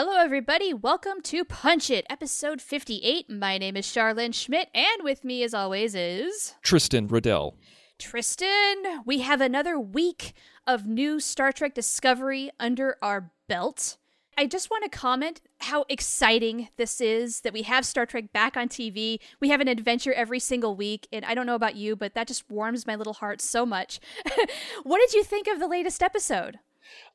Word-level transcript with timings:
Hello, 0.00 0.16
everybody. 0.16 0.72
Welcome 0.72 1.22
to 1.22 1.44
Punch 1.44 1.90
It, 1.90 2.06
episode 2.08 2.62
58. 2.62 3.28
My 3.28 3.58
name 3.58 3.76
is 3.76 3.84
Charlene 3.84 4.32
Schmidt, 4.32 4.68
and 4.72 5.02
with 5.02 5.24
me, 5.24 5.42
as 5.42 5.52
always, 5.52 5.96
is 5.96 6.54
Tristan 6.62 7.08
Riddell. 7.08 7.56
Tristan. 7.98 9.02
We 9.04 9.18
have 9.22 9.40
another 9.40 9.76
week 9.76 10.34
of 10.68 10.86
new 10.86 11.18
Star 11.18 11.50
Trek 11.50 11.74
Discovery 11.74 12.48
under 12.60 12.94
our 13.02 13.32
belt. 13.48 13.96
I 14.36 14.46
just 14.46 14.70
want 14.70 14.84
to 14.84 14.96
comment 14.96 15.40
how 15.58 15.84
exciting 15.88 16.68
this 16.76 17.00
is 17.00 17.40
that 17.40 17.52
we 17.52 17.62
have 17.62 17.84
Star 17.84 18.06
Trek 18.06 18.32
back 18.32 18.56
on 18.56 18.68
TV. 18.68 19.18
We 19.40 19.48
have 19.48 19.60
an 19.60 19.66
adventure 19.66 20.12
every 20.12 20.38
single 20.38 20.76
week, 20.76 21.08
and 21.10 21.24
I 21.24 21.34
don't 21.34 21.46
know 21.46 21.56
about 21.56 21.74
you, 21.74 21.96
but 21.96 22.14
that 22.14 22.28
just 22.28 22.48
warms 22.48 22.86
my 22.86 22.94
little 22.94 23.14
heart 23.14 23.40
so 23.40 23.66
much. 23.66 23.98
what 24.84 25.00
did 25.00 25.14
you 25.14 25.24
think 25.24 25.48
of 25.48 25.58
the 25.58 25.66
latest 25.66 26.04
episode? 26.04 26.60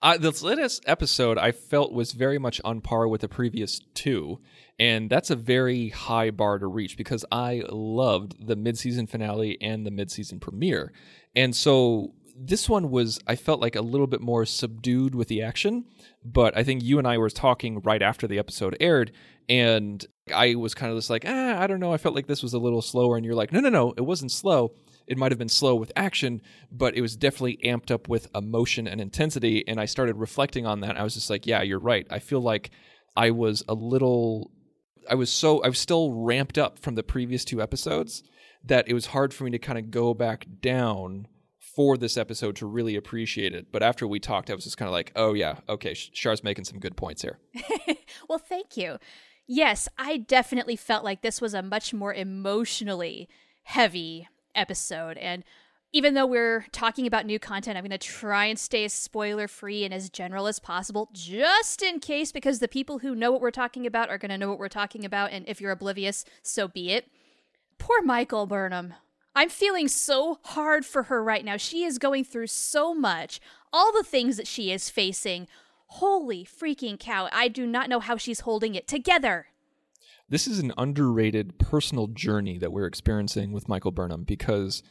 Uh, 0.01 0.17
this 0.17 0.43
latest 0.43 0.83
episode 0.85 1.37
I 1.37 1.51
felt 1.51 1.93
was 1.93 2.11
very 2.11 2.37
much 2.37 2.59
on 2.65 2.81
par 2.81 3.07
with 3.07 3.21
the 3.21 3.29
previous 3.29 3.79
two, 3.93 4.39
and 4.77 5.09
that's 5.09 5.29
a 5.29 5.35
very 5.35 5.89
high 5.89 6.29
bar 6.29 6.59
to 6.59 6.67
reach 6.67 6.97
because 6.97 7.23
I 7.31 7.63
loved 7.69 8.45
the 8.45 8.55
mid-season 8.55 9.07
finale 9.07 9.57
and 9.61 9.85
the 9.85 9.91
mid-season 9.91 10.39
premiere, 10.39 10.91
and 11.35 11.55
so 11.55 12.13
this 12.35 12.67
one 12.67 12.89
was 12.89 13.19
I 13.27 13.35
felt 13.35 13.61
like 13.61 13.75
a 13.75 13.81
little 13.81 14.07
bit 14.07 14.19
more 14.19 14.45
subdued 14.45 15.15
with 15.15 15.27
the 15.27 15.41
action, 15.43 15.85
but 16.25 16.57
I 16.57 16.63
think 16.63 16.83
you 16.83 16.97
and 16.97 17.07
I 17.07 17.17
were 17.17 17.29
talking 17.29 17.79
right 17.81 18.01
after 18.01 18.27
the 18.27 18.39
episode 18.39 18.75
aired, 18.79 19.11
and 19.47 20.05
I 20.33 20.55
was 20.55 20.73
kind 20.73 20.91
of 20.91 20.97
just 20.97 21.09
like, 21.09 21.25
ah, 21.27 21.61
I 21.61 21.67
don't 21.67 21.79
know, 21.79 21.93
I 21.93 21.97
felt 21.97 22.15
like 22.15 22.27
this 22.27 22.43
was 22.43 22.53
a 22.53 22.59
little 22.59 22.81
slower, 22.81 23.15
and 23.15 23.25
you're 23.25 23.35
like, 23.35 23.53
no, 23.53 23.59
no, 23.59 23.69
no, 23.69 23.93
it 23.95 24.01
wasn't 24.01 24.31
slow 24.31 24.73
it 25.07 25.17
might 25.17 25.31
have 25.31 25.39
been 25.39 25.49
slow 25.49 25.75
with 25.75 25.91
action, 25.95 26.41
but 26.71 26.95
it 26.95 27.01
was 27.01 27.15
definitely 27.15 27.59
amped 27.63 27.91
up 27.91 28.07
with 28.07 28.29
emotion 28.35 28.87
and 28.87 29.01
intensity. 29.01 29.67
And 29.67 29.79
I 29.79 29.85
started 29.85 30.17
reflecting 30.17 30.65
on 30.65 30.81
that. 30.81 30.97
I 30.97 31.03
was 31.03 31.13
just 31.13 31.29
like, 31.29 31.45
yeah, 31.45 31.61
you're 31.61 31.79
right. 31.79 32.07
I 32.09 32.19
feel 32.19 32.41
like 32.41 32.71
I 33.15 33.31
was 33.31 33.63
a 33.67 33.73
little, 33.73 34.51
I 35.09 35.15
was 35.15 35.31
so, 35.31 35.61
I 35.63 35.67
was 35.67 35.79
still 35.79 36.13
ramped 36.13 36.57
up 36.57 36.79
from 36.79 36.95
the 36.95 37.03
previous 37.03 37.45
two 37.45 37.61
episodes 37.61 38.23
that 38.63 38.87
it 38.87 38.93
was 38.93 39.07
hard 39.07 39.33
for 39.33 39.43
me 39.43 39.51
to 39.51 39.59
kind 39.59 39.77
of 39.77 39.91
go 39.91 40.13
back 40.13 40.45
down 40.61 41.27
for 41.75 41.97
this 41.97 42.17
episode 42.17 42.55
to 42.57 42.65
really 42.65 42.95
appreciate 42.95 43.53
it. 43.53 43.71
But 43.71 43.83
after 43.83 44.07
we 44.07 44.19
talked, 44.19 44.49
I 44.49 44.55
was 44.55 44.63
just 44.63 44.77
kind 44.77 44.87
of 44.87 44.93
like, 44.93 45.11
oh, 45.15 45.33
yeah, 45.33 45.55
okay, 45.67 45.93
Char's 45.93 46.43
making 46.43 46.65
some 46.65 46.79
good 46.79 46.95
points 46.95 47.21
here. 47.21 47.39
well, 48.29 48.37
thank 48.39 48.77
you. 48.77 48.97
Yes, 49.47 49.89
I 49.97 50.17
definitely 50.17 50.75
felt 50.75 51.03
like 51.03 51.21
this 51.21 51.41
was 51.41 51.53
a 51.53 51.61
much 51.61 51.93
more 51.93 52.13
emotionally 52.13 53.27
heavy 53.63 54.27
episode. 54.55 55.17
And 55.17 55.43
even 55.91 56.15
though 56.15 56.25
we're 56.25 56.65
talking 56.71 57.05
about 57.05 57.27
new 57.27 57.37
content, 57.37 57.77
I'm 57.77 57.83
going 57.83 57.91
to 57.91 57.97
try 57.99 58.45
and 58.45 58.57
stay 58.57 58.83
as 58.83 58.93
spoiler 58.93 59.47
free 59.47 59.85
and 59.85 59.93
as 59.93 60.09
general 60.09 60.47
as 60.47 60.57
possible, 60.57 61.09
just 61.13 61.83
in 61.83 61.99
case, 61.99 62.31
because 62.31 62.57
the 62.59 62.67
people 62.67 62.99
who 62.99 63.13
know 63.13 63.31
what 63.31 63.41
we're 63.41 63.51
talking 63.51 63.85
about 63.85 64.09
are 64.09 64.17
going 64.17 64.31
to 64.31 64.37
know 64.37 64.49
what 64.49 64.57
we're 64.57 64.69
talking 64.69 65.05
about. 65.05 65.31
And 65.31 65.47
if 65.47 65.61
you're 65.61 65.71
oblivious, 65.71 66.25
so 66.41 66.67
be 66.67 66.91
it. 66.91 67.11
Poor 67.77 68.01
Michael 68.01 68.47
Burnham. 68.47 68.95
I'm 69.35 69.49
feeling 69.49 69.87
so 69.87 70.39
hard 70.43 70.83
for 70.85 71.03
her 71.03 71.23
right 71.23 71.45
now. 71.45 71.57
She 71.57 71.83
is 71.83 71.97
going 71.99 72.23
through 72.23 72.47
so 72.47 72.95
much, 72.95 73.39
all 73.71 73.91
the 73.91 74.03
things 74.03 74.37
that 74.37 74.47
she 74.47 74.71
is 74.71 74.89
facing. 74.89 75.47
Holy 75.87 76.43
freaking 76.43 76.99
cow. 76.99 77.29
I 77.31 77.47
do 77.47 77.67
not 77.67 77.87
know 77.87 77.99
how 77.99 78.17
she's 78.17 78.41
holding 78.41 78.73
it 78.73 78.87
together 78.87 79.47
this 80.33 80.47
is 80.47 80.57
an 80.57 80.73
underrated 80.79 81.59
personal 81.59 82.07
journey 82.07 82.57
that 82.57 82.71
we're 82.71 82.87
experiencing 82.87 83.51
with 83.51 83.69
Michael 83.69 83.91
Burnham 83.91 84.23
because 84.23 84.81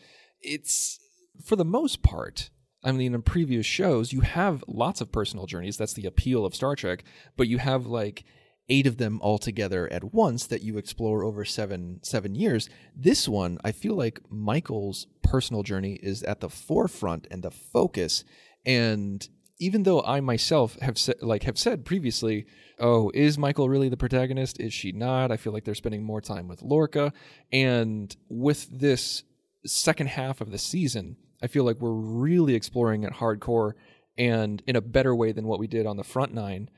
it's, 0.40 1.00
for 1.44 1.56
the 1.56 1.64
most 1.64 2.00
part, 2.00 2.50
I 2.84 2.92
mean, 2.92 3.12
in 3.12 3.22
previous 3.22 3.66
shows, 3.66 4.12
you 4.12 4.20
have 4.20 4.62
lots 4.68 5.00
of 5.00 5.10
personal 5.10 5.46
journeys. 5.46 5.76
That's 5.76 5.94
the 5.94 6.06
appeal 6.06 6.46
of 6.46 6.54
Star 6.54 6.76
Trek, 6.76 7.02
but 7.36 7.48
you 7.48 7.58
have 7.58 7.86
like 7.86 8.22
eight 8.68 8.86
of 8.86 8.98
them 8.98 9.18
all 9.20 9.38
together 9.38 9.92
at 9.92 10.14
once 10.14 10.46
that 10.46 10.62
you 10.62 10.78
explore 10.78 11.24
over 11.24 11.44
seven 11.44 11.98
seven 12.04 12.36
years. 12.36 12.68
This 12.94 13.28
one, 13.28 13.58
I 13.64 13.72
feel 13.72 13.96
like 13.96 14.20
Michael's 14.30 15.08
personal 15.24 15.64
journey 15.64 15.94
is 16.02 16.22
at 16.22 16.38
the 16.38 16.50
forefront 16.50 17.26
and 17.32 17.42
the 17.42 17.50
focus, 17.50 18.22
and 18.64 19.28
even 19.62 19.84
though 19.84 20.02
I 20.02 20.20
myself 20.20 20.76
have 20.80 20.98
said, 20.98 21.22
like 21.22 21.44
have 21.44 21.56
said 21.56 21.84
previously, 21.84 22.46
oh, 22.80 23.12
is 23.14 23.38
Michael 23.38 23.68
really 23.68 23.88
the 23.88 23.96
protagonist? 23.96 24.58
Is 24.58 24.74
she 24.74 24.90
not? 24.90 25.30
I 25.30 25.36
feel 25.36 25.52
like 25.52 25.64
they're 25.64 25.76
spending 25.76 26.02
more 26.02 26.20
time 26.20 26.48
with 26.48 26.62
Lorca, 26.62 27.12
and 27.52 28.14
with 28.28 28.66
this 28.76 29.22
second 29.64 30.08
half 30.08 30.40
of 30.40 30.50
the 30.50 30.58
season, 30.58 31.16
I 31.40 31.46
feel 31.46 31.62
like 31.62 31.80
we're 31.80 31.92
really 31.92 32.56
exploring 32.56 33.04
it 33.04 33.12
hardcore 33.12 33.74
and 34.18 34.60
in 34.66 34.74
a 34.74 34.80
better 34.80 35.14
way 35.14 35.30
than 35.30 35.46
what 35.46 35.60
we 35.60 35.68
did 35.68 35.86
on 35.86 35.96
the 35.96 36.02
front 36.02 36.34
nine. 36.34 36.68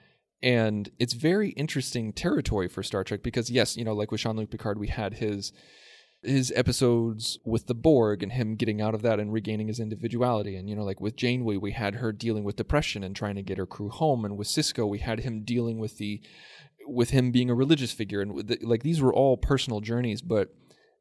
And 0.42 0.90
it's 0.98 1.14
very 1.14 1.50
interesting 1.50 2.12
territory 2.12 2.68
for 2.68 2.82
Star 2.82 3.02
Trek 3.02 3.22
because 3.22 3.50
yes, 3.50 3.78
you 3.78 3.84
know, 3.84 3.94
like 3.94 4.12
with 4.12 4.20
Jean 4.20 4.36
Luc 4.36 4.50
Picard, 4.50 4.78
we 4.78 4.88
had 4.88 5.14
his 5.14 5.54
his 6.24 6.52
episodes 6.56 7.38
with 7.44 7.66
the 7.66 7.74
Borg 7.74 8.22
and 8.22 8.32
him 8.32 8.56
getting 8.56 8.80
out 8.80 8.94
of 8.94 9.02
that 9.02 9.20
and 9.20 9.32
regaining 9.32 9.68
his 9.68 9.80
individuality. 9.80 10.56
And, 10.56 10.68
you 10.68 10.76
know, 10.76 10.84
like 10.84 11.00
with 11.00 11.16
Janeway, 11.16 11.56
we 11.56 11.72
had 11.72 11.96
her 11.96 12.12
dealing 12.12 12.44
with 12.44 12.56
depression 12.56 13.04
and 13.04 13.14
trying 13.14 13.34
to 13.36 13.42
get 13.42 13.58
her 13.58 13.66
crew 13.66 13.90
home. 13.90 14.24
And 14.24 14.36
with 14.36 14.48
Sisko, 14.48 14.88
we 14.88 14.98
had 14.98 15.20
him 15.20 15.42
dealing 15.44 15.78
with 15.78 15.98
the, 15.98 16.20
with 16.86 17.10
him 17.10 17.30
being 17.30 17.50
a 17.50 17.54
religious 17.54 17.92
figure. 17.92 18.20
And 18.20 18.46
the, 18.46 18.58
like 18.62 18.82
these 18.82 19.00
were 19.00 19.14
all 19.14 19.36
personal 19.36 19.80
journeys. 19.80 20.22
But 20.22 20.54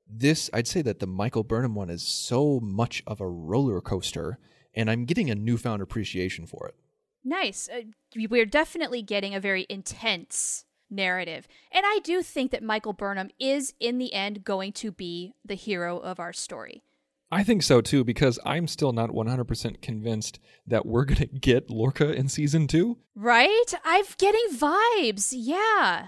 this, 0.09 0.49
I'd 0.53 0.67
say 0.67 0.81
that 0.81 0.99
the 0.99 1.07
Michael 1.07 1.43
Burnham 1.43 1.75
one 1.75 1.89
is 1.89 2.07
so 2.07 2.59
much 2.61 3.03
of 3.07 3.21
a 3.21 3.29
roller 3.29 3.81
coaster. 3.81 4.39
And 4.75 4.89
I'm 4.89 5.05
getting 5.05 5.29
a 5.29 5.35
newfound 5.35 5.81
appreciation 5.81 6.47
for 6.47 6.67
it. 6.67 6.75
Nice. 7.23 7.69
Uh, 7.73 7.83
we're 8.29 8.45
definitely 8.45 9.01
getting 9.01 9.33
a 9.33 9.39
very 9.39 9.65
intense 9.69 10.65
narrative. 10.93 11.47
And 11.71 11.83
I 11.85 11.99
do 12.03 12.21
think 12.21 12.51
that 12.51 12.63
Michael 12.63 12.93
Burnham 12.93 13.29
is, 13.39 13.73
in 13.79 13.97
the 13.97 14.13
end, 14.13 14.43
going 14.43 14.71
to 14.73 14.91
be 14.91 15.33
the 15.43 15.55
hero 15.55 15.97
of 15.97 16.19
our 16.19 16.33
story. 16.33 16.83
I 17.31 17.43
think 17.43 17.63
so 17.63 17.81
too, 17.81 18.03
because 18.03 18.37
I'm 18.45 18.67
still 18.67 18.93
not 18.93 19.09
100% 19.09 19.81
convinced 19.81 20.39
that 20.67 20.85
we're 20.85 21.05
going 21.05 21.17
to 21.17 21.25
get 21.25 21.69
Lorca 21.69 22.13
in 22.13 22.29
season 22.29 22.67
two. 22.67 22.99
Right? 23.15 23.73
I'm 23.83 24.05
getting 24.17 24.45
vibes. 24.53 25.33
Yeah. 25.35 26.07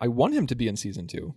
I 0.00 0.08
want 0.08 0.34
him 0.34 0.46
to 0.48 0.54
be 0.54 0.68
in 0.68 0.76
season 0.76 1.06
two. 1.06 1.34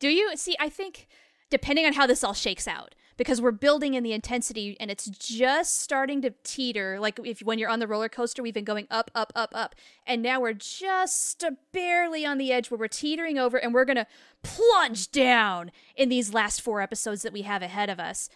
Do 0.00 0.08
you? 0.08 0.36
See, 0.36 0.56
I 0.58 0.68
think 0.68 1.06
depending 1.48 1.86
on 1.86 1.92
how 1.92 2.06
this 2.06 2.24
all 2.24 2.34
shakes 2.34 2.66
out, 2.66 2.94
because 3.16 3.40
we're 3.40 3.50
building 3.50 3.94
in 3.94 4.02
the 4.02 4.12
intensity 4.12 4.76
and 4.80 4.90
it's 4.90 5.06
just 5.06 5.80
starting 5.80 6.22
to 6.22 6.32
teeter 6.42 6.98
like 6.98 7.20
if 7.24 7.40
when 7.40 7.58
you're 7.58 7.68
on 7.68 7.78
the 7.78 7.86
roller 7.86 8.08
coaster 8.08 8.42
we've 8.42 8.54
been 8.54 8.64
going 8.64 8.86
up 8.90 9.10
up 9.14 9.32
up 9.36 9.50
up 9.54 9.74
and 10.06 10.22
now 10.22 10.40
we're 10.40 10.52
just 10.52 11.44
barely 11.72 12.24
on 12.26 12.38
the 12.38 12.52
edge 12.52 12.70
where 12.70 12.78
we're 12.78 12.88
teetering 12.88 13.38
over 13.38 13.56
and 13.56 13.72
we're 13.72 13.84
to 13.96 14.06
plunge 14.42 15.10
down 15.10 15.70
in 15.96 16.08
these 16.08 16.34
last 16.34 16.60
four 16.60 16.80
episodes 16.80 17.22
that 17.22 17.32
we 17.32 17.42
have 17.42 17.62
ahead 17.62 17.88
of 17.88 18.00
us. 18.00 18.28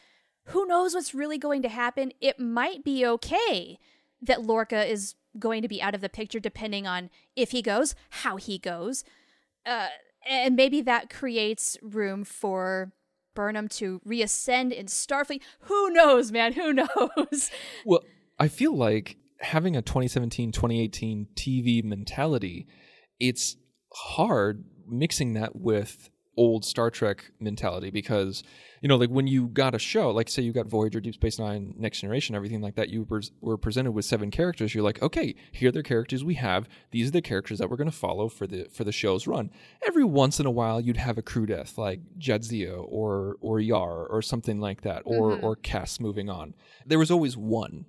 Who 0.46 0.66
knows 0.66 0.94
what's 0.94 1.14
really 1.14 1.38
going 1.38 1.62
to 1.62 1.68
happen? 1.68 2.12
It 2.20 2.38
might 2.38 2.84
be 2.84 3.04
okay 3.06 3.78
that 4.22 4.42
Lorca 4.42 4.84
is 4.84 5.14
going 5.38 5.62
to 5.62 5.68
be 5.68 5.82
out 5.82 5.94
of 5.94 6.00
the 6.00 6.08
picture 6.08 6.40
depending 6.40 6.86
on 6.86 7.10
if 7.34 7.50
he 7.50 7.62
goes 7.62 7.94
how 8.10 8.36
he 8.36 8.58
goes. 8.58 9.04
Uh, 9.64 9.88
and 10.28 10.56
maybe 10.56 10.80
that 10.80 11.10
creates 11.10 11.76
room 11.82 12.24
for 12.24 12.92
Burnham 13.36 13.68
to 13.68 14.00
reascend 14.04 14.72
in 14.72 14.86
Starfleet. 14.86 15.42
Who 15.60 15.90
knows, 15.90 16.32
man? 16.32 16.54
Who 16.54 16.72
knows? 16.72 17.50
Well, 17.84 18.02
I 18.38 18.48
feel 18.48 18.76
like 18.76 19.16
having 19.40 19.76
a 19.76 19.82
2017 19.82 20.50
2018 20.50 21.28
TV 21.36 21.84
mentality, 21.84 22.66
it's 23.20 23.56
hard 23.92 24.64
mixing 24.88 25.34
that 25.34 25.54
with 25.54 26.10
old 26.36 26.64
Star 26.64 26.90
Trek 26.90 27.30
mentality 27.40 27.90
because 27.90 28.42
you 28.80 28.88
know 28.88 28.96
like 28.96 29.10
when 29.10 29.26
you 29.26 29.48
got 29.48 29.74
a 29.74 29.78
show 29.78 30.10
like 30.10 30.28
say 30.28 30.42
you 30.42 30.52
got 30.52 30.66
Voyager, 30.66 31.00
Deep 31.00 31.14
Space 31.14 31.38
Nine, 31.38 31.74
Next 31.78 32.00
Generation, 32.00 32.34
everything 32.34 32.60
like 32.60 32.74
that, 32.74 32.88
you 32.88 33.06
were 33.40 33.56
presented 33.56 33.92
with 33.92 34.04
seven 34.04 34.30
characters. 34.30 34.74
You're 34.74 34.84
like, 34.84 35.02
okay, 35.02 35.34
here 35.52 35.68
are 35.68 35.72
the 35.72 35.82
characters 35.82 36.24
we 36.24 36.34
have. 36.34 36.68
These 36.90 37.08
are 37.08 37.12
the 37.12 37.22
characters 37.22 37.58
that 37.58 37.70
we're 37.70 37.76
going 37.76 37.90
to 37.90 37.96
follow 37.96 38.28
for 38.28 38.46
the 38.46 38.68
for 38.72 38.84
the 38.84 38.92
show's 38.92 39.26
run. 39.26 39.50
Every 39.86 40.04
once 40.04 40.40
in 40.40 40.46
a 40.46 40.50
while, 40.50 40.80
you'd 40.80 40.96
have 40.96 41.18
a 41.18 41.22
crew 41.22 41.46
death 41.46 41.78
like 41.78 42.00
Jadzia 42.18 42.84
or 42.86 43.36
or 43.40 43.60
Yar 43.60 44.06
or 44.06 44.22
something 44.22 44.60
like 44.60 44.82
that, 44.82 45.02
or 45.04 45.32
mm-hmm. 45.32 45.44
or 45.44 45.56
Kes 45.56 46.00
moving 46.00 46.28
on. 46.28 46.54
There 46.84 46.98
was 46.98 47.10
always 47.10 47.36
one 47.36 47.86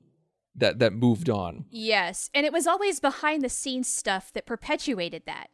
that 0.56 0.80
that 0.80 0.94
moved 0.94 1.30
on. 1.30 1.66
Yes, 1.70 2.30
and 2.34 2.46
it 2.46 2.54
was 2.54 2.68
always 2.68 3.00
behind 3.00 3.44
the 3.44 3.50
scenes 3.50 3.88
stuff 3.88 4.34
that 4.34 4.46
perpetuated 4.46 5.24
that 5.26 5.50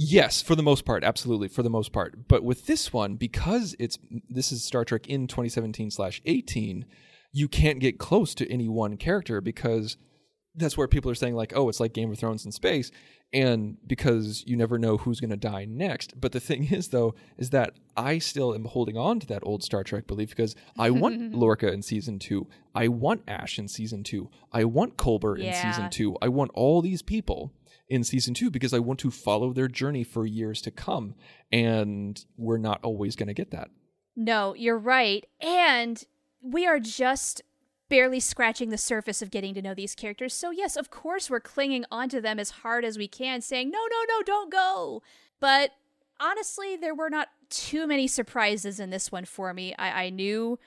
Yes, 0.00 0.40
for 0.40 0.54
the 0.54 0.62
most 0.62 0.84
part, 0.84 1.02
absolutely, 1.02 1.48
for 1.48 1.64
the 1.64 1.70
most 1.70 1.92
part. 1.92 2.28
But 2.28 2.44
with 2.44 2.66
this 2.66 2.92
one, 2.92 3.16
because 3.16 3.74
it's 3.80 3.98
this 4.30 4.52
is 4.52 4.62
Star 4.62 4.84
Trek 4.84 5.08
in 5.08 5.26
2017 5.26 5.90
slash 5.90 6.22
18, 6.24 6.86
you 7.32 7.48
can't 7.48 7.80
get 7.80 7.98
close 7.98 8.32
to 8.36 8.48
any 8.50 8.68
one 8.68 8.96
character 8.96 9.40
because 9.40 9.96
that's 10.54 10.76
where 10.76 10.86
people 10.86 11.10
are 11.10 11.16
saying 11.16 11.34
like, 11.34 11.52
oh, 11.54 11.68
it's 11.68 11.80
like 11.80 11.92
Game 11.94 12.12
of 12.12 12.18
Thrones 12.18 12.44
in 12.46 12.52
space, 12.52 12.92
and 13.32 13.76
because 13.86 14.44
you 14.46 14.56
never 14.56 14.78
know 14.78 14.98
who's 14.98 15.18
going 15.20 15.30
to 15.30 15.36
die 15.36 15.64
next. 15.64 16.20
But 16.20 16.30
the 16.30 16.40
thing 16.40 16.64
is, 16.72 16.88
though, 16.88 17.16
is 17.36 17.50
that 17.50 17.74
I 17.96 18.18
still 18.18 18.54
am 18.54 18.66
holding 18.66 18.96
on 18.96 19.18
to 19.18 19.26
that 19.26 19.42
old 19.42 19.64
Star 19.64 19.82
Trek 19.82 20.06
belief 20.06 20.30
because 20.30 20.54
I 20.78 20.90
want 20.90 21.34
Lorca 21.34 21.72
in 21.72 21.82
season 21.82 22.20
two, 22.20 22.46
I 22.72 22.86
want 22.86 23.22
Ash 23.26 23.58
in 23.58 23.66
season 23.66 24.04
two, 24.04 24.30
I 24.52 24.62
want 24.62 24.96
Culber 24.96 25.36
in 25.36 25.46
Yeah. 25.46 25.50
season 25.52 25.90
two, 25.90 26.16
I 26.22 26.28
want 26.28 26.52
all 26.54 26.82
these 26.82 27.02
people 27.02 27.52
in 27.88 28.04
season 28.04 28.34
two 28.34 28.50
because 28.50 28.74
I 28.74 28.78
want 28.78 29.00
to 29.00 29.10
follow 29.10 29.52
their 29.52 29.68
journey 29.68 30.04
for 30.04 30.26
years 30.26 30.60
to 30.62 30.70
come, 30.70 31.14
and 31.50 32.24
we're 32.36 32.58
not 32.58 32.80
always 32.82 33.16
going 33.16 33.28
to 33.28 33.34
get 33.34 33.50
that. 33.50 33.70
No, 34.16 34.54
you're 34.54 34.78
right. 34.78 35.24
And 35.40 36.02
we 36.40 36.66
are 36.66 36.80
just 36.80 37.42
barely 37.88 38.20
scratching 38.20 38.70
the 38.70 38.78
surface 38.78 39.22
of 39.22 39.30
getting 39.30 39.54
to 39.54 39.62
know 39.62 39.74
these 39.74 39.94
characters. 39.94 40.34
So, 40.34 40.50
yes, 40.50 40.76
of 40.76 40.90
course, 40.90 41.30
we're 41.30 41.40
clinging 41.40 41.84
onto 41.90 42.20
them 42.20 42.38
as 42.38 42.50
hard 42.50 42.84
as 42.84 42.98
we 42.98 43.08
can, 43.08 43.40
saying, 43.40 43.70
no, 43.70 43.78
no, 43.78 44.04
no, 44.08 44.22
don't 44.22 44.52
go. 44.52 45.02
But 45.40 45.70
honestly, 46.20 46.76
there 46.76 46.94
were 46.94 47.10
not 47.10 47.28
too 47.48 47.86
many 47.86 48.06
surprises 48.06 48.78
in 48.78 48.90
this 48.90 49.10
one 49.10 49.24
for 49.24 49.54
me. 49.54 49.74
I, 49.78 50.04
I 50.04 50.10
knew 50.10 50.58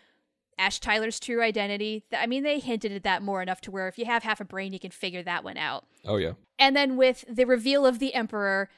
Ash 0.61 0.79
Tyler's 0.79 1.19
true 1.19 1.41
identity. 1.41 2.03
I 2.15 2.27
mean, 2.27 2.43
they 2.43 2.59
hinted 2.59 2.91
at 2.91 3.03
that 3.03 3.21
more 3.23 3.41
enough 3.41 3.61
to 3.61 3.71
where 3.71 3.87
if 3.87 3.97
you 3.97 4.05
have 4.05 4.23
half 4.23 4.39
a 4.39 4.45
brain, 4.45 4.73
you 4.73 4.79
can 4.79 4.91
figure 4.91 5.23
that 5.23 5.43
one 5.43 5.57
out. 5.57 5.85
Oh 6.05 6.17
yeah. 6.17 6.33
And 6.59 6.75
then 6.75 6.95
with 6.97 7.25
the 7.27 7.45
reveal 7.45 7.85
of 7.85 7.99
the 7.99 8.13
Emperor, 8.13 8.69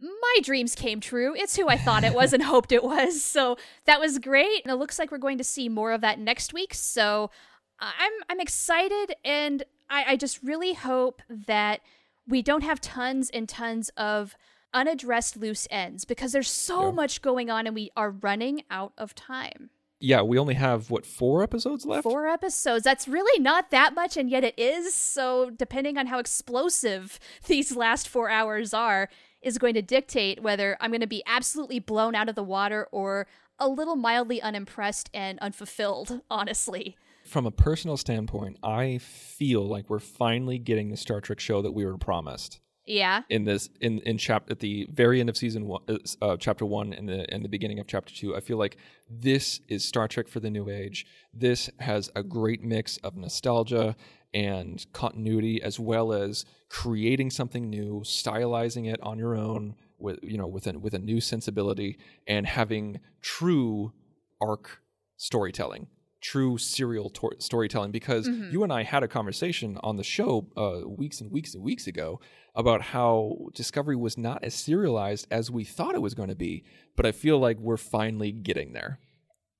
my 0.00 0.36
dreams 0.42 0.74
came 0.74 0.98
true. 1.00 1.34
It's 1.36 1.56
who 1.56 1.68
I 1.68 1.76
thought 1.76 2.04
it 2.04 2.14
was 2.14 2.32
and 2.32 2.42
hoped 2.52 2.72
it 2.72 2.82
was. 2.82 3.22
So 3.22 3.56
that 3.84 4.00
was 4.00 4.18
great. 4.18 4.62
And 4.64 4.72
it 4.72 4.76
looks 4.76 4.98
like 4.98 5.10
we're 5.10 5.18
going 5.18 5.38
to 5.38 5.44
see 5.44 5.68
more 5.68 5.92
of 5.92 6.00
that 6.00 6.18
next 6.18 6.52
week. 6.54 6.74
So 6.74 7.30
uh, 7.78 7.90
I'm 7.98 8.12
I'm 8.28 8.40
excited 8.40 9.14
and 9.24 9.62
I, 9.88 10.04
I 10.08 10.16
just 10.16 10.42
really 10.42 10.72
hope 10.74 11.22
that 11.28 11.80
we 12.26 12.42
don't 12.42 12.62
have 12.64 12.80
tons 12.80 13.30
and 13.30 13.48
tons 13.48 13.90
of 13.96 14.36
unaddressed 14.72 15.36
loose 15.36 15.66
ends 15.70 16.04
because 16.04 16.32
there's 16.32 16.48
so 16.50 16.86
Yeah. 16.86 16.90
much 16.92 17.22
going 17.22 17.50
on 17.50 17.66
and 17.66 17.74
we 17.74 17.90
are 17.96 18.10
running 18.10 18.62
out 18.70 18.92
of 18.96 19.14
time. 19.14 19.70
Yeah, 20.02 20.22
we 20.22 20.38
only 20.38 20.54
have 20.54 20.90
what 20.90 21.04
four 21.04 21.42
episodes 21.42 21.84
left. 21.84 22.04
Four 22.04 22.26
episodes. 22.26 22.84
That's 22.84 23.06
really 23.06 23.40
not 23.40 23.70
that 23.70 23.94
much, 23.94 24.16
and 24.16 24.30
yet 24.30 24.44
it 24.44 24.58
is. 24.58 24.94
So, 24.94 25.50
depending 25.50 25.98
on 25.98 26.06
how 26.06 26.18
explosive 26.18 27.20
these 27.46 27.76
last 27.76 28.08
four 28.08 28.30
hours 28.30 28.72
are, 28.72 29.10
is 29.42 29.58
going 29.58 29.74
to 29.74 29.82
dictate 29.82 30.42
whether 30.42 30.76
I'm 30.80 30.90
going 30.90 31.02
to 31.02 31.06
be 31.06 31.22
absolutely 31.26 31.78
blown 31.78 32.14
out 32.14 32.28
of 32.30 32.34
the 32.34 32.42
water 32.42 32.88
or 32.90 33.26
a 33.58 33.68
little 33.68 33.96
mildly 33.96 34.40
unimpressed 34.40 35.10
and 35.12 35.38
unfulfilled, 35.40 36.22
honestly. 36.30 36.96
From 37.24 37.44
a 37.44 37.50
personal 37.50 37.98
standpoint, 37.98 38.56
I 38.62 38.98
feel 38.98 39.62
like 39.62 39.90
we're 39.90 39.98
finally 39.98 40.58
getting 40.58 40.88
the 40.88 40.96
Star 40.96 41.20
Trek 41.20 41.40
show 41.40 41.60
that 41.60 41.72
we 41.72 41.84
were 41.84 41.98
promised. 41.98 42.58
Yeah. 42.86 43.22
in 43.28 43.44
this 43.44 43.68
in 43.80 44.00
in 44.00 44.18
chap 44.18 44.50
at 44.50 44.60
the 44.60 44.88
very 44.90 45.20
end 45.20 45.28
of 45.28 45.36
season 45.36 45.66
one 45.66 45.82
uh, 45.88 45.98
uh, 46.22 46.36
chapter 46.36 46.64
one 46.64 46.92
and 46.92 47.08
the 47.08 47.32
and 47.32 47.44
the 47.44 47.48
beginning 47.48 47.78
of 47.78 47.86
chapter 47.86 48.12
two 48.14 48.34
i 48.34 48.40
feel 48.40 48.56
like 48.58 48.76
this 49.08 49.60
is 49.68 49.84
star 49.84 50.08
trek 50.08 50.28
for 50.28 50.40
the 50.40 50.50
new 50.50 50.68
age 50.68 51.06
this 51.32 51.70
has 51.78 52.10
a 52.16 52.22
great 52.22 52.62
mix 52.62 52.96
of 52.98 53.16
nostalgia 53.16 53.94
and 54.32 54.86
continuity 54.92 55.62
as 55.62 55.78
well 55.78 56.12
as 56.12 56.44
creating 56.68 57.30
something 57.30 57.68
new 57.68 58.00
stylizing 58.04 58.92
it 58.92 59.00
on 59.02 59.18
your 59.18 59.36
own 59.36 59.74
with 59.98 60.18
you 60.22 60.38
know 60.38 60.46
with 60.46 60.66
a 60.66 60.78
with 60.78 60.94
a 60.94 60.98
new 60.98 61.20
sensibility 61.20 61.98
and 62.26 62.46
having 62.46 62.98
true 63.20 63.92
arc 64.40 64.80
storytelling 65.16 65.86
true 66.20 66.58
serial 66.58 67.10
tor- 67.10 67.36
storytelling 67.38 67.90
because 67.90 68.28
you 68.28 68.62
and 68.62 68.72
I 68.72 68.82
had 68.82 69.02
a 69.02 69.08
conversation 69.08 69.78
on 69.82 69.96
the 69.96 70.04
show 70.04 70.46
uh, 70.56 70.86
weeks 70.86 71.20
and 71.20 71.30
weeks 71.30 71.54
and 71.54 71.62
weeks 71.62 71.86
ago 71.86 72.20
about 72.54 72.82
how 72.82 73.36
Discovery 73.54 73.96
was 73.96 74.18
not 74.18 74.44
as 74.44 74.54
serialized 74.54 75.26
as 75.30 75.50
we 75.50 75.64
thought 75.64 75.94
it 75.94 76.02
was 76.02 76.14
going 76.14 76.28
to 76.28 76.34
be, 76.34 76.64
but 76.96 77.06
I 77.06 77.12
feel 77.12 77.38
like 77.38 77.58
we're 77.58 77.76
finally 77.76 78.32
getting 78.32 78.72
there. 78.72 78.98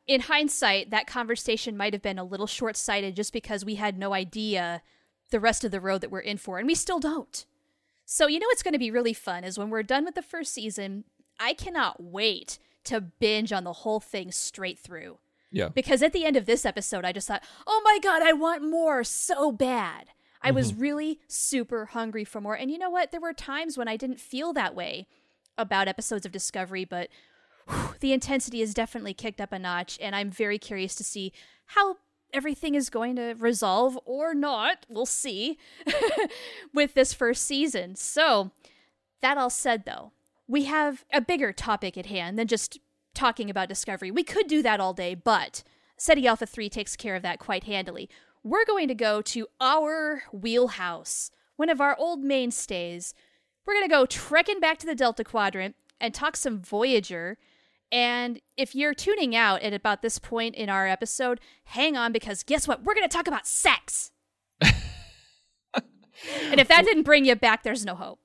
In 0.07 0.23
hindsight, 0.23 0.91
that 0.91 1.07
conversation 1.07 1.77
might 1.77 1.93
have 1.93 2.03
been 2.03 2.19
a 2.19 2.25
little 2.25 2.47
short 2.47 2.77
sighted 2.77 3.15
just 3.15 3.33
because 3.33 3.65
we 3.65 3.77
had 3.77 3.97
no 3.97 4.13
idea 4.13 4.83
the 5.31 5.41
rest 5.41 5.65
of 5.65 5.71
the 5.71 5.81
road 5.81 6.01
that 6.01 6.11
we're 6.11 6.21
in 6.21 6.37
for, 6.37 6.59
and 6.59 6.67
we 6.67 6.75
still 6.75 6.99
don't. 6.99 7.47
So, 8.05 8.27
you 8.27 8.41
know 8.41 8.49
what's 8.49 8.65
going 8.65 8.73
to 8.73 8.79
be 8.79 8.91
really 8.91 9.15
fun 9.15 9.45
is 9.45 9.57
when 9.57 9.71
we're 9.71 9.85
done 9.85 10.05
with 10.05 10.17
the 10.17 10.23
first 10.23 10.53
season, 10.53 11.05
I 11.39 11.55
cannot 11.55 12.03
wait 12.03 12.59
to 12.85 13.01
binge 13.01 13.53
on 13.53 13.63
the 13.63 13.73
whole 13.73 14.01
thing 14.01 14.33
straight 14.33 14.79
through. 14.79 15.19
Yeah. 15.51 15.69
Because 15.69 16.03
at 16.03 16.13
the 16.13 16.25
end 16.25 16.37
of 16.37 16.47
this 16.47 16.65
episode, 16.65 17.05
I 17.05 17.13
just 17.13 17.27
thought, 17.27 17.45
oh 17.67 17.81
my 17.85 17.99
God, 18.03 18.23
I 18.23 18.33
want 18.33 18.63
more 18.63 19.03
so 19.05 19.51
bad. 19.51 20.09
I 20.43 20.51
was 20.51 20.73
mm-hmm. 20.73 20.81
really 20.81 21.21
super 21.29 21.87
hungry 21.87 22.25
for 22.25 22.41
more. 22.41 22.55
And 22.55 22.71
you 22.71 22.79
know 22.79 22.91
what? 22.91 23.11
There 23.11 23.21
were 23.21 23.33
times 23.33 23.77
when 23.77 23.89
I 23.89 23.97
didn't 23.97 24.21
feel 24.21 24.53
that 24.55 24.75
way 24.75 25.07
about 25.59 25.89
episodes 25.89 26.25
of 26.25 26.33
Discovery, 26.33 26.85
but 26.85 27.09
whew, 27.69 27.95
the 28.01 28.13
intensity 28.13 28.61
has 28.61 28.73
definitely 28.73 29.13
kicked 29.13 29.41
up 29.41 29.53
a 29.53 29.59
notch. 29.59 29.99
And 30.01 30.17
I'm 30.17 30.31
very 30.31 30.59
curious 30.59 30.95
to 30.97 31.05
see 31.05 31.33
how 31.67 31.97
everything 32.33 32.75
is 32.75 32.89
going 32.89 33.17
to 33.17 33.35
resolve 33.35 33.99
or 34.05 34.35
not. 34.35 34.87
We'll 34.89 35.05
see 35.05 35.59
with 36.75 36.95
this 36.95 37.13
first 37.13 37.45
season. 37.45 37.97
So, 37.97 38.53
that 39.21 39.37
all 39.37 39.51
said, 39.51 39.85
though, 39.85 40.13
we 40.49 40.65
have 40.65 41.05
a 41.13 41.21
bigger 41.21 41.53
topic 41.53 41.99
at 41.99 42.07
hand 42.07 42.39
than 42.39 42.47
just 42.47 42.79
talking 43.21 43.51
about 43.51 43.69
Discovery. 43.69 44.11
We 44.11 44.25
could 44.25 44.47
do 44.47 44.63
that 44.63 44.81
all 44.81 44.95
day, 44.95 45.15
but 45.15 45.63
Ceti 45.99 46.27
Alpha 46.27 46.47
3 46.47 46.71
takes 46.71 46.97
care 46.97 47.15
of 47.15 47.23
that 47.23 47.39
quite 47.39 47.65
handily. 47.65 48.09
We're 48.43 48.65
going 48.65 48.89
to 48.89 48.95
go 48.95 49.21
to 49.21 49.47
our 49.61 50.23
wheelhouse, 50.33 51.31
one 51.57 51.69
of 51.69 51.83
our 51.83 51.95
old 51.99 52.25
mainstays. 52.25 53.13
We're 53.67 53.75
going 53.75 53.85
to 53.85 53.95
go 53.95 54.07
trekking 54.07 54.59
back 54.59 54.79
to 54.79 54.87
the 54.87 54.95
Delta 54.95 55.23
Quadrant 55.23 55.77
and 56.01 56.15
talk 56.15 56.35
some 56.35 56.63
Voyager. 56.63 57.37
And 57.93 58.41
if 58.57 58.75
you're 58.75 58.95
tuning 58.95 59.37
out 59.37 59.61
at 59.61 59.75
about 59.75 60.01
this 60.01 60.19
point 60.19 60.55
in 60.55 60.71
our 60.71 60.89
episode, 60.89 61.41
hang 61.65 61.99
on 61.99 62.13
because 62.13 62.43
guess 62.43 62.67
what? 62.67 62.85
We're 62.85 62.95
going 62.95 63.07
to 63.07 63.15
talk 63.15 63.29
about 63.29 63.47
sex. 63.47 64.13
and 64.63 64.73
if 66.59 66.69
that 66.69 66.87
didn't 66.87 67.03
bring 67.03 67.27
you 67.27 67.37
back, 67.37 67.65
there's 67.65 67.85
no 67.85 67.97
hope. 67.97 68.21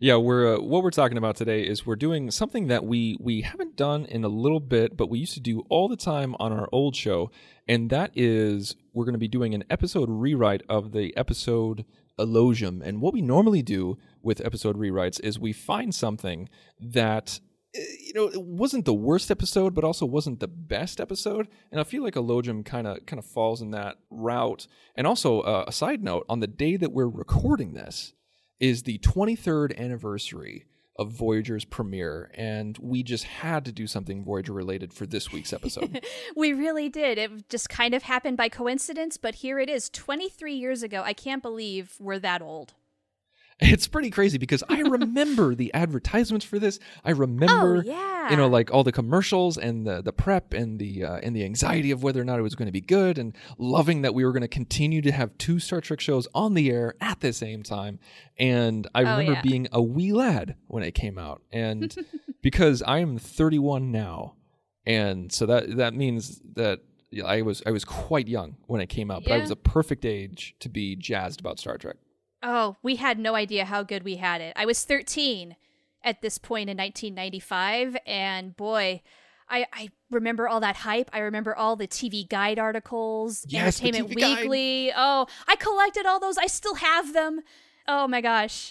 Yeah, 0.00 0.14
we're 0.14 0.54
uh, 0.54 0.60
what 0.60 0.84
we're 0.84 0.92
talking 0.92 1.18
about 1.18 1.34
today 1.34 1.62
is 1.62 1.84
we're 1.84 1.96
doing 1.96 2.30
something 2.30 2.68
that 2.68 2.84
we 2.84 3.16
we 3.18 3.40
haven't 3.40 3.74
done 3.74 4.04
in 4.04 4.22
a 4.22 4.28
little 4.28 4.60
bit, 4.60 4.96
but 4.96 5.10
we 5.10 5.18
used 5.18 5.34
to 5.34 5.40
do 5.40 5.64
all 5.68 5.88
the 5.88 5.96
time 5.96 6.36
on 6.38 6.52
our 6.52 6.68
old 6.70 6.94
show, 6.94 7.32
and 7.66 7.90
that 7.90 8.12
is 8.14 8.76
we're 8.92 9.04
going 9.04 9.14
to 9.14 9.18
be 9.18 9.26
doing 9.26 9.54
an 9.54 9.64
episode 9.68 10.08
rewrite 10.08 10.62
of 10.68 10.92
the 10.92 11.16
episode 11.16 11.84
Elogium. 12.16 12.80
And 12.80 13.00
what 13.00 13.12
we 13.12 13.22
normally 13.22 13.60
do 13.60 13.98
with 14.22 14.40
episode 14.44 14.76
rewrites 14.76 15.18
is 15.24 15.36
we 15.40 15.52
find 15.52 15.92
something 15.92 16.48
that 16.78 17.40
eh, 17.74 17.82
you 17.98 18.12
know 18.14 18.28
it 18.28 18.40
wasn't 18.40 18.84
the 18.84 18.94
worst 18.94 19.32
episode, 19.32 19.74
but 19.74 19.82
also 19.82 20.06
wasn't 20.06 20.38
the 20.38 20.46
best 20.46 21.00
episode, 21.00 21.48
and 21.72 21.80
I 21.80 21.84
feel 21.84 22.04
like 22.04 22.14
Elogium 22.14 22.64
kind 22.64 22.86
of 22.86 23.04
kind 23.04 23.18
of 23.18 23.26
falls 23.26 23.60
in 23.60 23.72
that 23.72 23.96
route. 24.10 24.68
And 24.94 25.08
also, 25.08 25.40
uh, 25.40 25.64
a 25.66 25.72
side 25.72 26.04
note: 26.04 26.24
on 26.28 26.38
the 26.38 26.46
day 26.46 26.76
that 26.76 26.92
we're 26.92 27.08
recording 27.08 27.74
this 27.74 28.12
is 28.60 28.82
the 28.82 28.98
23rd 28.98 29.76
anniversary 29.78 30.66
of 30.96 31.12
Voyager's 31.12 31.64
premiere, 31.64 32.30
and 32.34 32.76
we 32.78 33.04
just 33.04 33.24
had 33.24 33.64
to 33.64 33.72
do 33.72 33.86
something 33.86 34.24
Voyager 34.24 34.52
related 34.52 34.92
for 34.92 35.06
this 35.06 35.32
week's 35.32 35.52
episode. 35.52 36.04
We 36.36 36.52
really 36.52 36.88
did. 36.88 37.18
It 37.18 37.48
just 37.48 37.68
kind 37.68 37.94
of 37.94 38.02
happened 38.04 38.36
by 38.36 38.48
coincidence, 38.48 39.16
but 39.16 39.36
here 39.36 39.58
it 39.58 39.68
is 39.68 39.88
23 39.90 40.54
years 40.54 40.82
ago. 40.82 41.02
I 41.04 41.12
can't 41.12 41.42
believe 41.42 41.94
we're 41.98 42.18
that 42.20 42.42
old. 42.42 42.74
it's 43.72 43.88
pretty 43.88 44.10
crazy 44.10 44.38
because 44.38 44.62
I 44.68 44.80
remember 44.82 45.54
the 45.54 45.72
advertisements 45.74 46.44
for 46.46 46.58
this. 46.58 46.78
I 47.04 47.10
remember, 47.10 47.78
Oh, 47.78 47.82
yeah. 47.84 48.30
you 48.30 48.36
know, 48.36 48.46
like 48.46 48.70
all 48.72 48.84
the 48.84 48.92
commercials 48.92 49.58
and 49.58 49.86
the 49.86 50.00
the 50.02 50.12
prep 50.12 50.52
and 50.54 50.78
the 50.78 51.04
uh, 51.04 51.16
and 51.16 51.34
the 51.34 51.44
anxiety 51.44 51.90
of 51.90 52.02
whether 52.02 52.20
or 52.20 52.24
not 52.24 52.38
it 52.38 52.42
was 52.42 52.54
going 52.54 52.66
to 52.66 52.72
be 52.72 52.80
good, 52.80 53.18
and 53.18 53.34
loving 53.58 54.02
that 54.02 54.14
we 54.14 54.24
were 54.24 54.32
going 54.32 54.42
to 54.42 54.48
continue 54.48 55.02
to 55.02 55.10
have 55.12 55.36
two 55.38 55.58
Star 55.58 55.80
Trek 55.80 56.00
shows 56.00 56.28
on 56.34 56.54
the 56.54 56.70
air 56.70 56.94
at 57.00 57.20
the 57.20 57.32
same 57.32 57.62
time. 57.62 57.98
And 58.38 58.86
I 58.94 59.00
remember 59.00 59.32
Oh, 59.32 59.34
yeah. 59.34 59.42
being 59.42 59.66
a 59.72 59.82
wee 59.82 60.12
lad 60.12 60.54
when 60.68 60.82
it 60.82 60.92
came 60.92 61.18
out, 61.18 61.42
and 61.52 61.94
because 62.42 62.82
I 62.82 62.98
am 62.98 63.18
31 63.18 63.90
now, 63.90 64.34
and 64.86 65.32
so 65.32 65.46
that 65.46 65.76
that 65.76 65.94
means 65.94 66.40
that. 66.54 66.80
I 67.24 67.40
was 67.40 67.62
I 67.64 67.70
was 67.70 67.86
quite 67.86 68.28
young 68.28 68.58
when 68.66 68.82
it 68.82 68.88
came 68.90 69.10
out, 69.10 69.22
but 69.24 69.32
I 69.32 69.38
was 69.38 69.50
a 69.50 69.56
perfect 69.56 70.04
age 70.04 70.54
to 70.60 70.68
be 70.68 70.94
jazzed 70.94 71.40
about 71.40 71.58
Star 71.58 71.78
Trek. 71.78 71.96
Oh, 72.42 72.76
we 72.82 72.96
had 72.96 73.18
no 73.18 73.34
idea 73.34 73.64
how 73.64 73.82
good 73.82 74.02
we 74.04 74.16
had 74.16 74.40
it. 74.40 74.52
I 74.56 74.64
was 74.64 74.84
13 74.84 75.56
at 76.04 76.22
this 76.22 76.38
point 76.38 76.70
in 76.70 76.76
1995, 76.76 77.96
and 78.06 78.56
boy, 78.56 79.02
I, 79.48 79.66
I 79.72 79.88
remember 80.10 80.48
all 80.48 80.60
that 80.60 80.76
hype. 80.76 81.10
I 81.12 81.18
remember 81.20 81.56
all 81.56 81.74
the 81.74 81.88
TV 81.88 82.28
guide 82.28 82.58
articles, 82.58 83.44
Yes, 83.48 83.80
the 83.80 83.88
Entertainment 83.88 84.16
TV 84.16 84.20
Guide. 84.20 84.38
Weekly. 84.42 84.92
Oh, 84.96 85.26
I 85.48 85.56
collected 85.56 86.06
all 86.06 86.20
those. 86.20 86.38
I 86.38 86.46
still 86.46 86.76
have 86.76 87.12
them. 87.12 87.40
Oh 87.88 88.06
my 88.06 88.20
gosh. 88.20 88.70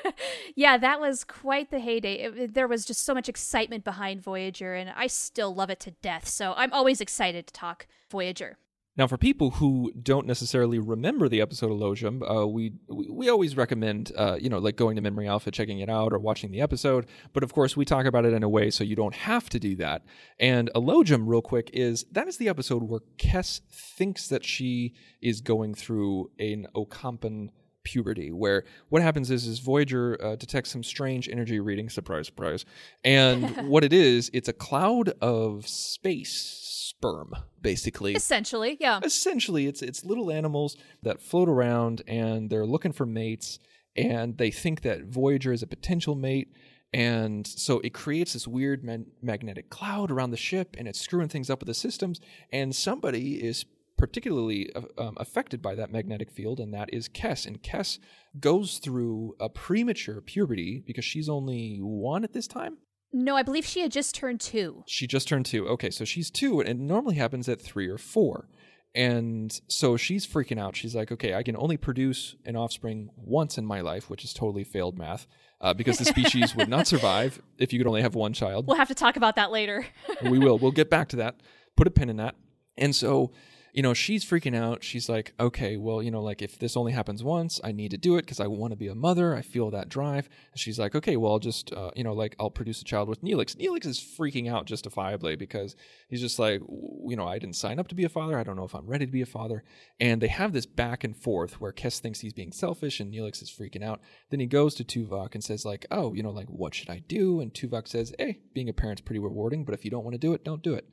yeah, 0.54 0.78
that 0.78 1.00
was 1.00 1.24
quite 1.24 1.70
the 1.70 1.80
heyday. 1.80 2.14
It- 2.14 2.54
there 2.54 2.68
was 2.68 2.84
just 2.84 3.04
so 3.04 3.12
much 3.12 3.28
excitement 3.28 3.82
behind 3.84 4.22
Voyager, 4.22 4.74
and 4.74 4.90
I 4.96 5.08
still 5.08 5.54
love 5.54 5.68
it 5.70 5.80
to 5.80 5.90
death. 5.90 6.28
So 6.28 6.54
I'm 6.56 6.72
always 6.72 7.00
excited 7.00 7.46
to 7.48 7.52
talk 7.52 7.86
Voyager. 8.10 8.58
Now, 8.94 9.06
for 9.06 9.16
people 9.16 9.52
who 9.52 9.90
don't 10.02 10.26
necessarily 10.26 10.78
remember 10.78 11.26
the 11.26 11.40
episode 11.40 11.70
of 11.70 11.78
Logium, 11.78 12.22
uh, 12.22 12.46
we, 12.46 12.74
we 12.88 13.30
always 13.30 13.56
recommend, 13.56 14.12
uh, 14.18 14.36
you 14.38 14.50
know, 14.50 14.58
like 14.58 14.76
going 14.76 14.96
to 14.96 15.02
Memory 15.02 15.26
Alpha, 15.26 15.50
checking 15.50 15.78
it 15.78 15.88
out, 15.88 16.12
or 16.12 16.18
watching 16.18 16.50
the 16.50 16.60
episode. 16.60 17.06
But 17.32 17.42
of 17.42 17.54
course, 17.54 17.74
we 17.74 17.86
talk 17.86 18.04
about 18.04 18.26
it 18.26 18.34
in 18.34 18.42
a 18.42 18.50
way 18.50 18.68
so 18.70 18.84
you 18.84 18.94
don't 18.94 19.14
have 19.14 19.48
to 19.50 19.58
do 19.58 19.76
that. 19.76 20.02
And 20.38 20.70
Elogium, 20.74 21.26
real 21.26 21.40
quick, 21.40 21.70
is 21.72 22.04
that 22.12 22.28
is 22.28 22.36
the 22.36 22.50
episode 22.50 22.82
where 22.82 23.00
Kes 23.16 23.62
thinks 23.70 24.28
that 24.28 24.44
she 24.44 24.92
is 25.22 25.40
going 25.40 25.74
through 25.74 26.30
an 26.38 26.66
Ocampan 26.74 27.48
puberty 27.84 28.30
where 28.30 28.64
what 28.88 29.02
happens 29.02 29.30
is 29.30 29.46
is 29.46 29.58
voyager 29.58 30.18
uh, 30.22 30.36
detects 30.36 30.70
some 30.70 30.82
strange 30.82 31.28
energy 31.28 31.58
reading 31.60 31.88
surprise 31.88 32.26
surprise 32.26 32.64
and 33.04 33.68
what 33.68 33.84
it 33.84 33.92
is 33.92 34.30
it's 34.32 34.48
a 34.48 34.52
cloud 34.52 35.12
of 35.20 35.66
space 35.66 36.58
sperm 36.62 37.34
basically 37.60 38.14
Essentially, 38.14 38.76
yeah. 38.80 39.00
essentially 39.02 39.66
it's 39.66 39.82
it's 39.82 40.04
little 40.04 40.30
animals 40.30 40.76
that 41.02 41.20
float 41.20 41.48
around 41.48 42.02
and 42.06 42.50
they're 42.50 42.66
looking 42.66 42.92
for 42.92 43.06
mates 43.06 43.58
and 43.96 44.38
they 44.38 44.50
think 44.50 44.82
that 44.82 45.04
voyager 45.04 45.52
is 45.52 45.62
a 45.62 45.66
potential 45.66 46.14
mate 46.14 46.48
and 46.94 47.46
so 47.46 47.80
it 47.80 47.94
creates 47.94 48.34
this 48.34 48.46
weird 48.46 48.84
man- 48.84 49.06
magnetic 49.22 49.70
cloud 49.70 50.10
around 50.10 50.30
the 50.30 50.36
ship 50.36 50.76
and 50.78 50.86
it's 50.86 51.00
screwing 51.00 51.28
things 51.28 51.50
up 51.50 51.60
with 51.60 51.66
the 51.66 51.74
systems 51.74 52.20
and 52.52 52.74
somebody 52.74 53.42
is 53.42 53.64
particularly 54.02 54.68
uh, 54.74 54.80
um, 54.98 55.16
affected 55.18 55.62
by 55.62 55.76
that 55.76 55.92
magnetic 55.92 56.28
field 56.28 56.58
and 56.58 56.74
that 56.74 56.92
is 56.92 57.08
Kes 57.08 57.46
and 57.46 57.62
Kes 57.62 58.00
goes 58.40 58.78
through 58.78 59.36
a 59.38 59.48
premature 59.48 60.20
puberty 60.20 60.82
because 60.84 61.04
she's 61.04 61.28
only 61.28 61.78
1 61.78 62.24
at 62.24 62.32
this 62.32 62.48
time 62.48 62.78
No, 63.12 63.36
I 63.36 63.44
believe 63.44 63.64
she 63.64 63.78
had 63.80 63.92
just 63.92 64.12
turned 64.16 64.40
two. 64.40 64.82
she 64.88 65.06
just 65.06 65.28
turned 65.28 65.46
two. 65.46 65.68
Okay, 65.68 65.90
so 65.90 66.04
she's 66.04 66.32
two, 66.32 66.58
and 66.58 66.68
it 66.68 66.78
normally 66.78 67.14
happens 67.14 67.48
at 67.48 67.60
three 67.62 67.86
or 67.88 67.96
four. 67.98 68.48
And 68.92 69.56
so 69.68 69.96
she's 69.96 70.26
freaking 70.26 70.58
out. 70.58 70.74
She's 70.74 70.96
like, 70.96 71.12
okay, 71.12 71.34
I 71.34 71.44
can 71.44 71.56
only 71.56 71.76
produce 71.76 72.34
an 72.44 72.56
offspring 72.56 73.08
once 73.16 73.56
in 73.56 73.64
my 73.64 73.82
life, 73.82 74.10
which 74.10 74.24
is 74.24 74.32
totally 74.34 74.64
failed 74.64 74.98
math, 74.98 75.28
uh, 75.60 75.72
because 75.74 75.98
the 75.98 76.04
species 76.04 76.56
would 76.56 76.68
not 76.68 76.86
survive 76.88 77.40
if 77.56 77.72
you 77.72 77.78
could 77.78 77.86
only 77.86 78.02
have 78.02 78.16
one 78.16 78.32
child. 78.32 78.66
We'll 78.66 78.76
have 78.78 78.88
to 78.88 78.94
talk 78.96 79.16
about 79.16 79.36
that 79.36 79.52
later. 79.52 79.86
we 80.28 80.38
will. 80.40 80.58
We'll 80.58 80.72
get 80.72 80.90
back 80.90 81.08
to 81.10 81.16
that. 81.16 81.36
Put 81.76 81.86
a 81.86 81.90
pin 81.90 82.10
in 82.10 82.16
that. 82.16 82.34
And 82.76 82.96
so, 82.96 83.30
you 83.72 83.82
know, 83.82 83.94
she's 83.94 84.22
freaking 84.22 84.54
out. 84.54 84.84
She's 84.84 85.08
like, 85.08 85.32
okay, 85.40 85.78
well, 85.78 86.02
you 86.02 86.10
know, 86.10 86.20
like 86.20 86.42
if 86.42 86.58
this 86.58 86.76
only 86.76 86.92
happens 86.92 87.24
once, 87.24 87.58
I 87.64 87.72
need 87.72 87.90
to 87.92 87.96
do 87.96 88.16
it 88.16 88.22
because 88.22 88.38
I 88.38 88.46
want 88.46 88.72
to 88.72 88.76
be 88.76 88.88
a 88.88 88.94
mother. 88.94 89.34
I 89.34 89.40
feel 89.40 89.70
that 89.70 89.88
drive. 89.88 90.28
And 90.52 90.60
she's 90.60 90.78
like, 90.78 90.94
okay, 90.94 91.16
well, 91.16 91.32
I'll 91.32 91.38
just, 91.38 91.72
uh, 91.72 91.90
you 91.96 92.04
know, 92.04 92.12
like 92.12 92.36
I'll 92.38 92.50
produce 92.50 92.82
a 92.82 92.84
child 92.84 93.08
with 93.08 93.22
Neelix. 93.22 93.56
Neelix 93.56 93.86
is 93.86 93.98
freaking 93.98 94.50
out 94.50 94.66
justifiably 94.66 95.36
because 95.36 95.74
he's 96.06 96.20
just 96.20 96.38
like, 96.38 96.60
you 96.60 97.16
know, 97.16 97.26
I 97.26 97.38
didn't 97.38 97.56
sign 97.56 97.78
up 97.78 97.88
to 97.88 97.94
be 97.94 98.04
a 98.04 98.10
father. 98.10 98.38
I 98.38 98.44
don't 98.44 98.56
know 98.56 98.64
if 98.64 98.74
I'm 98.74 98.86
ready 98.86 99.06
to 99.06 99.12
be 99.12 99.22
a 99.22 99.26
father. 99.26 99.64
And 99.98 100.20
they 100.20 100.28
have 100.28 100.52
this 100.52 100.66
back 100.66 101.02
and 101.02 101.16
forth 101.16 101.58
where 101.58 101.72
Kes 101.72 101.98
thinks 101.98 102.20
he's 102.20 102.34
being 102.34 102.52
selfish 102.52 103.00
and 103.00 103.10
Neelix 103.10 103.42
is 103.42 103.50
freaking 103.50 103.82
out. 103.82 104.02
Then 104.28 104.40
he 104.40 104.46
goes 104.46 104.74
to 104.74 104.84
Tuvok 104.84 105.34
and 105.34 105.42
says, 105.42 105.64
like, 105.64 105.86
oh, 105.90 106.12
you 106.12 106.22
know, 106.22 106.30
like, 106.30 106.48
what 106.48 106.74
should 106.74 106.90
I 106.90 106.98
do? 107.08 107.40
And 107.40 107.54
Tuvok 107.54 107.88
says, 107.88 108.12
hey, 108.18 108.40
being 108.52 108.68
a 108.68 108.74
parent's 108.74 109.00
pretty 109.00 109.18
rewarding, 109.18 109.64
but 109.64 109.74
if 109.74 109.82
you 109.86 109.90
don't 109.90 110.04
want 110.04 110.12
to 110.12 110.18
do 110.18 110.34
it, 110.34 110.44
don't 110.44 110.62
do 110.62 110.74
it. 110.74 110.86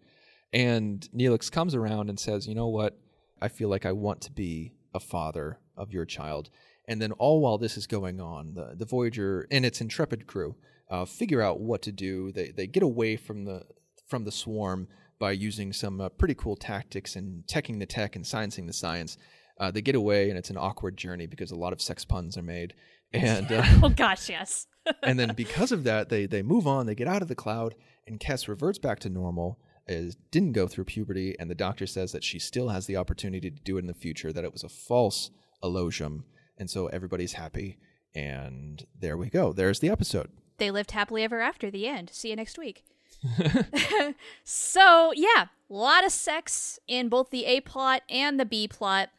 And 0.51 1.07
Neelix 1.15 1.51
comes 1.51 1.75
around 1.75 2.09
and 2.09 2.19
says, 2.19 2.47
You 2.47 2.55
know 2.55 2.67
what? 2.67 2.97
I 3.41 3.47
feel 3.47 3.69
like 3.69 3.85
I 3.85 3.91
want 3.91 4.21
to 4.21 4.31
be 4.31 4.73
a 4.93 4.99
father 4.99 5.59
of 5.77 5.93
your 5.93 6.05
child. 6.05 6.49
And 6.87 7.01
then, 7.01 7.11
all 7.13 7.41
while 7.41 7.57
this 7.57 7.77
is 7.77 7.85
going 7.85 8.19
on, 8.19 8.55
the, 8.55 8.73
the 8.75 8.85
Voyager 8.85 9.47
and 9.51 9.65
its 9.65 9.79
intrepid 9.79 10.25
crew 10.25 10.55
uh, 10.89 11.05
figure 11.05 11.41
out 11.41 11.59
what 11.59 11.83
to 11.83 11.91
do. 11.91 12.31
They, 12.31 12.49
they 12.49 12.65
get 12.65 12.81
away 12.81 13.15
from 13.15 13.45
the, 13.45 13.63
from 14.07 14.25
the 14.25 14.31
swarm 14.31 14.87
by 15.19 15.31
using 15.31 15.71
some 15.71 16.01
uh, 16.01 16.09
pretty 16.09 16.33
cool 16.33 16.55
tactics 16.55 17.15
and 17.15 17.43
teching 17.45 17.79
the 17.79 17.85
tech 17.85 18.15
and 18.15 18.25
sciencing 18.25 18.65
the 18.65 18.73
science. 18.73 19.17
Uh, 19.59 19.69
they 19.69 19.81
get 19.81 19.95
away, 19.95 20.29
and 20.29 20.39
it's 20.39 20.49
an 20.49 20.57
awkward 20.57 20.97
journey 20.97 21.27
because 21.27 21.51
a 21.51 21.55
lot 21.55 21.73
of 21.73 21.81
sex 21.81 22.05
puns 22.05 22.37
are 22.37 22.43
made. 22.43 22.73
And 23.11 23.51
uh, 23.51 23.63
oh 23.81 23.89
gosh, 23.89 24.29
yes. 24.29 24.67
and 25.03 25.17
then 25.17 25.33
because 25.33 25.71
of 25.71 25.83
that, 25.85 26.09
they 26.09 26.27
they 26.27 26.43
move 26.43 26.67
on. 26.67 26.85
They 26.85 26.93
get 26.93 27.07
out 27.07 27.23
of 27.23 27.27
the 27.27 27.33
cloud, 27.33 27.73
and 28.05 28.19
Kes 28.19 28.47
reverts 28.47 28.77
back 28.77 28.99
to 28.99 29.09
normal. 29.09 29.57
Is 29.91 30.15
didn't 30.29 30.53
go 30.53 30.67
through 30.67 30.85
puberty, 30.85 31.35
and 31.39 31.49
the 31.49 31.55
doctor 31.55 31.87
says 31.87 32.11
that 32.11 32.23
she 32.23 32.37
still 32.37 32.69
has 32.69 32.85
the 32.85 32.95
opportunity 32.95 33.49
to 33.49 33.59
do 33.61 33.77
it 33.77 33.81
in 33.81 33.87
the 33.87 33.93
future. 33.93 34.31
That 34.31 34.43
it 34.43 34.53
was 34.53 34.63
a 34.63 34.69
false 34.69 35.31
elogium, 35.63 36.23
and 36.57 36.69
so 36.69 36.87
everybody's 36.87 37.33
happy. 37.33 37.79
And 38.13 38.85
there 38.97 39.17
we 39.17 39.29
go. 39.29 39.51
There's 39.51 39.79
the 39.79 39.89
episode. 39.89 40.29
they 40.57 40.71
lived 40.71 40.91
happily 40.91 41.23
ever 41.23 41.41
after 41.41 41.71
the 41.71 41.87
end. 41.87 42.09
See 42.13 42.29
you 42.29 42.35
next 42.35 42.57
week. 42.57 42.83
so, 44.43 45.11
yeah, 45.15 45.47
a 45.69 45.73
lot 45.73 46.05
of 46.05 46.11
sex 46.11 46.79
in 46.87 47.09
both 47.09 47.29
the 47.29 47.45
A 47.45 47.61
plot 47.61 48.03
and 48.09 48.39
the 48.39 48.45
B 48.45 48.67
plot. 48.67 49.09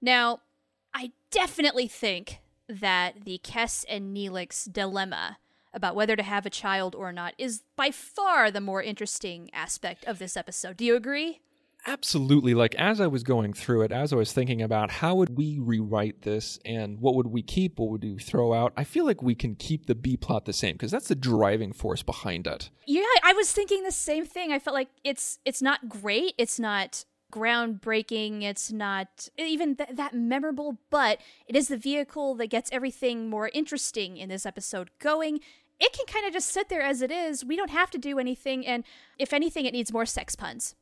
Now, 0.00 0.40
I 0.94 1.12
definitely 1.30 1.88
think 1.88 2.40
that 2.68 3.24
the 3.24 3.40
Kes 3.42 3.84
and 3.88 4.16
Neelix 4.16 4.70
dilemma 4.72 5.38
about 5.76 5.94
whether 5.94 6.16
to 6.16 6.22
have 6.22 6.46
a 6.46 6.50
child 6.50 6.94
or 6.94 7.12
not 7.12 7.34
is 7.38 7.62
by 7.76 7.92
far 7.92 8.50
the 8.50 8.60
more 8.60 8.82
interesting 8.82 9.50
aspect 9.52 10.04
of 10.06 10.18
this 10.18 10.36
episode. 10.36 10.76
Do 10.76 10.84
you 10.84 10.96
agree? 10.96 11.40
Absolutely. 11.86 12.52
Like 12.52 12.74
as 12.74 13.00
I 13.00 13.06
was 13.06 13.22
going 13.22 13.52
through 13.52 13.82
it, 13.82 13.92
as 13.92 14.12
I 14.12 14.16
was 14.16 14.32
thinking 14.32 14.60
about 14.60 14.90
how 14.90 15.14
would 15.14 15.36
we 15.36 15.58
rewrite 15.60 16.22
this 16.22 16.58
and 16.64 16.98
what 16.98 17.14
would 17.14 17.28
we 17.28 17.42
keep, 17.42 17.78
what 17.78 17.90
would 17.90 18.02
we 18.02 18.18
throw 18.18 18.52
out, 18.52 18.72
I 18.76 18.82
feel 18.82 19.04
like 19.04 19.22
we 19.22 19.36
can 19.36 19.54
keep 19.54 19.86
the 19.86 19.94
B 19.94 20.16
plot 20.16 20.46
the 20.46 20.52
same 20.52 20.74
because 20.74 20.90
that's 20.90 21.08
the 21.08 21.14
driving 21.14 21.72
force 21.72 22.02
behind 22.02 22.48
it. 22.48 22.70
Yeah, 22.86 23.04
I 23.22 23.34
was 23.34 23.52
thinking 23.52 23.84
the 23.84 23.92
same 23.92 24.26
thing. 24.26 24.50
I 24.50 24.58
felt 24.58 24.74
like 24.74 24.88
it's 25.04 25.38
it's 25.44 25.62
not 25.62 25.88
great. 25.88 26.34
It's 26.38 26.58
not 26.58 27.04
groundbreaking. 27.32 28.42
It's 28.42 28.72
not 28.72 29.28
even 29.36 29.76
th- 29.76 29.90
that 29.92 30.14
memorable, 30.14 30.78
but 30.90 31.20
it 31.46 31.54
is 31.54 31.68
the 31.68 31.76
vehicle 31.76 32.34
that 32.36 32.48
gets 32.48 32.70
everything 32.72 33.28
more 33.28 33.50
interesting 33.52 34.16
in 34.16 34.28
this 34.28 34.46
episode 34.46 34.90
going. 34.98 35.40
It 35.78 35.92
can 35.92 36.06
kind 36.06 36.26
of 36.26 36.32
just 36.32 36.48
sit 36.48 36.68
there 36.68 36.82
as 36.82 37.02
it 37.02 37.10
is. 37.10 37.44
We 37.44 37.56
don't 37.56 37.70
have 37.70 37.90
to 37.90 37.98
do 37.98 38.18
anything, 38.18 38.66
and 38.66 38.84
if 39.18 39.32
anything, 39.32 39.66
it 39.66 39.72
needs 39.72 39.92
more 39.92 40.06
sex 40.06 40.34
puns. 40.34 40.74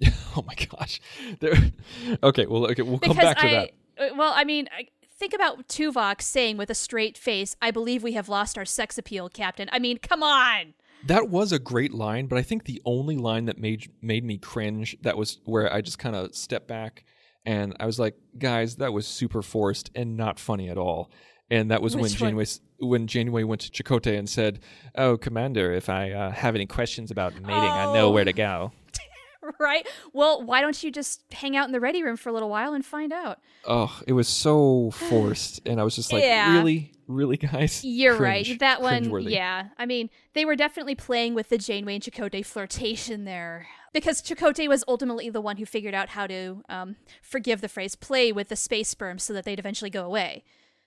oh 0.36 0.44
my 0.46 0.54
gosh. 0.54 1.00
There 1.40 1.54
Okay, 2.22 2.46
well 2.46 2.66
okay, 2.70 2.82
we'll 2.82 2.98
come 2.98 3.16
Because 3.16 3.34
back 3.34 3.38
to 3.38 3.46
I, 3.46 3.50
that. 3.50 3.70
uh, 3.98 4.14
well, 4.16 4.32
I 4.34 4.44
mean, 4.44 4.68
I, 4.76 4.86
think 5.18 5.34
about 5.34 5.68
Tuvok 5.68 6.22
saying 6.22 6.56
with 6.56 6.70
a 6.70 6.74
straight 6.74 7.18
face, 7.18 7.54
"I 7.60 7.70
believe 7.70 8.02
we 8.02 8.12
have 8.12 8.28
lost 8.28 8.56
our 8.56 8.64
sex 8.64 8.96
appeal, 8.98 9.28
Captain." 9.28 9.68
I 9.72 9.78
mean, 9.78 9.98
come 9.98 10.22
on. 10.22 10.74
That 11.06 11.28
was 11.28 11.52
a 11.52 11.58
great 11.58 11.94
line, 11.94 12.26
but 12.26 12.38
I 12.38 12.42
think 12.42 12.64
the 12.64 12.80
only 12.84 13.16
line 13.16 13.44
that 13.46 13.58
made 13.58 13.90
made 14.02 14.24
me 14.24 14.38
cringe 14.38 14.96
that 15.02 15.16
was 15.16 15.38
where 15.44 15.72
I 15.72 15.80
just 15.80 15.98
kind 15.98 16.16
of 16.16 16.34
stepped 16.34 16.68
back 16.68 17.04
and 17.46 17.74
I 17.80 17.86
was 17.86 17.98
like, 17.98 18.16
"Guys, 18.38 18.76
that 18.76 18.92
was 18.92 19.06
super 19.06 19.42
forced 19.42 19.90
and 19.94 20.16
not 20.16 20.38
funny 20.38 20.68
at 20.68 20.78
all." 20.78 21.10
And 21.50 21.70
that 21.70 21.82
was 21.82 21.94
when 21.96 22.02
Which 22.04 22.20
one? 22.20 22.30
Janeway 22.30 22.42
s- 22.42 22.60
when 22.78 23.06
Janeway 23.06 23.42
went 23.42 23.60
to 23.62 23.70
Chakotay 23.82 24.16
and 24.18 24.28
said, 24.28 24.60
"Oh, 24.94 25.16
Commander, 25.16 25.72
if 25.72 25.88
I 25.88 26.12
uh, 26.12 26.30
have 26.30 26.54
any 26.54 26.66
questions 26.66 27.10
about 27.10 27.34
mating, 27.34 27.50
I 27.50 27.92
know 27.92 28.06
Oh. 28.06 28.10
where 28.12 28.24
to 28.24 28.32
go." 28.32 28.72
right? 29.58 29.86
Well, 30.12 30.42
why 30.44 30.60
don't 30.60 30.80
you 30.82 30.90
just 30.92 31.22
hang 31.32 31.56
out 31.56 31.66
in 31.66 31.72
the 31.72 31.80
ready 31.80 32.02
room 32.02 32.16
for 32.16 32.28
a 32.28 32.32
little 32.32 32.50
while 32.50 32.72
and 32.74 32.84
find 32.84 33.12
out? 33.12 33.38
Oh, 33.66 34.00
it 34.06 34.12
was 34.12 34.28
so 34.28 34.90
forced, 34.94 35.60
and 35.66 35.80
I 35.80 35.84
was 35.84 35.96
just 35.96 36.12
like, 36.12 36.22
Yeah. 36.22 36.52
"Really, 36.56 36.92
really, 37.08 37.36
guys?" 37.36 37.80
You're 37.84 38.16
Cringe. 38.16 38.48
right. 38.50 38.58
That 38.60 38.80
one, 38.80 39.10
yeah. 39.22 39.68
I 39.76 39.86
mean, 39.86 40.08
they 40.34 40.44
were 40.44 40.56
definitely 40.56 40.94
playing 40.94 41.34
with 41.34 41.48
the 41.48 41.58
Janeway 41.58 41.94
and 41.96 42.04
Chakotay 42.04 42.44
flirtation 42.46 43.24
there. 43.24 43.66
Because 43.92 44.22
Chakotay 44.22 44.68
was 44.68 44.84
ultimately 44.86 45.30
the 45.30 45.40
one 45.40 45.56
who 45.56 45.66
figured 45.66 45.94
out 45.94 46.10
how 46.10 46.28
to, 46.28 46.62
um, 46.68 46.94
forgive 47.22 47.60
the 47.60 47.68
phrase, 47.68 47.96
play 47.96 48.30
with 48.30 48.48
the 48.48 48.54
space 48.54 48.88
sperm 48.88 49.18
so 49.18 49.32
that 49.32 49.44
they'd 49.44 49.58
eventually 49.58 49.90
go 49.90 50.04
away. 50.06 50.44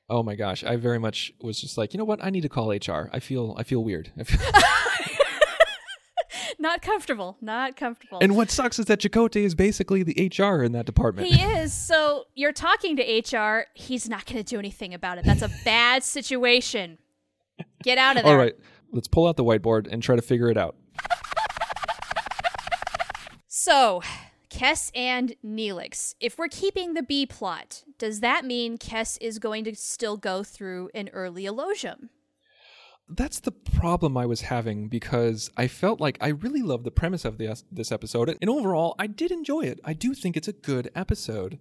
Oh 0.10 0.22
my 0.22 0.36
gosh, 0.36 0.64
I 0.64 0.76
very 0.76 1.00
much 1.00 1.32
was 1.42 1.60
just 1.60 1.78
like, 1.78 1.94
you 1.94 1.98
know 1.98 2.04
what? 2.06 2.24
I 2.24 2.30
need 2.30 2.42
to 2.42 2.50
call 2.50 2.72
HR. 2.72 3.10
I 3.14 3.20
feel, 3.20 3.56
I 3.58 3.64
feel 3.64 3.84
weird. 3.84 4.12
I 4.20 4.24
feel- 4.24 4.40
Not 6.60 6.82
comfortable. 6.82 7.36
Not 7.42 7.76
comfortable. 7.76 8.20
and 8.22 8.36
what 8.38 8.50
sucks 8.50 8.80
is 8.80 8.86
that 8.86 9.00
Chakotay 9.02 9.44
is 9.44 9.54
basically 9.56 10.04
the 10.04 10.30
HR 10.38 10.64
in 10.64 10.72
that 10.74 10.86
department. 10.86 11.28
He 11.28 11.42
is. 11.42 11.74
So 11.74 12.26
you're 12.36 12.54
talking 12.54 12.96
to 12.98 13.04
HR. 13.38 13.66
He's 13.74 14.08
not 14.08 14.26
going 14.26 14.38
to 14.38 14.44
do 14.44 14.60
anything 14.60 14.94
about 14.94 15.18
it. 15.18 15.26
That's 15.26 15.42
a 15.42 15.50
bad 15.66 16.04
situation. 16.04 17.00
Get 17.84 17.98
out 17.98 18.16
of 18.18 18.24
there. 18.24 18.32
All 18.32 18.38
right, 18.38 18.54
let's 18.92 19.08
pull 19.10 19.28
out 19.28 19.36
the 19.36 19.44
whiteboard 19.44 19.88
and 19.92 20.02
try 20.02 20.16
to 20.16 20.22
figure 20.22 20.50
it 20.50 20.58
out. 20.58 20.76
So, 23.48 24.02
Kes 24.54 24.92
and 24.94 25.36
Neelix. 25.44 26.14
If 26.20 26.38
we're 26.38 26.48
keeping 26.48 26.94
the 26.94 27.02
B 27.02 27.26
plot, 27.26 27.84
does 27.98 28.20
that 28.20 28.46
mean 28.46 28.78
Kes 28.78 29.18
is 29.20 29.40
going 29.40 29.64
to 29.64 29.76
still 29.76 30.16
go 30.16 30.44
through 30.44 30.92
an 30.94 31.10
early 31.12 31.46
elogium? 31.46 32.10
That's 33.10 33.40
the 33.40 33.52
problem 33.52 34.16
I 34.16 34.28
was 34.28 34.42
having 34.42 34.90
because 34.90 35.50
I 35.58 35.68
felt 35.68 36.00
like 36.00 36.20
I 36.22 36.28
really 36.30 36.62
loved 36.62 36.84
the 36.84 36.92
premise 36.92 37.26
of 37.26 37.40
this 37.40 37.64
this 37.72 37.92
episode, 37.92 38.38
and 38.40 38.50
overall, 38.50 38.96
I 39.00 39.08
did 39.08 39.32
enjoy 39.32 39.62
it. 39.62 39.80
I 39.84 39.94
do 39.94 40.14
think 40.14 40.38
it's 40.38 40.48
a 40.48 40.54
good 40.54 40.90
episode. 40.96 41.58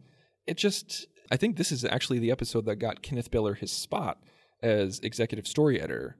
It 0.46 0.58
just 0.58 1.06
I 1.30 1.36
think 1.38 1.56
this 1.56 1.72
is 1.72 1.86
actually 1.86 2.18
the 2.18 2.30
episode 2.30 2.66
that 2.66 2.76
got 2.76 3.02
Kenneth 3.02 3.30
Biller 3.30 3.56
his 3.56 3.72
spot 3.72 4.22
as 4.62 5.00
executive 5.00 5.46
story 5.46 5.80
editor. 5.80 6.16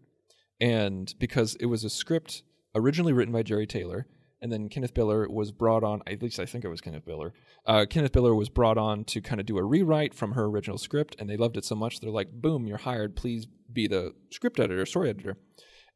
And 0.58 1.14
because 1.18 1.54
it 1.56 1.66
was 1.66 1.84
a 1.84 1.90
script 1.90 2.42
originally 2.74 3.12
written 3.12 3.32
by 3.32 3.42
Jeri 3.42 3.68
Taylor, 3.68 4.06
and 4.42 4.52
then 4.52 4.68
Kenneth 4.68 4.92
Biller 4.92 5.30
was 5.30 5.52
brought 5.52 5.84
on, 5.84 6.02
at 6.06 6.20
least 6.20 6.40
I 6.40 6.46
think 6.46 6.64
it 6.64 6.68
was 6.68 6.80
Kenneth 6.80 7.06
Biller. 7.06 7.30
Uh, 7.64 7.87
Kenneth 7.88 8.12
Biller 8.12 8.37
was 8.37 8.49
brought 8.49 8.76
on 8.76 9.04
to 9.04 9.22
kind 9.22 9.40
of 9.40 9.46
do 9.46 9.56
a 9.56 9.62
rewrite 9.62 10.12
from 10.12 10.32
her 10.32 10.44
original 10.44 10.78
script, 10.78 11.14
and 11.18 11.30
they 11.30 11.37
loved 11.37 11.56
it 11.56 11.64
so 11.64 11.76
much, 11.76 12.00
they're 12.00 12.11
like, 12.11 12.32
boom, 12.32 12.66
you're 12.66 12.78
hired. 12.78 13.14
Please 13.16 13.46
be 13.72 13.87
the 13.87 14.12
script 14.30 14.58
editor, 14.58 14.84
story 14.84 15.08
editor. 15.11 15.38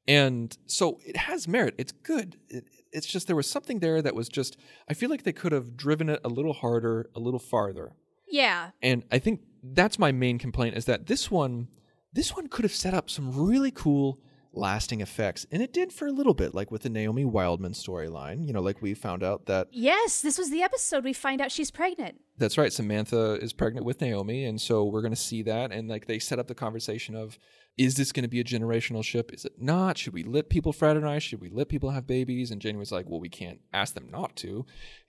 And 0.09 0.57
so 0.67 1.01
it 1.05 1.17
has 1.17 1.49
merit. 1.49 1.75
It's 1.77 1.91
good. 1.91 2.39
It, 2.49 2.65
it's 2.93 3.09
just 3.09 3.27
there 3.27 3.35
was 3.35 3.51
something 3.51 3.81
there 3.81 4.01
that 4.01 4.15
was 4.15 4.29
just, 4.29 4.57
I 4.89 4.95
feel 4.95 5.11
like 5.11 5.25
they 5.25 5.33
could 5.33 5.51
have 5.51 5.77
driven 5.77 6.09
it 6.09 6.21
a 6.25 6.29
little 6.29 6.53
harder, 6.53 7.11
a 7.17 7.21
little 7.21 7.41
farther. 7.41 7.97
Yeah. 8.29 8.71
And 8.81 9.03
I 9.11 9.19
think 9.19 9.41
that's 9.65 9.99
my 9.99 10.13
main 10.13 10.39
complaint 10.39 10.77
is 10.77 10.85
that 10.85 11.07
this 11.07 11.31
one, 11.31 11.67
this 12.13 12.37
one 12.37 12.47
could 12.47 12.65
have 12.65 12.75
set 12.75 12.95
up 12.95 13.11
some 13.11 13.37
really 13.37 13.73
cool 13.73 14.21
lasting 14.57 15.01
effects. 15.01 15.47
And 15.51 15.63
it 15.63 15.73
did 15.73 15.93
for 15.93 16.07
a 16.07 16.13
little 16.13 16.35
bit, 16.35 16.55
like 16.55 16.71
with 16.71 16.83
the 16.83 16.89
Naomi 16.89 17.25
Wildman 17.25 17.73
storyline. 17.73 18.47
You 18.47 18.53
know, 18.53 18.61
like 18.61 18.81
we 18.83 18.95
found 18.95 19.23
out 19.23 19.47
that 19.47 19.69
Yes, 19.71 20.21
this 20.21 20.39
was 20.39 20.51
the 20.51 20.63
episode 20.63 21.05
we 21.05 21.13
find 21.13 21.41
out 21.41 21.53
she's 21.53 21.71
pregnant. 21.71 22.21
that's 22.39 22.59
right, 22.59 22.73
Samantha 22.73 23.35
is 23.41 23.53
pregnant 23.53 23.87
with 23.87 24.01
Naomi, 24.01 24.45
and 24.45 24.61
so 24.61 24.85
we're 24.85 25.01
going 25.03 25.13
to 25.13 25.17
see 25.21 25.43
that. 25.43 25.73
And 25.73 25.89
like 25.89 26.07
they 26.07 26.19
set 26.19 26.39
up 26.39 26.49
the 26.49 26.55
conversation 26.55 27.15
of, 27.15 27.39
is 27.79 27.95
this 27.97 28.13
going 28.13 28.23
to 28.23 28.29
be 28.29 28.41
a 28.41 28.45
generational 28.45 29.05
ship? 29.05 29.33
Is 29.33 29.45
it 29.45 29.53
not? 29.61 29.99
Should 29.99 30.15
we 30.15 30.23
let 30.23 30.49
people 30.49 30.73
fraternize? 30.73 31.23
Should 31.23 31.41
we 31.41 31.51
let 31.51 31.69
people 31.69 31.91
have 31.91 32.07
babies? 32.07 32.51
And 32.51 32.61
Jane 32.61 32.79
was 32.79 32.91
like, 32.93 33.07
well, 33.09 33.21
we 33.21 33.29
can't 33.29 33.61
ask 33.73 33.95
them 33.95 34.09
not 34.11 34.35
to. 34.37 34.65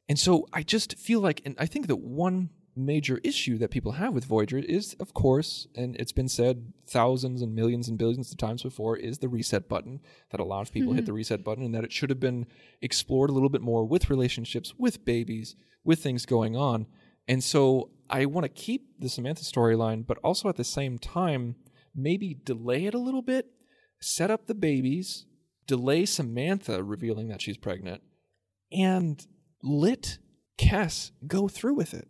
And 0.09 0.19
so 0.19 0.47
I 0.53 0.63
just 0.63 0.97
feel 0.97 1.21
like, 1.21 1.41
and 1.45 1.55
I 1.57 1.65
think 1.65 1.87
that 1.87 1.97
one 1.97 2.49
major 2.77 3.19
issue 3.23 3.57
that 3.57 3.71
people 3.71 3.93
have 3.93 4.13
with 4.13 4.25
Voyager 4.25 4.59
is, 4.59 4.93
of 4.99 5.13
course, 5.13 5.67
and 5.75 5.95
it's 5.97 6.11
been 6.11 6.29
said 6.29 6.73
thousands 6.87 7.41
and 7.41 7.55
millions 7.55 7.87
and 7.89 7.97
billions 7.97 8.31
of 8.31 8.37
times 8.37 8.63
before, 8.63 8.95
is 8.95 9.17
the 9.17 9.27
reset 9.27 9.67
button. 9.67 9.99
That 10.31 10.39
a 10.39 10.45
lot 10.45 10.61
of 10.61 10.71
people 10.71 10.93
hit 10.93 11.01
mm-hmm. 11.01 11.07
the 11.07 11.13
reset 11.13 11.43
button, 11.43 11.63
and 11.63 11.75
that 11.75 11.83
it 11.83 11.91
should 11.91 12.09
have 12.09 12.19
been 12.19 12.45
explored 12.81 13.29
a 13.29 13.33
little 13.33 13.49
bit 13.49 13.61
more 13.61 13.85
with 13.85 14.09
relationships, 14.09 14.73
with 14.77 15.03
babies, 15.03 15.55
with 15.83 15.99
things 15.99 16.25
going 16.25 16.55
on. 16.55 16.87
And 17.27 17.43
so 17.43 17.91
I 18.09 18.25
want 18.25 18.45
to 18.45 18.49
keep 18.49 18.99
the 18.99 19.09
Samantha 19.09 19.43
storyline, 19.43 20.05
but 20.05 20.17
also 20.23 20.47
at 20.49 20.55
the 20.55 20.63
same 20.63 20.97
time, 20.97 21.55
maybe 21.95 22.37
delay 22.43 22.85
it 22.85 22.93
a 22.93 22.99
little 22.99 23.21
bit, 23.21 23.47
set 23.99 24.31
up 24.31 24.47
the 24.47 24.55
babies, 24.55 25.25
delay 25.65 26.05
Samantha 26.05 26.83
revealing 26.83 27.27
that 27.27 27.41
she's 27.41 27.57
pregnant, 27.57 28.01
and 28.71 29.25
let 29.61 30.19
Kes 30.57 31.11
go 31.25 31.47
through 31.47 31.75
with 31.75 31.93
it. 31.93 32.07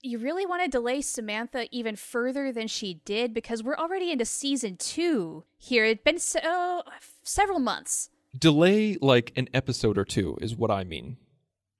You 0.00 0.18
really 0.18 0.46
want 0.46 0.62
to 0.62 0.68
delay 0.68 1.00
Samantha 1.00 1.66
even 1.72 1.96
further 1.96 2.52
than 2.52 2.68
she 2.68 3.00
did 3.04 3.34
because 3.34 3.64
we're 3.64 3.76
already 3.76 4.12
into 4.12 4.24
season 4.24 4.76
two 4.76 5.44
here. 5.56 5.84
It's 5.84 6.02
been 6.02 6.20
so, 6.20 6.84
several 7.24 7.58
months. 7.58 8.10
Delay 8.38 8.96
like 9.00 9.32
an 9.34 9.48
episode 9.52 9.98
or 9.98 10.04
two 10.04 10.38
is 10.40 10.54
what 10.54 10.70
I 10.70 10.84
mean. 10.84 11.16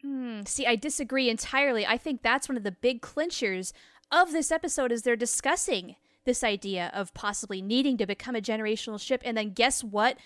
Hmm, 0.03 0.41
see, 0.47 0.67
I 0.67 0.75
disagree 0.75 1.31
entirely. 1.31 1.87
I 1.87 1.97
think 1.97 2.23
that's 2.23 2.49
one 2.49 2.57
of 2.57 2.65
the 2.65 2.73
big 2.73 3.03
clinchers 3.03 3.73
of 4.11 4.33
this 4.33 4.51
episode 4.51 4.91
is 4.91 5.03
they're 5.03 5.15
discussing 5.15 5.95
this 6.25 6.43
idea 6.43 6.91
of 6.95 7.15
possibly 7.15 7.63
needing 7.63 7.97
to 7.99 8.07
become 8.07 8.35
a 8.35 8.41
generational 8.41 9.01
ship, 9.01 9.23
and 9.25 9.37
then 9.37 9.53
guess 9.53 9.85
what? 9.85 10.19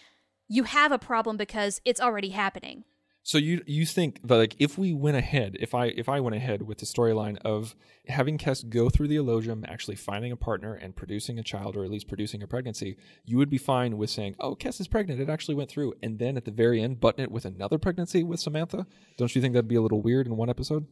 You 0.49 0.65
have 0.65 0.93
a 0.93 0.99
problem 0.99 1.37
because 1.37 1.81
it's 1.85 2.01
already 2.01 2.31
happening. 2.31 2.85
So 3.25 3.39
you 3.39 3.63
you 3.67 3.87
think 3.87 4.21
that 4.27 4.37
like 4.37 4.57
if 4.59 4.77
we 4.77 4.93
went 4.93 5.17
ahead, 5.17 5.57
if 5.61 5.75
I 5.75 5.87
if 5.87 6.09
I 6.09 6.19
went 6.19 6.35
ahead 6.35 6.63
with 6.63 6.79
the 6.79 6.87
storyline 6.87 7.39
of 7.45 7.77
having 8.09 8.37
Kes 8.37 8.69
go 8.69 8.91
through 8.91 9.07
the 9.09 9.17
Elogium, 9.17 9.65
actually 9.69 9.95
finding 9.95 10.33
a 10.33 10.37
partner 10.37 10.75
and 10.75 10.97
producing 10.97 11.39
a 11.39 11.43
child 11.45 11.77
or 11.77 11.85
at 11.85 11.91
least 11.91 12.09
producing 12.09 12.43
a 12.43 12.49
pregnancy, 12.49 12.97
you 13.25 13.37
would 13.39 13.49
be 13.49 13.59
fine 13.59 13.97
with 13.97 14.11
saying, 14.11 14.35
"Oh, 14.41 14.57
Kes 14.57 14.81
is 14.81 14.89
pregnant. 14.89 15.21
It 15.21 15.31
actually 15.31 15.55
went 15.55 15.71
through," 15.71 15.95
and 16.03 16.19
then 16.19 16.37
at 16.37 16.45
the 16.45 16.51
very 16.51 16.83
end, 16.83 17.01
button 17.01 17.23
it 17.23 17.31
with 17.31 17.45
another 17.45 17.79
pregnancy 17.79 18.25
with 18.25 18.41
Samantha. 18.41 18.89
Don't 19.17 19.35
you 19.37 19.41
think 19.41 19.55
that'd 19.55 19.69
be 19.69 19.77
a 19.77 19.83
little 19.83 20.03
weird 20.03 20.27
in 20.27 20.37
one 20.37 20.51
episode? 20.51 20.89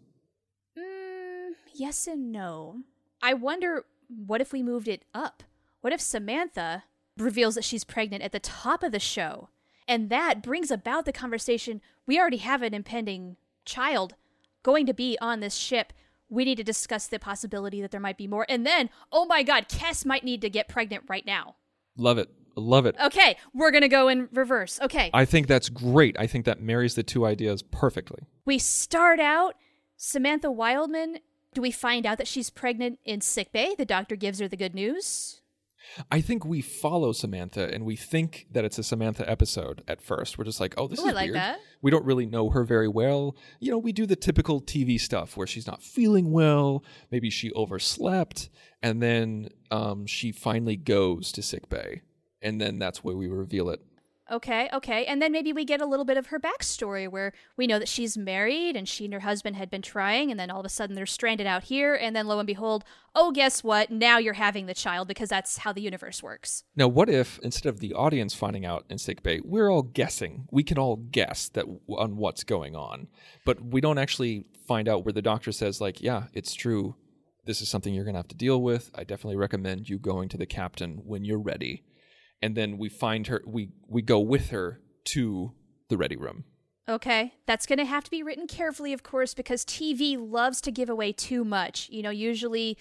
Mm, 0.79 1.55
yes 1.75 2.07
and 2.07 2.31
no. 2.31 2.85
I 3.21 3.35
wonder 3.35 3.85
what 4.09 4.41
if 4.41 4.53
we 4.53 4.63
moved 4.63 4.87
it 4.87 5.05
up? 5.13 5.43
What 5.81 5.93
if 5.93 6.01
Samantha 6.01 6.85
reveals 7.17 7.57
that 7.57 7.65
she's 7.65 7.83
pregnant 7.85 8.23
at 8.23 8.31
the 8.31 8.39
top 8.39 8.85
of 8.85 8.93
the 8.93 9.01
show? 9.01 9.49
And 9.91 10.09
that 10.09 10.41
brings 10.41 10.71
about 10.71 11.05
the 11.05 11.13
conversation 11.13 11.81
we 12.07 12.17
already 12.17 12.37
have 12.37 12.63
an 12.63 12.75
impending 12.75 13.37
child 13.65 14.15
going 14.63 14.87
to 14.87 14.95
be 14.95 15.19
on 15.21 15.41
this 15.41 15.57
ship. 15.57 15.93
We 16.29 16.45
need 16.45 16.59
to 16.59 16.65
discuss 16.65 17.09
the 17.09 17.19
possibility 17.19 17.81
that 17.81 17.91
there 17.91 18.01
might 18.01 18.17
be 18.17 18.29
more. 18.29 18.47
And 18.49 18.65
then, 18.65 18.89
oh 19.11 19.27
my 19.27 19.43
God, 19.43 19.69
Kes 19.69 20.07
might 20.07 20.23
need 20.23 20.43
to 20.43 20.49
get 20.49 20.69
pregnant 20.69 21.05
right 21.09 21.27
now. 21.27 21.57
Love 21.97 22.19
it. 22.19 22.31
Love 22.55 22.87
it. 22.87 22.95
Okay, 23.03 23.37
we're 23.53 23.73
going 23.73 23.83
to 23.83 23.89
go 23.89 24.07
in 24.07 24.29
reverse. 24.33 24.79
Okay. 24.81 25.11
I 25.13 25.25
think 25.25 25.49
that's 25.49 25.69
great. 25.69 26.17
I 26.21 26.29
think 26.29 26.45
that 26.45 26.61
marries 26.61 26.95
the 26.95 27.03
two 27.03 27.27
ideas 27.27 27.63
perfectly. 27.63 28.29
We 28.45 28.61
start 28.61 29.19
out 29.19 29.57
Samantha 29.97 30.53
Wildman. 30.53 31.19
Do 31.53 31.63
we 31.63 31.73
find 31.73 32.07
out 32.07 32.19
that 32.19 32.29
she's 32.29 32.49
pregnant 32.49 33.01
in 33.05 33.23
sickbay? 33.23 33.75
The 33.77 33.85
doctor 33.85 34.15
gives 34.15 34.39
her 34.39 34.47
the 34.47 34.57
good 34.57 34.75
news. 34.75 35.40
I 36.11 36.21
think 36.21 36.45
we 36.45 36.61
follow 36.61 37.13
Samantha 37.13 37.73
and 37.73 37.85
we 37.85 37.97
think 37.97 38.47
that 38.51 38.65
it's 38.65 38.79
a 38.79 38.83
Samantha 38.83 39.29
episode 39.29 39.83
at 39.89 40.01
first. 40.01 40.39
We're 40.39 40.45
just 40.45 40.61
like, 40.61 40.75
oh, 40.77 40.87
this 40.87 41.01
Ooh, 41.01 41.07
is 41.07 41.13
I 41.13 41.15
like 41.15 41.25
weird. 41.27 41.37
that. 41.37 41.61
We 41.83 41.91
don't 41.91 42.05
really 42.05 42.27
know 42.27 42.51
her 42.51 42.65
very 42.65 42.89
well. 42.89 43.37
You 43.59 43.71
know, 43.71 43.79
we 43.79 43.93
do 43.93 44.07
the 44.07 44.17
typical 44.17 44.61
TV 44.61 45.01
stuff 45.01 45.37
where 45.37 45.47
she's 45.47 45.67
not 45.67 45.83
feeling 45.83 46.31
well, 46.31 46.85
maybe 47.11 47.31
she 47.31 47.53
overslept, 47.53 48.51
and 48.83 49.03
then 49.03 49.49
um, 49.71 50.07
she 50.07 50.33
finally 50.33 50.77
goes 50.77 51.33
to 51.33 51.43
sick 51.43 51.69
bay, 51.69 52.03
and 52.43 52.61
then 52.61 52.79
that's 52.79 53.03
where 53.03 53.17
we 53.17 53.29
reveal 53.29 53.71
it. 53.71 53.81
Okay, 54.31 54.69
okay. 54.73 55.05
And 55.07 55.21
then 55.21 55.33
maybe 55.33 55.53
we 55.53 55.65
get 55.65 55.81
a 55.81 55.87
little 55.87 56.05
bit 56.05 56.17
of 56.17 56.27
her 56.27 56.39
backstory 56.39 57.09
where 57.09 57.33
we 57.57 57.67
know 57.67 57.81
that 57.81 57.89
she's 57.89 58.17
married 58.17 58.77
and 58.77 58.89
she 58.89 59.07
and 59.07 59.15
her 59.15 59.21
husband 59.21 59.57
had 59.57 59.71
been 59.71 59.83
trying, 59.83 60.31
and 60.31 60.39
then 60.39 60.51
all 60.51 60.61
of 60.61 60.67
a 60.67 60.69
sudden 60.69 60.95
they're 60.95 61.07
stranded 61.07 61.49
out 61.49 61.65
here, 61.65 61.95
and 61.95 62.15
then 62.15 62.27
lo 62.27 62.39
and 62.39 62.47
behold, 62.47 62.85
oh, 63.15 63.33
guess 63.33 63.65
what? 63.65 63.91
Now 63.91 64.19
you're 64.19 64.35
having 64.35 64.67
the 64.67 64.75
child 64.75 65.09
because 65.09 65.29
that's 65.29 65.59
how 65.59 65.73
the 65.73 65.83
universe 65.83 66.23
works. 66.23 66.63
Now, 66.77 66.87
what 66.87 67.09
if 67.09 67.41
instead 67.41 67.69
of 67.69 67.81
the 67.81 67.93
audience 67.93 68.35
finding 68.35 68.65
out 68.65 68.85
in 68.89 68.99
sick 68.99 69.23
bay, 69.23 69.41
we're 69.43 69.71
all 69.71 69.83
guessing? 69.83 70.47
We 70.53 70.63
can 70.63 70.79
all 70.79 70.97
guess 70.97 71.49
that 71.51 71.67
on 71.89 72.17
what's 72.17 72.45
going 72.45 72.77
on, 72.77 73.09
but 73.45 73.61
we 73.61 73.81
don't 73.81 73.99
actually 73.99 74.45
find 74.69 74.89
out 74.89 75.05
where 75.05 75.13
the 75.13 75.23
doctor 75.23 75.51
says, 75.51 75.81
like, 75.81 76.01
yeah, 76.01 76.25
it's 76.33 76.55
true. 76.55 76.95
This 77.47 77.61
is 77.61 77.69
something 77.69 77.93
you're 77.93 78.05
going 78.05 78.15
to 78.15 78.21
have 78.21 78.29
to 78.29 78.37
deal 78.37 78.63
with. 78.63 78.93
I 78.95 79.03
definitely 79.03 79.37
recommend 79.37 79.89
you 79.89 79.99
going 79.99 80.29
to 80.29 80.37
the 80.37 80.47
captain 80.47 81.01
when 81.05 81.25
you're 81.25 81.41
ready. 81.41 81.83
And 82.43 82.57
then 82.57 82.79
we 82.79 82.89
find 82.89 83.27
her, 83.27 83.43
we, 83.47 83.71
we 83.87 84.03
go 84.03 84.19
with 84.21 84.51
her 84.51 84.81
to 85.07 85.53
the 85.89 85.97
ready 85.97 86.17
room. 86.17 86.45
Okay, 86.89 87.35
that's 87.47 87.67
going 87.67 87.79
to 87.79 87.85
have 87.85 88.05
to 88.05 88.11
be 88.11 88.23
written 88.23 88.47
carefully, 88.47 88.93
of 88.93 89.03
course, 89.03 89.33
because 89.35 89.65
TV 89.65 90.17
loves 90.19 90.61
to 90.63 90.73
give 90.73 90.89
away 90.89 91.13
too 91.13 91.45
much. 91.45 91.89
You 91.91 92.03
know, 92.03 92.11
usually 92.11 92.77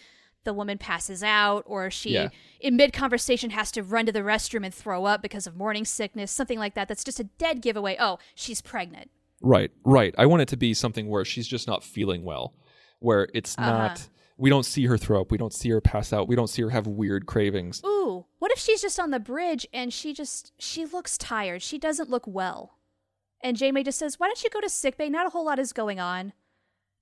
the 0.45 0.54
woman 0.54 0.78
passes 0.78 1.22
out 1.22 1.63
or 1.67 1.91
she, 1.91 2.13
Yeah. 2.13 2.30
in 2.60 2.76
mid 2.76 2.93
conversation, 2.93 3.52
has 3.52 3.72
to 3.74 3.84
run 3.84 4.06
to 4.08 4.12
the 4.12 4.22
restroom 4.22 4.65
and 4.65 4.74
throw 4.74 5.06
up 5.06 5.22
because 5.22 5.45
of 5.45 5.56
morning 5.56 5.86
sickness, 5.86 6.32
something 6.32 6.58
like 6.58 6.74
that. 6.74 6.88
That's 6.88 7.04
just 7.04 7.19
a 7.19 7.26
dead 7.26 7.62
giveaway. 7.62 7.98
Oh, 8.00 8.17
she's 8.34 8.62
pregnant. 8.62 9.12
Right, 9.41 9.72
right. 9.84 10.15
I 10.17 10.26
want 10.26 10.41
it 10.41 10.48
to 10.50 10.58
be 10.58 10.74
something 10.74 11.08
where 11.08 11.24
she's 11.24 11.48
just 11.48 11.67
not 11.67 11.84
feeling 11.84 12.24
well, 12.24 12.56
where 13.00 13.30
it's 13.34 13.56
uh-huh. 13.58 13.72
not, 13.72 14.10
we 14.38 14.50
don't 14.50 14.65
see 14.65 14.86
her 14.88 14.98
throw 14.98 15.22
up, 15.22 15.32
we 15.32 15.38
don't 15.38 15.54
see 15.54 15.69
her 15.69 15.82
pass 15.82 16.12
out, 16.12 16.28
we 16.28 16.36
don't 16.36 16.50
see 16.50 16.62
her 16.63 16.69
have 16.69 16.88
weird 16.88 17.26
cravings. 17.26 17.82
Ooh, 17.86 18.26
what 18.39 18.52
if 18.52 18.60
she's 18.60 18.82
just 18.82 18.99
on 18.99 19.12
the 19.12 19.19
bridge 19.19 19.67
and 19.73 19.93
she 19.93 20.13
just 20.13 20.54
she 20.58 20.86
looks 20.86 21.17
tired. 21.17 21.62
She 21.62 21.78
doesn't 21.78 22.10
look 22.10 22.25
well. 22.25 22.78
And 23.41 23.56
Janeway 23.56 23.84
just 23.84 23.99
says, 23.99 24.19
"Why 24.19 24.28
don't 24.28 24.43
you 24.43 24.49
go 24.49 24.60
to 24.62 24.69
sickbay? 24.69 25.10
Not 25.10 25.28
a 25.28 25.30
whole 25.30 25.45
lot 25.45 25.60
is 25.60 25.71
going 25.71 25.99
on. 25.99 26.34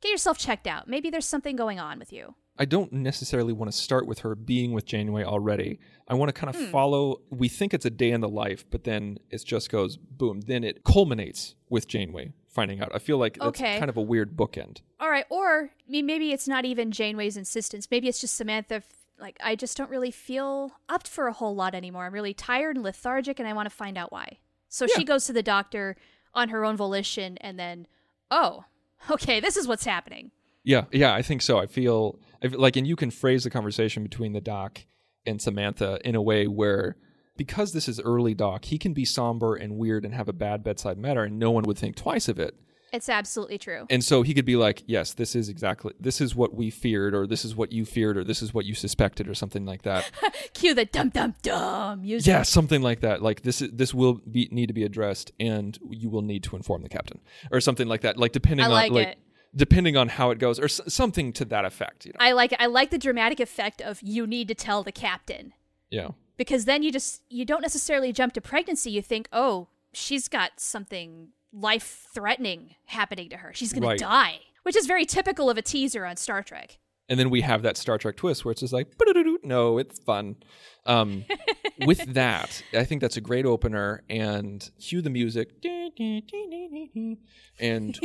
Get 0.01 0.11
yourself 0.11 0.37
checked 0.37 0.67
out. 0.67 0.87
Maybe 0.87 1.09
there's 1.09 1.25
something 1.25 1.55
going 1.55 1.79
on 1.79 1.99
with 1.99 2.11
you." 2.11 2.35
I 2.59 2.65
don't 2.65 2.91
necessarily 2.91 3.53
want 3.53 3.71
to 3.71 3.77
start 3.77 4.07
with 4.07 4.19
her 4.19 4.33
being 4.33 4.71
with 4.71 4.85
Janeway 4.85 5.23
already. 5.23 5.79
I 6.07 6.15
want 6.15 6.29
to 6.29 6.33
kind 6.33 6.53
of 6.53 6.59
hmm. 6.59 6.71
follow. 6.71 7.21
We 7.29 7.49
think 7.49 7.73
it's 7.73 7.85
a 7.85 7.89
day 7.91 8.11
in 8.11 8.21
the 8.21 8.29
life, 8.29 8.65
but 8.69 8.83
then 8.83 9.19
it 9.29 9.43
just 9.45 9.69
goes 9.69 9.95
boom. 9.97 10.41
Then 10.41 10.63
it 10.63 10.83
culminates 10.83 11.55
with 11.69 11.87
Janeway 11.87 12.33
finding 12.49 12.81
out. 12.81 12.91
I 12.93 12.99
feel 12.99 13.19
like 13.19 13.37
that's 13.37 13.59
Okay. 13.59 13.77
kind 13.77 13.89
of 13.89 13.97
a 13.97 14.01
weird 14.01 14.35
bookend. 14.35 14.81
All 14.99 15.09
right, 15.09 15.25
or 15.29 15.71
I 15.87 15.91
mean, 15.91 16.07
maybe 16.07 16.31
it's 16.31 16.47
not 16.47 16.65
even 16.65 16.91
Janeway's 16.91 17.37
insistence. 17.37 17.87
Maybe 17.91 18.07
it's 18.07 18.19
just 18.19 18.35
Samantha. 18.35 18.81
Like, 19.19 19.37
I 19.43 19.55
just 19.55 19.77
don't 19.77 19.89
really 19.89 20.11
feel 20.11 20.73
up 20.89 21.07
for 21.07 21.27
a 21.27 21.33
whole 21.33 21.55
lot 21.55 21.73
anymore. 21.73 22.05
I'm 22.05 22.13
really 22.13 22.33
tired 22.33 22.75
and 22.75 22.83
lethargic, 22.83 23.39
and 23.39 23.47
I 23.47 23.53
want 23.53 23.67
to 23.67 23.75
find 23.75 23.97
out 23.97 24.11
why. 24.11 24.39
So 24.69 24.85
she 24.85 25.03
goes 25.03 25.25
to 25.25 25.33
the 25.33 25.43
doctor 25.43 25.95
on 26.33 26.49
her 26.49 26.63
own 26.63 26.77
volition, 26.77 27.37
and 27.39 27.57
then, 27.57 27.87
oh, 28.29 28.65
okay, 29.09 29.39
this 29.39 29.57
is 29.57 29.67
what's 29.67 29.85
happening. 29.85 30.31
Yeah, 30.63 30.85
yeah, 30.91 31.13
I 31.13 31.21
think 31.21 31.41
so. 31.41 31.57
I 31.57 31.65
feel 31.65 32.19
like, 32.43 32.75
and 32.75 32.85
you 32.85 32.95
can 32.95 33.09
phrase 33.09 33.43
the 33.43 33.49
conversation 33.49 34.03
between 34.03 34.33
the 34.33 34.41
doc 34.41 34.81
and 35.25 35.41
Samantha 35.41 35.99
in 36.03 36.15
a 36.15 36.21
way 36.21 36.45
where, 36.45 36.97
because 37.37 37.71
this 37.71 37.87
is 37.87 38.01
early 38.01 38.33
doc, 38.33 38.65
he 38.65 38.77
can 38.77 38.93
be 38.93 39.05
somber 39.05 39.55
and 39.55 39.77
weird 39.77 40.03
and 40.03 40.13
have 40.13 40.27
a 40.27 40.33
bad 40.33 40.63
bedside 40.63 40.97
manner, 40.97 41.23
and 41.23 41.39
no 41.39 41.51
one 41.51 41.63
would 41.63 41.77
think 41.77 41.95
twice 41.95 42.27
of 42.27 42.37
it. 42.39 42.55
It's 42.93 43.09
absolutely 43.09 43.57
true. 43.57 43.85
And 43.89 44.03
so 44.03 44.21
he 44.21 44.33
could 44.33 44.45
be 44.45 44.55
like, 44.55 44.83
"Yes, 44.85 45.13
this 45.13 45.35
is 45.35 45.49
exactly 45.49 45.93
this 45.99 46.21
is 46.21 46.35
what 46.35 46.53
we 46.53 46.69
feared, 46.69 47.13
or 47.13 47.27
this 47.27 47.43
is 47.43 47.55
what 47.55 47.71
you 47.71 47.85
feared, 47.85 48.17
or 48.17 48.23
this 48.23 48.41
is 48.41 48.53
what 48.53 48.65
you 48.65 48.73
suspected, 48.73 49.27
or 49.27 49.33
something 49.33 49.65
like 49.65 49.81
that." 49.83 50.09
Cue 50.53 50.73
the 50.73 50.85
dum 50.85 51.09
dum 51.09 51.35
dum 51.41 52.01
music. 52.01 52.27
yeah, 52.27 52.43
something 52.43 52.81
like 52.81 53.01
that. 53.01 53.21
Like 53.21 53.41
this 53.41 53.61
is 53.61 53.71
this 53.71 53.93
will 53.93 54.21
be, 54.31 54.47
need 54.51 54.67
to 54.67 54.73
be 54.73 54.83
addressed, 54.83 55.31
and 55.39 55.77
you 55.89 56.09
will 56.09 56.21
need 56.21 56.43
to 56.43 56.55
inform 56.55 56.81
the 56.83 56.89
captain, 56.89 57.19
or 57.51 57.59
something 57.59 57.87
like 57.87 58.01
that. 58.01 58.17
Like 58.17 58.31
depending 58.31 58.63
I 58.65 58.67
on 58.67 58.73
like 58.73 58.91
like 58.91 59.07
it. 59.09 59.17
depending 59.55 59.97
on 59.97 60.07
how 60.09 60.31
it 60.31 60.39
goes, 60.39 60.59
or 60.59 60.65
s- 60.65 60.81
something 60.87 61.33
to 61.33 61.45
that 61.45 61.65
effect. 61.65 62.05
You 62.05 62.13
know? 62.13 62.17
I 62.25 62.31
like. 62.31 62.53
I 62.57 62.67
like 62.67 62.91
the 62.91 62.97
dramatic 62.97 63.39
effect 63.39 63.81
of 63.81 64.01
you 64.01 64.25
need 64.25 64.47
to 64.47 64.55
tell 64.55 64.83
the 64.83 64.91
captain 64.91 65.53
yeah. 65.89 66.09
because 66.37 66.65
then 66.65 66.83
you 66.83 66.91
just 66.91 67.21
you 67.29 67.43
don't 67.45 67.61
necessarily 67.61 68.13
jump 68.13 68.33
to 68.33 68.41
pregnancy. 68.41 68.91
You 68.91 69.01
think, 69.01 69.27
oh, 69.33 69.67
she's 69.93 70.27
got 70.27 70.59
something 70.59 71.29
life 71.59 72.07
threatening 72.13 72.75
happening 72.85 73.29
to 73.29 73.37
her. 73.37 73.51
She's 73.53 73.73
gonna 73.73 73.97
die, 73.97 74.39
which 74.63 74.75
is 74.75 74.85
very 74.85 75.05
typical 75.05 75.49
of 75.49 75.57
a 75.57 75.61
teaser 75.61 76.05
on 76.05 76.17
Star 76.17 76.43
Trek. 76.43 76.77
and 77.09 77.17
then 77.19 77.29
we 77.29 77.41
have 77.41 77.61
that 77.61 77.77
Star 77.77 77.97
Trek 77.97 78.17
twist 78.17 78.43
where 78.43 78.51
it's 78.51 78.59
just 78.61 78.73
like, 78.73 78.87
no, 79.43 79.77
it's 79.77 79.97
fun. 79.99 80.35
Um, 80.85 81.23
with 81.85 82.13
that, 82.13 82.61
I 82.73 82.83
think 82.83 83.01
that's 83.01 83.17
a 83.17 83.21
great 83.21 83.45
opener, 83.45 84.03
and 84.09 84.69
cue 84.79 85.01
the 85.01 85.09
music, 85.09 85.51
and 87.59 87.99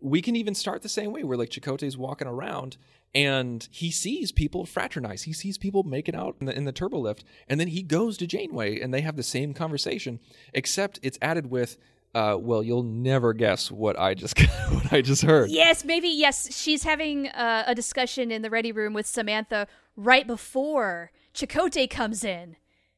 we 0.00 0.22
can 0.22 0.36
even 0.36 0.54
start 0.54 0.82
the 0.82 0.88
same 0.88 1.12
way 1.12 1.24
where 1.24 1.36
like 1.36 1.50
Chakotay's 1.50 1.96
walking 1.96 2.28
around 2.28 2.76
and 3.14 3.66
he 3.70 3.90
sees 3.90 4.32
people 4.32 4.66
fraternize. 4.66 5.22
He 5.22 5.32
sees 5.32 5.56
people 5.56 5.82
making 5.82 6.14
out 6.14 6.36
in 6.40 6.46
the, 6.46 6.54
in 6.56 6.64
the 6.64 6.72
turbo 6.72 6.98
lift, 6.98 7.24
and 7.48 7.58
then 7.58 7.68
he 7.68 7.82
goes 7.82 8.16
to 8.18 8.26
Janeway 8.26 8.80
and 8.80 8.92
they 8.92 9.00
have 9.00 9.16
the 9.16 9.22
same 9.22 9.54
conversation, 9.54 10.20
except 10.54 10.98
it's 11.02 11.18
added 11.22 11.50
with. 11.50 11.76
Uh, 12.14 12.36
well, 12.38 12.62
you'll 12.62 12.82
never 12.82 13.32
guess 13.32 13.70
what 13.70 13.98
I 13.98 14.14
just 14.14 14.38
what 14.70 14.92
I 14.92 15.02
just 15.02 15.22
heard. 15.22 15.50
Yes, 15.50 15.84
maybe 15.84 16.08
yes. 16.08 16.54
She's 16.56 16.82
having 16.82 17.28
uh, 17.28 17.64
a 17.66 17.74
discussion 17.74 18.30
in 18.30 18.42
the 18.42 18.50
ready 18.50 18.72
room 18.72 18.94
with 18.94 19.06
Samantha 19.06 19.66
right 19.96 20.26
before 20.26 21.10
Chakotay 21.34 21.88
comes 21.88 22.24
in. 22.24 22.56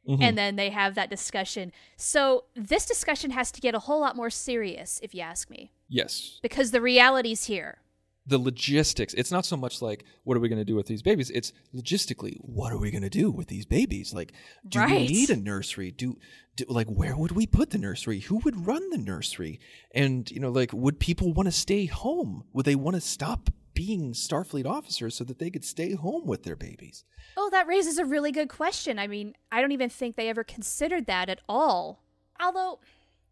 Mm-hmm. 0.08 0.22
And 0.22 0.38
then 0.38 0.56
they 0.56 0.70
have 0.70 0.94
that 0.94 1.10
discussion. 1.10 1.72
So 1.96 2.44
this 2.56 2.86
discussion 2.86 3.32
has 3.32 3.52
to 3.52 3.60
get 3.60 3.74
a 3.74 3.80
whole 3.80 4.00
lot 4.00 4.16
more 4.16 4.30
serious, 4.30 4.98
if 5.02 5.14
you 5.14 5.20
ask 5.20 5.50
me, 5.50 5.72
Yes, 5.88 6.38
because 6.42 6.70
the 6.70 6.80
reality's 6.80 7.44
here. 7.44 7.79
The 8.30 8.38
logistics. 8.38 9.12
It's 9.14 9.30
not 9.30 9.44
so 9.44 9.56
much 9.56 9.82
like 9.82 10.04
what 10.24 10.36
are 10.36 10.40
we 10.40 10.48
going 10.48 10.58
to 10.58 10.64
do 10.64 10.74
with 10.76 10.86
these 10.86 11.02
babies. 11.02 11.28
It's 11.30 11.52
logistically 11.74 12.36
what 12.40 12.72
are 12.72 12.78
we 12.78 12.90
going 12.90 13.02
to 13.02 13.10
do 13.10 13.30
with 13.30 13.48
these 13.48 13.66
babies? 13.66 14.14
Like, 14.14 14.32
do 14.66 14.78
Right. 14.78 15.00
we 15.02 15.06
need 15.06 15.28
a 15.30 15.36
nursery? 15.36 15.90
Do, 15.90 16.16
do 16.56 16.64
like 16.68 16.86
where 16.88 17.16
would 17.16 17.32
we 17.32 17.46
put 17.46 17.70
the 17.70 17.78
nursery? 17.78 18.20
Who 18.20 18.38
would 18.38 18.66
run 18.66 18.88
the 18.90 18.98
nursery? 18.98 19.60
And 19.94 20.30
you 20.30 20.40
know, 20.40 20.50
like, 20.50 20.72
would 20.72 20.98
people 20.98 21.32
want 21.34 21.46
to 21.48 21.52
stay 21.52 21.86
home? 21.86 22.44
Would 22.54 22.64
they 22.64 22.74
want 22.76 22.94
to 22.94 23.00
stop 23.00 23.50
being 23.74 24.12
Starfleet 24.12 24.66
officers 24.66 25.14
so 25.14 25.24
that 25.24 25.38
they 25.38 25.50
could 25.50 25.64
stay 25.64 25.94
home 25.94 26.26
with 26.26 26.42
their 26.44 26.56
babies? 26.56 27.04
Oh, 27.36 27.48
that 27.50 27.66
raises 27.66 27.98
a 27.98 28.04
really 28.04 28.32
good 28.32 28.48
question. 28.48 28.98
I 28.98 29.06
mean, 29.06 29.34
I 29.52 29.60
don't 29.60 29.72
even 29.72 29.90
think 29.90 30.16
they 30.16 30.28
ever 30.28 30.44
considered 30.44 31.06
that 31.06 31.28
at 31.28 31.40
all. 31.48 32.02
Although, 32.40 32.80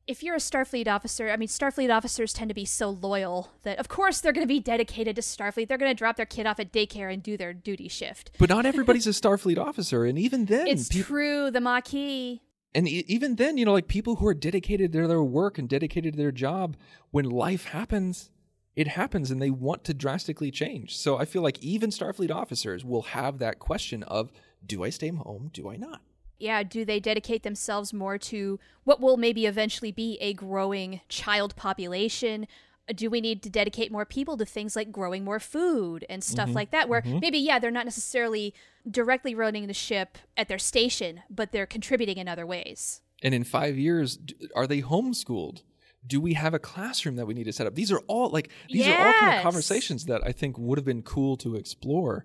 if 0.09 0.23
you're 0.23 0.35
a 0.35 0.39
Starfleet 0.39 0.89
officer, 0.89 1.31
I 1.31 1.37
mean, 1.37 1.49
Starfleet 1.49 1.95
officers 1.95 2.33
tend 2.33 2.49
to 2.49 2.55
be 2.55 2.65
so 2.65 2.89
loyal 2.91 3.53
that, 3.63 3.79
of 3.79 3.89
course, 3.89 4.21
they're 4.21 4.33
going 4.33 4.43
to 4.47 4.49
be 4.49 4.59
dedicated 4.59 5.15
to 5.17 5.23
Starfleet. 5.23 5.69
They're 5.69 5.79
going 5.79 5.91
to 5.91 5.95
drop 5.99 6.17
their 6.17 6.27
kid 6.27 6.47
off 6.47 6.59
at 6.59 6.73
daycare 6.73 7.13
and 7.13 7.23
do 7.23 7.37
their 7.37 7.53
duty 7.53 7.89
shift. 7.89 8.31
But 8.39 8.49
not 8.49 8.65
everybody's 8.67 9.07
a 9.07 9.11
Starfleet 9.11 9.59
officer, 9.59 10.05
and 10.05 10.19
even 10.19 10.47
then, 10.47 10.67
It's 10.67 10.89
true, 10.89 11.51
the 11.51 11.61
Maquis. 11.61 12.41
and 12.75 12.89
e- 12.89 13.05
even 13.07 13.37
then, 13.37 13.59
you 13.59 13.65
know, 13.67 13.75
like 13.75 13.87
people 13.87 14.17
who 14.17 14.27
are 14.27 14.35
dedicated 14.35 14.93
to 14.93 15.07
their 15.07 15.23
work 15.23 15.59
and 15.59 15.69
dedicated 15.69 16.15
to 16.15 16.19
their 16.19 16.33
job, 16.33 16.77
when 17.11 17.27
life 17.29 17.67
happens, 17.67 18.31
it 18.75 18.89
happens 18.89 19.31
and 19.31 19.43
they 19.43 19.51
want 19.51 19.85
to 19.85 19.93
drastically 19.95 20.51
change. 20.51 20.97
So 20.97 21.19
I 21.19 21.27
feel 21.27 21.43
like 21.43 21.59
even 21.63 21.91
Starfleet 21.91 22.31
officers 22.31 22.85
will 22.85 23.03
have 23.03 23.39
that 23.39 23.59
question 23.59 24.03
of 24.05 24.33
do 24.65 24.83
I 24.85 24.91
stay 24.91 25.09
home? 25.11 25.51
Do 25.53 25.69
I 25.71 25.77
not? 25.77 26.01
Yeah, 26.39 26.63
do 26.63 26.85
they 26.85 27.01
dedicate 27.01 27.43
themselves 27.43 27.93
more 27.93 28.17
to 28.19 28.61
what 28.85 29.01
will 29.01 29.17
maybe 29.17 29.47
eventually 29.47 29.91
be 29.93 30.19
a 30.21 30.33
growing 30.35 31.01
child 31.09 31.57
population? 31.57 32.47
Uh, 32.89 32.93
Do 32.95 33.11
we 33.11 33.21
need 33.21 33.43
to 33.43 33.51
dedicate 33.51 33.91
more 33.91 34.05
people 34.05 34.37
to 34.37 34.45
things 34.45 34.77
like 34.77 34.93
growing 34.93 35.25
more 35.25 35.41
food 35.41 36.05
and 36.09 36.23
stuff 36.23 36.49
like 36.55 36.71
that? 36.71 36.89
Where 36.89 37.03
maybe, 37.21 37.39
yeah, 37.39 37.59
they're 37.59 37.71
not 37.73 37.85
necessarily 37.85 38.55
directly 38.89 39.35
running 39.35 39.67
the 39.67 39.75
ship 39.75 40.17
at 40.37 40.49
their 40.49 40.59
station, 40.59 41.23
but 41.29 41.51
they're 41.53 41.67
contributing 41.67 42.19
in 42.19 42.29
other 42.29 42.47
ways. 42.47 43.01
And 43.23 43.35
in 43.35 43.43
five 43.45 43.77
years, 43.77 44.19
are 44.55 44.67
they 44.67 44.81
homeschooled? 44.81 45.63
Do 46.07 46.21
we 46.21 46.35
have 46.35 46.55
a 46.55 46.59
classroom 46.61 47.17
that 47.17 47.27
we 47.27 47.35
need 47.35 47.45
to 47.45 47.53
set 47.53 47.67
up? 47.67 47.75
These 47.75 47.91
are 47.91 47.99
all 48.07 48.31
like 48.31 48.49
these 48.71 48.87
are 48.87 48.97
all 48.97 49.13
kind 49.13 49.37
of 49.37 49.43
conversations 49.43 50.05
that 50.07 50.23
I 50.25 50.31
think 50.33 50.57
would 50.57 50.79
have 50.79 50.85
been 50.85 51.03
cool 51.03 51.37
to 51.39 51.57
explore. 51.57 52.25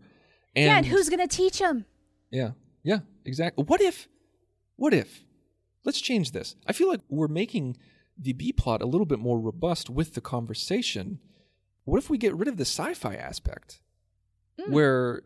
And 0.56 0.66
yeah, 0.66 0.78
and 0.78 0.86
who's 0.86 1.10
going 1.10 1.28
to 1.28 1.36
teach 1.36 1.58
them? 1.60 1.86
Yeah. 2.30 2.52
Yeah, 2.84 3.00
exactly. 3.26 3.64
What 3.64 3.82
if 3.82 4.08
what 4.76 4.94
if 4.94 5.24
let's 5.84 6.02
change 6.02 6.32
this. 6.32 6.56
I 6.66 6.74
feel 6.74 6.88
like 6.90 7.02
we're 7.10 7.28
making 7.28 7.78
the 8.18 8.34
B 8.34 8.52
plot 8.52 8.82
a 8.82 8.86
little 8.86 9.06
bit 9.06 9.20
more 9.20 9.40
robust 9.40 9.90
with 9.90 10.14
the 10.14 10.22
conversation. 10.22 11.20
What 11.86 11.98
if 11.98 12.10
we 12.10 12.18
get 12.18 12.36
rid 12.36 12.48
of 12.48 12.58
the 12.58 12.66
sci-fi 12.66 13.16
aspect 13.16 13.82
mm. 14.60 14.70
where 14.70 15.24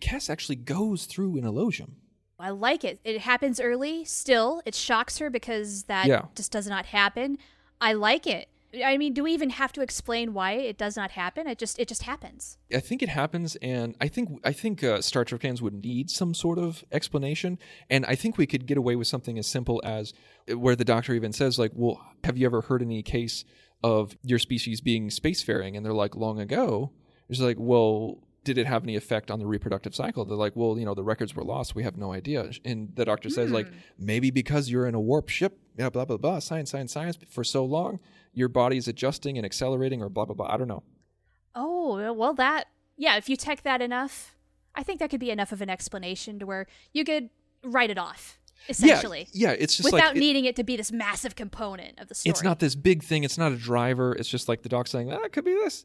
Kes 0.00 0.30
actually 0.30 0.56
goes 0.56 1.06
through 1.06 1.36
an 1.38 1.44
Elogium? 1.44 1.92
I 2.38 2.50
like 2.50 2.84
it. 2.84 3.00
It 3.02 3.22
happens 3.22 3.58
early. 3.58 4.04
Still, 4.04 4.62
it 4.64 4.74
shocks 4.74 5.18
her 5.18 5.28
because 5.28 5.84
that 5.84 6.06
Yeah. 6.06 6.26
just 6.36 6.52
does 6.52 6.68
not 6.68 6.86
happen. 6.86 7.38
I 7.80 7.94
like 7.94 8.26
it. 8.26 8.48
I 8.84 8.98
mean, 8.98 9.14
do 9.14 9.22
we 9.22 9.32
even 9.32 9.50
have 9.50 9.72
to 9.72 9.80
explain 9.80 10.34
why 10.34 10.52
it 10.52 10.76
does 10.76 10.96
not 10.96 11.12
happen? 11.12 11.46
It 11.46 11.58
just 11.58 11.78
it 11.78 11.88
just 11.88 12.02
happens. 12.02 12.58
I 12.72 12.80
think 12.80 13.02
it 13.02 13.08
happens, 13.08 13.56
and 13.56 13.96
I 14.00 14.08
think 14.08 14.40
I 14.44 14.52
think 14.52 14.84
uh, 14.84 15.00
Star 15.00 15.24
Trek 15.24 15.40
fans 15.40 15.62
would 15.62 15.82
need 15.82 16.10
some 16.10 16.34
sort 16.34 16.58
of 16.58 16.84
explanation, 16.92 17.58
and 17.88 18.04
I 18.04 18.14
think 18.14 18.36
we 18.36 18.46
could 18.46 18.66
get 18.66 18.76
away 18.76 18.94
with 18.94 19.06
something 19.06 19.38
as 19.38 19.46
simple 19.46 19.80
as 19.84 20.12
uh, 20.50 20.58
where 20.58 20.76
the 20.76 20.84
Doctor 20.84 21.14
even 21.14 21.32
says, 21.32 21.58
like, 21.58 21.72
"Well, 21.74 22.04
have 22.24 22.36
you 22.36 22.44
ever 22.44 22.60
heard 22.60 22.82
any 22.82 23.02
case 23.02 23.44
of 23.82 24.16
your 24.22 24.38
species 24.38 24.82
being 24.82 25.08
spacefaring?" 25.08 25.74
And 25.76 25.84
they're 25.84 25.92
like, 25.94 26.14
"Long 26.14 26.38
ago." 26.38 26.92
It's 27.30 27.40
like, 27.40 27.56
"Well, 27.58 28.18
did 28.44 28.58
it 28.58 28.66
have 28.66 28.82
any 28.82 28.96
effect 28.96 29.30
on 29.30 29.38
the 29.38 29.46
reproductive 29.46 29.94
cycle?" 29.94 30.26
They're 30.26 30.36
like, 30.36 30.56
"Well, 30.56 30.78
you 30.78 30.84
know, 30.84 30.94
the 30.94 31.04
records 31.04 31.34
were 31.34 31.44
lost. 31.44 31.74
We 31.74 31.84
have 31.84 31.96
no 31.96 32.12
idea." 32.12 32.50
And 32.66 32.94
the 32.94 33.06
Doctor 33.06 33.30
says, 33.30 33.50
like, 33.50 33.68
maybe 33.98 34.30
because 34.30 34.68
you're 34.68 34.86
in 34.86 34.94
a 34.94 35.00
warp 35.00 35.30
ship, 35.30 35.58
yeah, 35.78 35.88
blah 35.88 36.04
blah 36.04 36.18
blah, 36.18 36.40
science, 36.40 36.70
science, 36.70 36.92
science, 36.92 37.18
for 37.30 37.44
so 37.44 37.64
long, 37.64 38.00
your 38.38 38.48
body's 38.48 38.88
adjusting 38.88 39.36
and 39.36 39.44
accelerating, 39.44 40.02
or 40.02 40.08
blah 40.08 40.24
blah 40.24 40.34
blah. 40.34 40.52
I 40.52 40.56
don't 40.56 40.68
know. 40.68 40.82
Oh, 41.54 42.12
well, 42.12 42.34
that, 42.34 42.68
yeah, 42.96 43.16
if 43.16 43.28
you 43.28 43.36
tech 43.36 43.62
that 43.62 43.80
enough, 43.82 44.36
I 44.74 44.82
think 44.82 45.00
that 45.00 45.10
could 45.10 45.20
be 45.20 45.30
enough 45.30 45.50
of 45.52 45.60
an 45.60 45.68
explanation 45.70 46.38
to 46.38 46.46
where 46.46 46.66
you 46.92 47.04
could 47.04 47.30
write 47.64 47.90
it 47.90 47.98
off, 47.98 48.38
essentially, 48.68 49.26
Yeah, 49.32 49.50
yeah. 49.50 49.56
It's 49.58 49.76
just 49.76 49.90
without 49.92 50.08
like 50.08 50.16
it- 50.16 50.20
needing 50.20 50.44
it 50.44 50.54
to 50.56 50.62
be 50.64 50.76
this 50.76 50.92
massive 50.92 51.34
component 51.34 51.98
of 51.98 52.08
the 52.08 52.14
story. 52.14 52.30
it's 52.30 52.42
not 52.42 52.60
this 52.60 52.74
big 52.76 53.02
thing. 53.02 53.24
It's 53.24 53.38
not 53.38 53.50
a 53.52 53.56
driver. 53.56 54.12
It's 54.14 54.28
just 54.28 54.48
like 54.48 54.62
the 54.62 54.68
doc 54.68 54.86
saying, 54.86 55.12
"Ah, 55.12 55.26
could 55.32 55.44
be 55.44 55.54
this." 55.54 55.84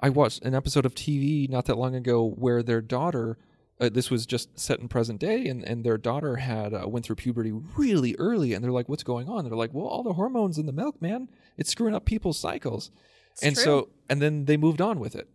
I 0.00 0.08
watched 0.08 0.42
an 0.42 0.54
episode 0.54 0.84
of 0.84 0.94
TV 0.96 1.48
not 1.48 1.66
that 1.66 1.78
long 1.78 1.94
ago 1.94 2.26
where 2.26 2.62
their 2.62 2.80
daughter. 2.80 3.38
Uh, 3.80 3.88
this 3.88 4.10
was 4.10 4.26
just 4.26 4.58
set 4.58 4.78
in 4.78 4.86
present 4.86 5.18
day, 5.18 5.46
and, 5.48 5.64
and 5.64 5.82
their 5.84 5.98
daughter 5.98 6.36
had 6.36 6.72
uh, 6.72 6.86
went 6.86 7.04
through 7.04 7.16
puberty 7.16 7.50
really 7.76 8.14
early, 8.16 8.52
and 8.54 8.62
they're 8.62 8.70
like, 8.70 8.88
"What's 8.88 9.02
going 9.02 9.28
on?" 9.28 9.44
They're 9.44 9.56
like, 9.56 9.72
"Well, 9.74 9.86
all 9.86 10.02
the 10.04 10.12
hormones 10.12 10.56
in 10.58 10.66
the 10.66 10.72
milk, 10.72 11.00
man, 11.02 11.28
it's 11.56 11.70
screwing 11.70 11.94
up 11.94 12.04
people's 12.04 12.38
cycles." 12.38 12.90
It's 13.32 13.42
and 13.42 13.54
true. 13.54 13.64
so, 13.64 13.88
and 14.08 14.20
then 14.20 14.44
they 14.44 14.56
moved 14.56 14.80
on 14.80 14.98
with 14.98 15.14
it, 15.14 15.28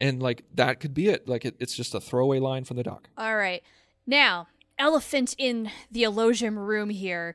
and 0.00 0.22
like 0.22 0.44
that 0.54 0.80
could 0.80 0.94
be 0.94 1.08
it. 1.08 1.28
Like 1.28 1.44
it, 1.44 1.56
it's 1.58 1.74
just 1.74 1.94
a 1.94 2.00
throwaway 2.00 2.38
line 2.38 2.64
from 2.64 2.76
the 2.76 2.82
doc. 2.82 3.08
All 3.16 3.36
right. 3.36 3.62
Now, 4.06 4.48
elephant 4.78 5.34
in 5.38 5.70
the 5.90 6.02
Elogium 6.02 6.56
room 6.56 6.90
here. 6.90 7.34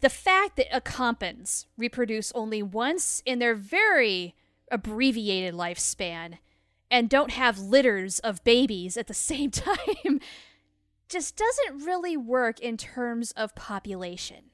The 0.00 0.10
fact 0.10 0.56
that 0.56 0.70
Ocampans 0.70 1.64
reproduce 1.78 2.30
only 2.32 2.62
once 2.62 3.22
in 3.24 3.38
their 3.38 3.54
very 3.54 4.34
abbreviated 4.70 5.54
lifespan 5.54 6.38
and 6.90 7.08
don't 7.08 7.30
have 7.30 7.58
litters 7.58 8.18
of 8.18 8.44
babies 8.44 8.96
at 8.96 9.06
the 9.06 9.14
same 9.30 9.50
time 9.50 10.20
just 11.08 11.36
doesn't 11.36 11.84
really 11.84 12.16
work 12.16 12.60
in 12.60 12.76
terms 12.76 13.30
of 13.32 13.54
population. 13.54 14.50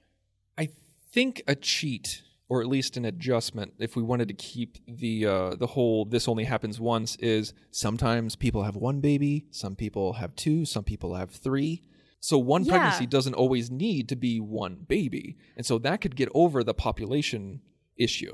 I 0.58 0.68
think 1.12 1.42
a 1.46 1.54
cheat, 1.54 2.22
or 2.50 2.60
at 2.60 2.66
least 2.66 2.96
an 2.96 3.04
adjustment, 3.04 3.72
if 3.78 3.94
we 3.94 4.02
wanted 4.02 4.26
to 4.28 4.34
keep 4.34 4.76
the 4.86 5.24
uh, 5.24 5.54
the 5.54 5.68
whole 5.68 6.04
"this 6.04 6.28
only 6.28 6.44
happens 6.44 6.78
once," 6.80 7.16
is 7.16 7.54
sometimes 7.70 8.34
people 8.36 8.64
have 8.64 8.74
one 8.76 9.00
baby, 9.00 9.46
some 9.52 9.76
people 9.76 10.14
have 10.14 10.34
two, 10.34 10.64
some 10.66 10.84
people 10.84 11.14
have 11.14 11.30
three. 11.30 11.82
So 12.18 12.36
one 12.36 12.64
Yeah. 12.64 12.72
pregnancy 12.72 13.06
doesn't 13.06 13.34
always 13.34 13.70
need 13.70 14.08
to 14.10 14.16
be 14.16 14.40
one 14.40 14.84
baby, 14.88 15.38
and 15.56 15.64
so 15.64 15.78
that 15.78 16.00
could 16.02 16.16
get 16.16 16.28
over 16.34 16.62
the 16.62 16.74
population 16.74 17.62
issue. 17.96 18.32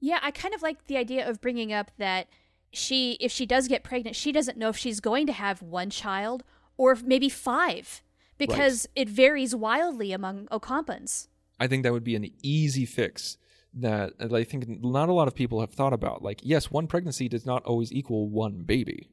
Yeah, 0.00 0.18
I 0.20 0.32
kind 0.32 0.54
of 0.54 0.60
like 0.60 0.86
the 0.88 0.96
idea 0.96 1.26
of 1.26 1.40
bringing 1.40 1.72
up 1.72 1.92
that 1.98 2.26
she, 2.72 3.12
if 3.20 3.30
she 3.30 3.46
does 3.46 3.68
get 3.68 3.84
pregnant, 3.84 4.16
she 4.16 4.32
doesn't 4.32 4.58
know 4.58 4.70
if 4.70 4.76
she's 4.76 4.98
going 4.98 5.26
to 5.28 5.32
have 5.32 5.62
one 5.62 5.88
child 5.90 6.42
or 6.76 6.96
maybe 7.04 7.28
five 7.28 8.02
because 8.38 8.88
it 8.96 9.08
varies 9.08 9.54
wildly 9.54 10.12
among 10.12 10.46
Ocampans. 10.46 11.28
I 11.60 11.68
think 11.68 11.84
that 11.84 11.92
would 11.92 12.02
be 12.02 12.16
an 12.16 12.28
easy 12.42 12.84
fix 12.84 13.36
that 13.74 14.12
I 14.20 14.44
think 14.44 14.82
not 14.82 15.08
a 15.08 15.12
lot 15.12 15.28
of 15.28 15.34
people 15.34 15.60
have 15.60 15.72
thought 15.72 15.92
about. 15.92 16.22
Like, 16.22 16.40
yes, 16.42 16.70
one 16.70 16.86
pregnancy 16.86 17.28
does 17.28 17.46
not 17.46 17.64
always 17.64 17.92
equal 17.92 18.28
one 18.28 18.62
baby. 18.62 19.08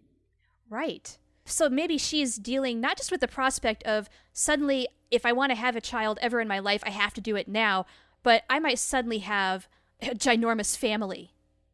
Right. 0.70 1.18
So 1.46 1.70
maybe 1.70 1.98
she's 1.98 2.36
dealing 2.36 2.80
not 2.80 2.98
just 2.98 3.12
with 3.12 3.22
the 3.22 3.28
prospect 3.28 3.84
of 3.84 4.10
suddenly, 4.34 4.88
if 5.10 5.26
I 5.26 5.32
want 5.32 5.52
to 5.52 5.56
have 5.56 5.76
a 5.76 5.82
child 5.82 6.20
ever 6.22 6.40
in 6.42 6.48
my 6.48 6.60
life, 6.60 6.84
I 6.86 6.92
have 6.92 7.14
to 7.16 7.22
do 7.22 7.36
it 7.36 7.48
now, 7.48 7.86
but 8.22 8.44
I 8.50 8.60
might 8.60 8.80
suddenly 8.80 9.20
have 9.20 9.68
a 10.02 10.08
ginormous 10.08 10.78
family. 10.78 11.34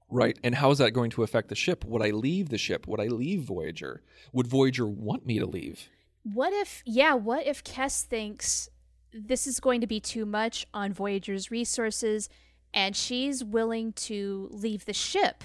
Right. 0.09 0.37
And 0.43 0.55
how 0.55 0.71
is 0.71 0.77
that 0.77 0.91
going 0.91 1.09
to 1.11 1.23
affect 1.23 1.49
the 1.49 1.55
ship? 1.55 1.83
Would 1.83 2.03
I 2.03 2.11
leave 2.11 2.49
the 2.49 2.57
ship? 2.57 2.87
Would 2.87 2.99
I 2.99 3.07
leave 3.07 3.41
Voyager? 3.41 4.03
Would 4.31 4.47
Voyager 4.47 4.85
want 4.85 5.25
me 5.25 5.39
to 5.39 5.45
leave? 5.45 5.89
What 6.23 6.53
if, 6.53 6.83
yeah, 6.85 7.15
what 7.15 7.45
if 7.45 7.63
Kes 7.63 8.03
thinks 8.03 8.69
this 9.11 9.47
is 9.47 9.59
going 9.59 9.81
to 9.81 9.87
be 9.87 9.99
too 9.99 10.25
much 10.25 10.65
on 10.73 10.93
Voyager's 10.93 11.51
resources 11.51 12.29
and 12.75 12.95
she's 12.95 13.43
willing 13.43 13.93
to 13.93 14.49
leave 14.51 14.85
the 14.85 14.93
ship? 14.93 15.43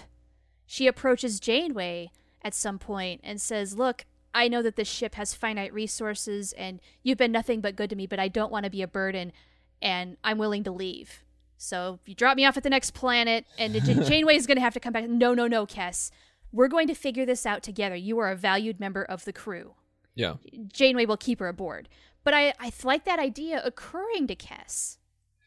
She 0.67 0.87
approaches 0.87 1.41
Janeway 1.41 2.11
at 2.43 2.55
some 2.55 2.79
point 2.79 3.23
and 3.25 3.41
says, 3.41 3.77
Look, 3.77 4.05
I 4.35 4.49
know 4.49 4.63
that 4.63 4.77
this 4.77 4.89
ship 4.89 5.15
has 5.15 5.35
finite 5.35 5.73
resources 5.73 6.53
and 6.53 6.81
you've 7.03 7.19
been 7.19 7.33
nothing 7.33 7.61
but 7.61 7.77
good 7.77 7.91
to 7.91 7.97
me, 7.97 8.07
but 8.07 8.21
I 8.21 8.29
don't 8.29 8.53
want 8.53 8.65
to 8.65 8.71
be 8.71 8.83
a 8.83 8.89
burden 8.89 9.33
and 9.81 10.17
I'm 10.23 10.39
willing 10.39 10.65
to 10.65 10.71
leave. 10.71 11.25
So 11.57 11.99
if 12.01 12.09
you 12.09 12.15
drop 12.15 12.37
me 12.37 12.45
off 12.45 12.57
at 12.57 12.63
the 12.63 12.71
next 12.71 12.93
planet 12.93 13.47
and 13.59 13.75
Janeway 14.07 14.37
is 14.37 14.47
going 14.47 14.57
to 14.57 14.63
have 14.63 14.75
to 14.75 14.81
come 14.81 14.93
back. 14.93 15.09
No, 15.09 15.35
no, 15.35 15.47
no, 15.47 15.67
Kes. 15.67 16.11
We're 16.53 16.69
going 16.69 16.89
to 16.89 16.95
figure 16.95 17.27
this 17.27 17.47
out 17.47 17.63
together. 17.63 17.97
You 17.97 18.19
are 18.19 18.31
a 18.31 18.37
valued 18.37 18.81
member 18.81 19.05
of 19.05 19.25
the 19.25 19.33
crew. 19.33 19.75
Yeah. 20.15 20.35
Janeway 20.73 21.07
will 21.07 21.17
keep 21.17 21.39
her 21.39 21.49
aboard. 21.49 21.89
But 22.25 22.35
I, 22.35 22.53
I 22.59 22.73
like 22.85 23.05
that 23.05 23.19
idea 23.19 23.61
occurring 23.65 24.27
to 24.29 24.37
Kes. 24.37 24.99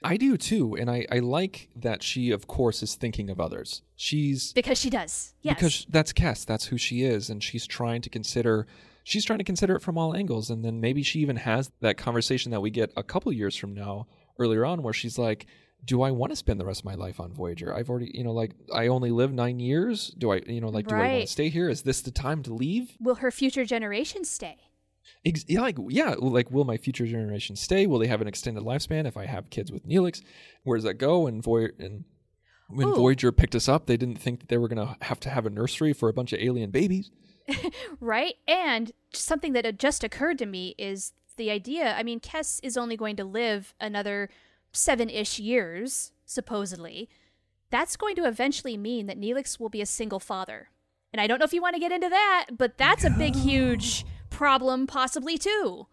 I 0.03 0.17
do 0.17 0.37
too. 0.37 0.75
And 0.75 0.89
I, 0.89 1.05
I 1.11 1.19
like 1.19 1.69
that 1.75 2.03
she, 2.03 2.31
of 2.31 2.47
course, 2.47 2.83
is 2.83 2.95
thinking 2.95 3.29
of 3.29 3.39
others. 3.39 3.81
She's. 3.95 4.53
Because 4.53 4.79
she 4.79 4.89
does. 4.89 5.33
Yes. 5.41 5.55
Because 5.55 5.85
that's 5.89 6.13
Kes. 6.13 6.45
That's 6.45 6.65
who 6.65 6.77
she 6.77 7.03
is. 7.03 7.29
And 7.29 7.43
she's 7.43 7.65
trying 7.65 8.01
to 8.01 8.09
consider. 8.09 8.67
She's 9.03 9.25
trying 9.25 9.39
to 9.39 9.45
consider 9.45 9.75
it 9.75 9.81
from 9.81 9.97
all 9.97 10.15
angles. 10.15 10.49
And 10.49 10.63
then 10.63 10.79
maybe 10.79 11.03
she 11.03 11.19
even 11.19 11.37
has 11.37 11.71
that 11.81 11.97
conversation 11.97 12.51
that 12.51 12.61
we 12.61 12.69
get 12.69 12.91
a 12.95 13.03
couple 13.03 13.31
years 13.33 13.55
from 13.55 13.73
now, 13.73 14.07
earlier 14.39 14.65
on, 14.65 14.81
where 14.83 14.93
she's 14.93 15.17
like, 15.17 15.45
do 15.85 16.01
I 16.01 16.11
want 16.11 16.31
to 16.31 16.35
spend 16.35 16.59
the 16.59 16.65
rest 16.65 16.81
of 16.81 16.85
my 16.85 16.95
life 16.95 17.19
on 17.19 17.33
Voyager? 17.33 17.75
I've 17.75 17.89
already, 17.89 18.11
you 18.13 18.23
know, 18.23 18.31
like 18.31 18.53
I 18.73 18.87
only 18.87 19.11
live 19.11 19.33
nine 19.33 19.59
years. 19.59 20.13
Do 20.17 20.31
I, 20.31 20.41
you 20.47 20.61
know, 20.61 20.69
like, 20.69 20.87
do 20.87 20.95
I 20.95 20.99
want 20.99 21.21
to 21.21 21.27
stay 21.27 21.49
here? 21.49 21.69
Is 21.69 21.81
this 21.81 22.01
the 22.01 22.11
time 22.11 22.41
to 22.43 22.53
leave? 22.53 22.95
Will 22.99 23.15
her 23.15 23.31
future 23.31 23.65
generation 23.65 24.23
stay? 24.23 24.57
Ex- 25.25 25.45
yeah, 25.47 25.61
like, 25.61 25.77
yeah, 25.89 26.15
like, 26.17 26.51
will 26.51 26.65
my 26.65 26.77
future 26.77 27.05
generation 27.05 27.55
stay? 27.55 27.87
Will 27.87 27.99
they 27.99 28.07
have 28.07 28.21
an 28.21 28.27
extended 28.27 28.63
lifespan 28.63 29.05
if 29.05 29.17
I 29.17 29.25
have 29.25 29.49
kids 29.49 29.71
with 29.71 29.87
Neelix? 29.87 30.21
Where 30.63 30.77
does 30.77 30.83
that 30.83 30.95
go? 30.95 31.27
And 31.27 31.41
Voy- 31.43 31.69
and 31.79 32.05
when 32.69 32.89
Ooh. 32.89 32.95
Voyager 32.95 33.31
picked 33.31 33.55
us 33.55 33.69
up, 33.69 33.85
they 33.85 33.97
didn't 33.97 34.19
think 34.19 34.39
that 34.39 34.49
they 34.49 34.57
were 34.57 34.67
going 34.67 34.85
to 34.85 34.97
have 35.05 35.19
to 35.21 35.29
have 35.29 35.45
a 35.45 35.49
nursery 35.49 35.93
for 35.93 36.09
a 36.09 36.13
bunch 36.13 36.33
of 36.33 36.39
alien 36.39 36.71
babies. 36.71 37.11
Right? 37.99 38.35
And 38.47 38.91
something 39.13 39.53
that 39.53 39.65
had 39.65 39.79
just 39.79 40.03
occurred 40.03 40.37
to 40.39 40.45
me 40.45 40.75
is 40.77 41.13
the 41.35 41.51
idea 41.51 41.93
I 41.95 42.03
mean, 42.03 42.19
Kes 42.19 42.59
is 42.63 42.77
only 42.77 42.95
going 42.97 43.15
to 43.17 43.25
live 43.25 43.73
another 43.79 44.29
seven 44.71 45.09
ish 45.09 45.39
years, 45.39 46.11
supposedly. 46.25 47.09
That's 47.69 47.97
going 47.97 48.15
to 48.15 48.27
eventually 48.27 48.77
mean 48.77 49.07
that 49.07 49.19
Neelix 49.19 49.59
will 49.59 49.69
be 49.69 49.81
a 49.81 49.85
single 49.85 50.19
father. 50.19 50.69
And 51.11 51.21
I 51.21 51.27
don't 51.27 51.39
know 51.39 51.45
if 51.45 51.53
you 51.53 51.61
want 51.61 51.75
to 51.75 51.79
get 51.79 51.91
into 51.91 52.09
that, 52.09 52.47
but 52.57 52.77
that's 52.77 53.03
a 53.03 53.09
big, 53.09 53.35
huge 53.35 54.05
problem, 54.33 54.87
possibly 54.87 55.37
too. 55.37 55.87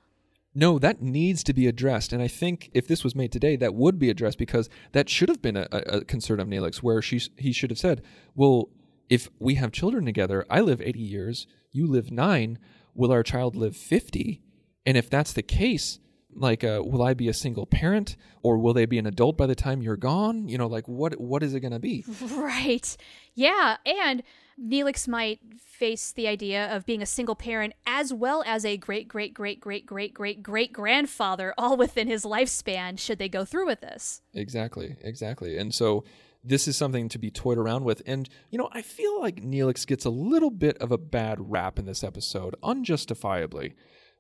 No, 0.53 0.81
that 0.81 1.01
needs 1.01 1.45
to 1.45 1.53
be 1.53 1.69
addressed. 1.69 2.13
And 2.13 2.21
I 2.21 2.27
think 2.27 2.71
if 2.75 2.89
this 2.89 3.05
was 3.05 3.15
made 3.15 3.31
today, 3.31 3.55
that 3.57 3.75
would 3.75 3.99
be 4.01 4.11
addressed 4.11 4.39
because 4.39 4.69
that 4.93 5.09
should 5.09 5.29
have 5.29 5.41
been 5.41 5.57
a, 5.57 5.69
a 5.71 6.05
concern 6.05 6.41
of 6.41 6.49
Neelix, 6.49 6.79
where 6.79 7.01
she, 7.01 7.21
he 7.37 7.53
should 7.53 7.71
have 7.71 7.79
said, 7.79 8.03
well, 8.35 8.69
if 9.09 9.29
we 9.39 9.55
have 9.57 9.71
children 9.71 10.05
together, 10.05 10.45
I 10.51 10.61
live 10.61 10.81
80 10.81 10.99
years, 10.99 11.47
you 11.71 11.87
live 11.87 12.11
nine, 12.11 12.59
will 12.95 13.13
our 13.13 13.23
child 13.23 13.55
live 13.55 13.77
50? 13.77 14.43
And 14.85 14.97
if 14.97 15.09
that's 15.09 15.33
the 15.33 15.43
case, 15.43 16.01
like, 16.35 16.65
uh, 16.65 16.83
will 16.85 17.03
I 17.03 17.15
be 17.15 17.29
a 17.29 17.35
single 17.35 17.67
parent 17.67 18.17
or 18.43 18.59
will 18.59 18.73
they 18.73 18.87
be 18.87 18.99
an 18.99 19.07
adult 19.07 19.37
by 19.37 19.47
the 19.47 19.55
time 19.55 19.83
you're 19.83 19.97
gone? 19.97 20.49
You 20.49 20.59
know, 20.59 20.67
like, 20.67 20.89
what 20.89 21.21
what 21.21 21.43
is 21.43 21.55
it 21.55 21.61
going 21.61 21.73
to 21.73 21.79
be? 21.79 22.05
Right. 22.31 22.97
Yeah. 23.35 23.77
And 23.85 24.23
Neelix 24.63 25.09
might 25.09 25.41
face 25.59 26.13
the 26.13 26.29
idea 26.29 26.75
of 26.75 26.85
being 26.85 27.01
a 27.01 27.07
single 27.07 27.35
parent 27.35 27.73
as 27.87 28.13
well 28.13 28.43
as 28.47 28.65
a 28.65 28.77
great, 28.77 29.09
great, 29.09 29.33
great, 29.33 29.61
great, 29.61 29.87
great, 29.87 30.13
great, 30.13 30.43
great 30.43 30.73
grandfather 30.73 31.55
all 31.57 31.77
within 31.77 32.09
his 32.09 32.25
lifespan 32.25 32.99
should 32.99 33.19
they 33.19 33.29
go 33.29 33.45
through 33.45 33.67
with 33.67 33.81
this. 33.81 34.21
Exactly, 34.35 34.97
exactly. 35.01 35.57
And 35.57 35.75
so 35.75 36.05
this 36.45 36.69
is 36.69 36.77
something 36.77 37.09
to 37.09 37.19
be 37.19 37.31
toyed 37.31 37.59
around 37.59 37.85
with. 37.85 38.03
And, 38.07 38.29
you 38.51 38.59
know, 38.59 38.69
I 38.73 38.83
feel 38.83 39.21
like 39.21 39.43
Neelix 39.43 39.87
gets 39.87 40.05
a 40.05 40.11
little 40.11 40.51
bit 40.51 40.77
of 40.79 40.93
a 40.93 40.99
bad 40.99 41.39
rap 41.51 41.79
in 41.79 41.87
this 41.87 42.05
episode, 42.05 42.55
unjustifiably, 42.63 43.75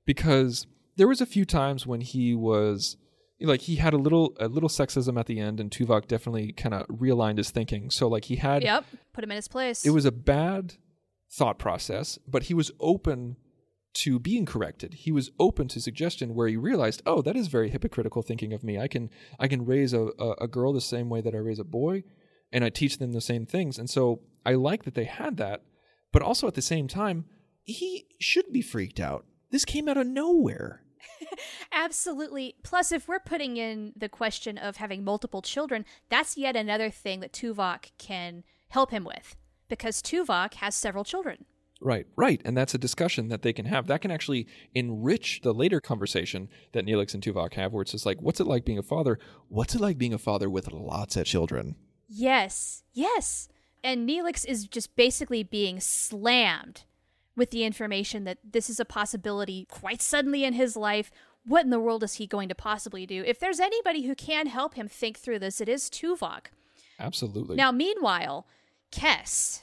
because 0.06 0.66
there 0.96 1.08
was 1.08 1.20
a 1.20 1.26
few 1.26 1.44
times 1.44 1.86
when 1.86 2.00
he 2.00 2.34
was 2.34 2.96
like 3.40 3.62
he 3.62 3.76
had 3.76 3.94
a 3.94 3.98
little 3.98 4.36
a 4.38 4.48
little 4.48 4.68
sexism 4.68 5.18
at 5.18 5.26
the 5.26 5.40
end 5.40 5.60
and 5.60 5.70
Tuvok 5.70 6.06
definitely 6.06 6.52
kind 6.52 6.74
of 6.74 6.86
realigned 6.88 7.38
his 7.38 7.50
thinking. 7.50 7.90
So 7.90 8.08
like 8.08 8.26
he 8.26 8.36
had 8.36 8.62
Yep. 8.62 8.84
Put 9.12 9.24
him 9.24 9.30
in 9.30 9.36
his 9.36 9.48
place. 9.48 9.84
it 9.84 9.90
was 9.90 10.04
a 10.04 10.12
bad 10.12 10.74
thought 11.32 11.58
process, 11.58 12.18
but 12.26 12.44
he 12.44 12.54
was 12.54 12.70
open 12.80 13.36
to 13.92 14.18
being 14.18 14.46
corrected. 14.46 14.94
He 14.94 15.10
was 15.10 15.30
open 15.38 15.68
to 15.68 15.80
suggestion 15.80 16.34
where 16.34 16.46
he 16.46 16.56
realized, 16.56 17.02
oh, 17.06 17.22
that 17.22 17.36
is 17.36 17.48
very 17.48 17.70
hypocritical 17.70 18.22
thinking 18.22 18.52
of 18.52 18.62
me. 18.62 18.78
I 18.78 18.88
can 18.88 19.10
I 19.38 19.48
can 19.48 19.66
raise 19.66 19.92
a, 19.92 20.08
a, 20.18 20.30
a 20.42 20.48
girl 20.48 20.72
the 20.72 20.80
same 20.80 21.08
way 21.08 21.20
that 21.20 21.34
I 21.34 21.38
raise 21.38 21.58
a 21.58 21.64
boy, 21.64 22.04
and 22.52 22.64
I 22.64 22.68
teach 22.68 22.98
them 22.98 23.12
the 23.12 23.20
same 23.20 23.46
things. 23.46 23.78
And 23.78 23.90
so 23.90 24.20
I 24.46 24.54
like 24.54 24.84
that 24.84 24.94
they 24.94 25.04
had 25.04 25.36
that, 25.38 25.62
but 26.12 26.22
also 26.22 26.46
at 26.46 26.54
the 26.54 26.62
same 26.62 26.88
time, 26.88 27.24
he 27.64 28.06
should 28.20 28.52
be 28.52 28.62
freaked 28.62 29.00
out. 29.00 29.24
This 29.50 29.64
came 29.64 29.88
out 29.88 29.96
of 29.96 30.06
nowhere. 30.06 30.82
Absolutely. 31.72 32.56
Plus, 32.62 32.92
if 32.92 33.08
we're 33.08 33.20
putting 33.20 33.56
in 33.56 33.92
the 33.96 34.08
question 34.08 34.58
of 34.58 34.76
having 34.76 35.04
multiple 35.04 35.42
children, 35.42 35.84
that's 36.08 36.36
yet 36.36 36.56
another 36.56 36.90
thing 36.90 37.20
that 37.20 37.32
Tuvok 37.32 37.90
can 37.98 38.44
help 38.68 38.90
him 38.90 39.04
with 39.04 39.36
because 39.68 40.02
Tuvok 40.02 40.54
has 40.54 40.74
several 40.74 41.04
children. 41.04 41.44
Right, 41.80 42.06
right. 42.14 42.42
And 42.44 42.56
that's 42.56 42.74
a 42.74 42.78
discussion 42.78 43.28
that 43.28 43.40
they 43.40 43.54
can 43.54 43.64
have. 43.64 43.86
That 43.86 44.02
can 44.02 44.10
actually 44.10 44.46
enrich 44.74 45.40
the 45.42 45.54
later 45.54 45.80
conversation 45.80 46.50
that 46.72 46.84
Neelix 46.84 47.14
and 47.14 47.22
Tuvok 47.22 47.54
have, 47.54 47.72
where 47.72 47.82
it's 47.82 47.92
just 47.92 48.04
like, 48.04 48.20
what's 48.20 48.40
it 48.40 48.46
like 48.46 48.66
being 48.66 48.78
a 48.78 48.82
father? 48.82 49.18
What's 49.48 49.74
it 49.74 49.80
like 49.80 49.96
being 49.96 50.12
a 50.12 50.18
father 50.18 50.50
with 50.50 50.72
lots 50.72 51.16
of 51.16 51.24
children? 51.24 51.76
Yes, 52.06 52.82
yes. 52.92 53.48
And 53.82 54.06
Neelix 54.06 54.46
is 54.46 54.66
just 54.66 54.94
basically 54.94 55.42
being 55.42 55.80
slammed 55.80 56.84
with 57.40 57.50
the 57.52 57.64
information 57.64 58.24
that 58.24 58.36
this 58.44 58.68
is 58.68 58.78
a 58.78 58.84
possibility 58.84 59.66
quite 59.70 60.02
suddenly 60.02 60.44
in 60.44 60.52
his 60.52 60.76
life. 60.76 61.10
What 61.46 61.64
in 61.64 61.70
the 61.70 61.80
world 61.80 62.04
is 62.04 62.16
he 62.16 62.26
going 62.26 62.50
to 62.50 62.54
possibly 62.54 63.06
do? 63.06 63.24
If 63.26 63.40
there's 63.40 63.58
anybody 63.58 64.02
who 64.02 64.14
can 64.14 64.46
help 64.46 64.74
him 64.74 64.88
think 64.88 65.16
through 65.16 65.38
this, 65.38 65.58
it 65.58 65.66
is 65.66 65.88
Tuvok. 65.88 66.48
Absolutely. 66.98 67.56
Now, 67.56 67.72
meanwhile, 67.72 68.46
Kes, 68.92 69.62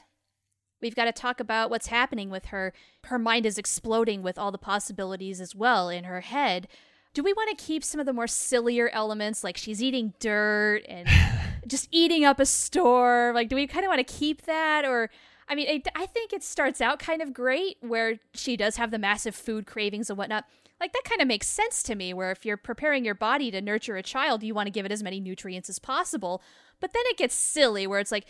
we've 0.82 0.96
got 0.96 1.04
to 1.04 1.12
talk 1.12 1.38
about 1.38 1.70
what's 1.70 1.86
happening 1.86 2.30
with 2.30 2.46
her. 2.46 2.72
Her 3.04 3.16
mind 3.16 3.46
is 3.46 3.58
exploding 3.58 4.24
with 4.24 4.38
all 4.38 4.50
the 4.50 4.58
possibilities 4.58 5.40
as 5.40 5.54
well 5.54 5.88
in 5.88 6.02
her 6.02 6.22
head. 6.22 6.66
Do 7.14 7.22
we 7.22 7.32
want 7.32 7.56
to 7.56 7.64
keep 7.64 7.84
some 7.84 8.00
of 8.00 8.06
the 8.06 8.12
more 8.12 8.26
sillier 8.26 8.88
elements, 8.92 9.44
like 9.44 9.56
she's 9.56 9.80
eating 9.80 10.14
dirt 10.18 10.82
and 10.88 11.06
just 11.68 11.86
eating 11.92 12.24
up 12.24 12.40
a 12.40 12.44
store? 12.44 13.30
Like, 13.36 13.48
do 13.48 13.54
we 13.54 13.68
kind 13.68 13.84
of 13.84 13.88
want 13.88 14.04
to 14.04 14.12
keep 14.18 14.42
that? 14.46 14.84
Or, 14.84 15.10
I 15.48 15.54
mean, 15.54 15.68
I, 15.68 16.02
I 16.02 16.06
think 16.06 16.32
it 16.32 16.42
starts 16.42 16.80
out 16.80 16.98
kind 16.98 17.22
of 17.22 17.32
great 17.32 17.78
where 17.80 18.18
she 18.34 18.56
does 18.56 18.76
have 18.76 18.90
the 18.90 18.98
massive 18.98 19.34
food 19.34 19.66
cravings 19.66 20.10
and 20.10 20.18
whatnot. 20.18 20.44
Like, 20.80 20.92
that 20.92 21.02
kind 21.04 21.20
of 21.20 21.26
makes 21.26 21.48
sense 21.48 21.82
to 21.84 21.96
me, 21.96 22.14
where 22.14 22.30
if 22.30 22.44
you're 22.46 22.56
preparing 22.56 23.04
your 23.04 23.14
body 23.14 23.50
to 23.50 23.60
nurture 23.60 23.96
a 23.96 24.02
child, 24.02 24.44
you 24.44 24.54
want 24.54 24.66
to 24.66 24.70
give 24.70 24.86
it 24.86 24.92
as 24.92 25.02
many 25.02 25.18
nutrients 25.18 25.68
as 25.68 25.80
possible. 25.80 26.40
But 26.80 26.92
then 26.92 27.02
it 27.06 27.16
gets 27.16 27.34
silly, 27.34 27.86
where 27.86 27.98
it's 27.98 28.12
like, 28.12 28.26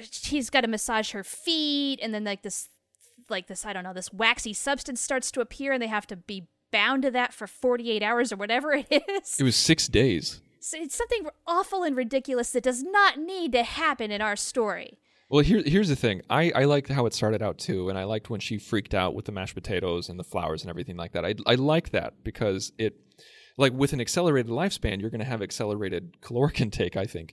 she's 0.00 0.50
got 0.50 0.62
to 0.62 0.68
massage 0.68 1.12
her 1.12 1.24
feet 1.24 1.98
and 2.02 2.14
then 2.14 2.24
like 2.24 2.42
this 2.42 2.68
like 3.28 3.46
this 3.46 3.64
i 3.64 3.72
don't 3.72 3.84
know 3.84 3.92
this 3.92 4.12
waxy 4.12 4.52
substance 4.52 5.00
starts 5.00 5.30
to 5.30 5.40
appear 5.40 5.72
and 5.72 5.82
they 5.82 5.86
have 5.86 6.06
to 6.06 6.16
be 6.16 6.48
bound 6.70 7.02
to 7.02 7.10
that 7.10 7.32
for 7.32 7.46
48 7.46 8.02
hours 8.02 8.32
or 8.32 8.36
whatever 8.36 8.72
it 8.72 8.86
is 8.90 9.36
it 9.38 9.44
was 9.44 9.56
six 9.56 9.88
days. 9.88 10.40
so 10.60 10.76
it's 10.78 10.94
something 10.94 11.26
awful 11.46 11.82
and 11.82 11.96
ridiculous 11.96 12.50
that 12.52 12.62
does 12.62 12.82
not 12.82 13.18
need 13.18 13.52
to 13.52 13.62
happen 13.62 14.10
in 14.10 14.20
our 14.20 14.36
story 14.36 14.98
Well, 15.32 15.42
here, 15.42 15.62
here's 15.64 15.88
the 15.88 15.96
thing. 15.96 16.20
I, 16.28 16.52
I 16.54 16.64
liked 16.64 16.90
how 16.90 17.06
it 17.06 17.14
started 17.14 17.40
out 17.40 17.56
too, 17.56 17.88
and 17.88 17.98
I 17.98 18.04
liked 18.04 18.28
when 18.28 18.38
she 18.38 18.58
freaked 18.58 18.92
out 18.92 19.14
with 19.14 19.24
the 19.24 19.32
mashed 19.32 19.54
potatoes 19.54 20.10
and 20.10 20.18
the 20.18 20.24
flowers 20.24 20.60
and 20.60 20.68
everything 20.68 20.98
like 20.98 21.12
that. 21.12 21.24
I, 21.24 21.34
I 21.46 21.54
like 21.54 21.88
that 21.92 22.22
because 22.22 22.70
it, 22.76 22.96
like 23.56 23.72
with 23.72 23.94
an 23.94 24.00
accelerated 24.02 24.52
lifespan, 24.52 25.00
you're 25.00 25.08
going 25.08 25.22
to 25.22 25.24
have 25.24 25.40
accelerated 25.40 26.20
caloric 26.20 26.60
intake. 26.60 26.98
I 26.98 27.06
think, 27.06 27.32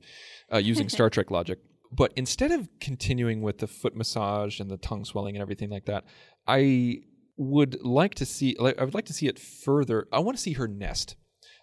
uh, 0.49 0.59
using 0.59 0.87
Star 0.89 1.09
Trek 1.09 1.29
logic. 1.29 1.59
But 1.91 2.13
instead 2.15 2.51
of 2.51 2.69
continuing 2.79 3.41
with 3.41 3.57
the 3.57 3.67
foot 3.67 3.97
massage 3.97 4.61
and 4.61 4.71
the 4.71 4.77
tongue 4.77 5.03
swelling 5.03 5.35
and 5.35 5.41
everything 5.41 5.69
like 5.69 5.85
that, 5.87 6.05
I 6.47 7.01
would 7.35 7.83
like 7.83 8.15
to 8.15 8.25
see. 8.25 8.55
Like, 8.57 8.79
I 8.79 8.85
would 8.85 8.93
like 8.93 9.07
to 9.07 9.13
see 9.13 9.27
it 9.27 9.37
further. 9.37 10.07
I 10.13 10.19
want 10.19 10.37
to 10.37 10.41
see 10.41 10.53
her 10.53 10.69
nest. 10.69 11.17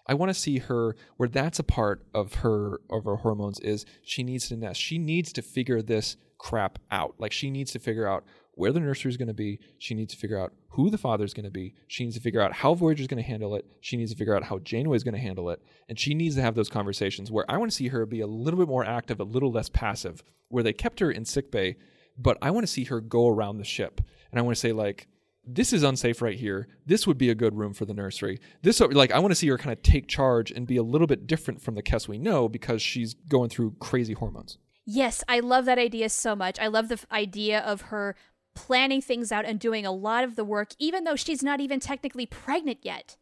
I 0.05 0.13
want 0.13 0.29
to 0.29 0.35
see 0.35 0.59
her 0.59 0.95
where 1.17 1.29
that's 1.29 1.57
a 1.57 1.63
part 1.63 2.05
of 2.13 2.35
her 2.35 2.79
of 2.91 3.05
her 3.05 3.15
hormones 3.15 3.59
is 3.59 3.87
she 4.03 4.21
needs 4.21 4.49
to 4.49 4.55
nest. 4.55 4.79
She 4.79 4.99
needs 4.99 5.33
to 5.33 5.41
figure 5.41 5.81
this 5.81 6.15
crap 6.37 6.79
out. 6.91 7.15
Like 7.17 7.31
she 7.31 7.49
needs 7.49 7.71
to 7.71 7.79
figure 7.79 8.07
out 8.07 8.23
where 8.57 8.71
the 8.71 8.79
nursery 8.79 9.09
is 9.09 9.17
going 9.17 9.27
to 9.27 9.33
be. 9.33 9.59
She 9.77 9.93
needs 9.93 10.13
to 10.13 10.19
figure 10.19 10.39
out 10.39 10.51
who 10.69 10.89
the 10.89 10.97
father 10.97 11.23
is 11.23 11.33
going 11.33 11.45
to 11.45 11.51
be. 11.51 11.75
She 11.87 12.03
needs 12.03 12.15
to 12.15 12.21
figure 12.21 12.41
out 12.41 12.53
how 12.53 12.73
Voyager 12.73 13.01
is 13.01 13.07
going 13.07 13.21
to 13.21 13.27
handle 13.27 13.55
it. 13.55 13.65
She 13.81 13.97
needs 13.97 14.11
to 14.11 14.17
figure 14.17 14.35
out 14.35 14.43
how 14.43 14.59
Janeway 14.59 14.97
is 14.97 15.03
going 15.03 15.13
to 15.13 15.19
handle 15.19 15.51
it. 15.51 15.61
And 15.87 15.99
she 15.99 16.15
needs 16.15 16.35
to 16.35 16.41
have 16.41 16.55
those 16.55 16.69
conversations 16.69 17.31
where 17.31 17.45
I 17.49 17.57
want 17.57 17.69
to 17.69 17.75
see 17.75 17.89
her 17.89 18.05
be 18.05 18.21
a 18.21 18.27
little 18.27 18.59
bit 18.59 18.67
more 18.67 18.83
active, 18.83 19.19
a 19.19 19.23
little 19.23 19.51
less 19.51 19.69
passive, 19.69 20.23
where 20.49 20.63
they 20.63 20.73
kept 20.73 20.99
her 20.99 21.11
in 21.11 21.23
sickbay, 21.23 21.75
but 22.17 22.37
I 22.41 22.49
want 22.49 22.65
to 22.65 22.71
see 22.71 22.85
her 22.85 22.99
go 22.99 23.27
around 23.27 23.57
the 23.57 23.63
ship. 23.63 24.01
And 24.31 24.39
I 24.39 24.41
want 24.41 24.55
to 24.55 24.59
say, 24.59 24.71
like, 24.71 25.07
this 25.47 25.71
is 25.71 25.83
unsafe 25.83 26.21
right 26.21 26.37
here. 26.37 26.67
This 26.85 27.07
would 27.07 27.17
be 27.17 27.29
a 27.29 27.35
good 27.35 27.55
room 27.55 27.73
for 27.73 27.85
the 27.85 27.93
nursery. 27.93 28.39
This 28.63 28.81
like 28.81 29.11
I 29.11 29.19
want 29.19 29.31
to 29.31 29.35
see 29.35 29.47
her 29.47 29.57
kind 29.57 29.71
of 29.71 29.81
take 29.81 30.07
charge 30.07 30.51
and 30.51 30.67
be 30.67 30.75
a 30.75 30.83
little 30.83 31.07
bit 31.07 31.25
different 31.25 31.61
from 31.61 31.75
the 31.75 31.83
Kes 31.83 32.07
we 32.07 32.17
know 32.17 32.49
because 32.49 32.81
she's 32.81 33.13
going 33.13 33.49
through 33.49 33.75
crazy 33.79 34.13
hormones. 34.13 34.57
Yes, 34.89 35.23
I 35.27 35.41
love 35.41 35.65
that 35.65 35.77
idea 35.77 36.07
so 36.09 36.33
much. 36.35 36.57
I 36.59 36.67
love 36.67 36.87
the 36.87 36.93
f- 36.93 37.05
idea 37.11 37.59
of 37.59 37.81
her 37.81 38.15
planning 38.55 39.01
things 39.01 39.31
out 39.33 39.43
and 39.45 39.59
doing 39.59 39.85
a 39.85 39.91
lot 39.91 40.23
of 40.23 40.35
the 40.37 40.45
work 40.45 40.69
even 40.79 41.03
though 41.03 41.15
she's 41.17 41.43
not 41.43 41.59
even 41.59 41.79
technically 41.79 42.25
pregnant 42.25 42.79
yet. 42.81 43.17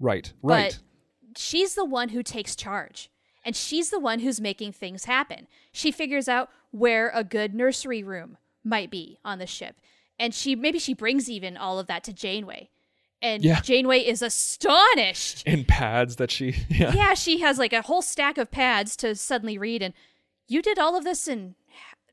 Right. 0.00 0.32
Right. 0.42 0.78
But 1.32 1.38
she's 1.38 1.74
the 1.76 1.84
one 1.84 2.08
who 2.10 2.22
takes 2.24 2.56
charge. 2.56 3.10
And 3.46 3.54
she's 3.54 3.90
the 3.90 4.00
one 4.00 4.18
who's 4.20 4.40
making 4.40 4.72
things 4.72 5.04
happen. 5.04 5.46
She 5.70 5.92
figures 5.92 6.28
out 6.28 6.50
where 6.72 7.10
a 7.14 7.22
good 7.22 7.54
nursery 7.54 8.02
room 8.02 8.36
might 8.64 8.90
be 8.90 9.18
on 9.24 9.38
the 9.38 9.46
ship 9.46 9.76
and 10.18 10.34
she 10.34 10.56
maybe 10.56 10.78
she 10.78 10.94
brings 10.94 11.30
even 11.30 11.56
all 11.56 11.78
of 11.78 11.86
that 11.86 12.02
to 12.04 12.12
Janeway. 12.12 12.70
And 13.22 13.44
Yeah. 13.44 13.60
Janeway 13.60 14.00
is 14.00 14.20
astonished. 14.20 15.42
and 15.46 15.66
pads 15.68 16.16
that 16.16 16.30
she 16.30 16.56
yeah. 16.68 16.92
yeah, 16.92 17.14
she 17.14 17.40
has 17.40 17.58
like 17.58 17.72
a 17.72 17.82
whole 17.82 18.02
stack 18.02 18.36
of 18.38 18.50
pads 18.50 18.96
to 18.96 19.14
suddenly 19.14 19.58
read 19.58 19.82
and 19.82 19.94
you 20.46 20.62
did 20.62 20.78
all 20.78 20.96
of 20.96 21.04
this 21.04 21.28
in 21.28 21.54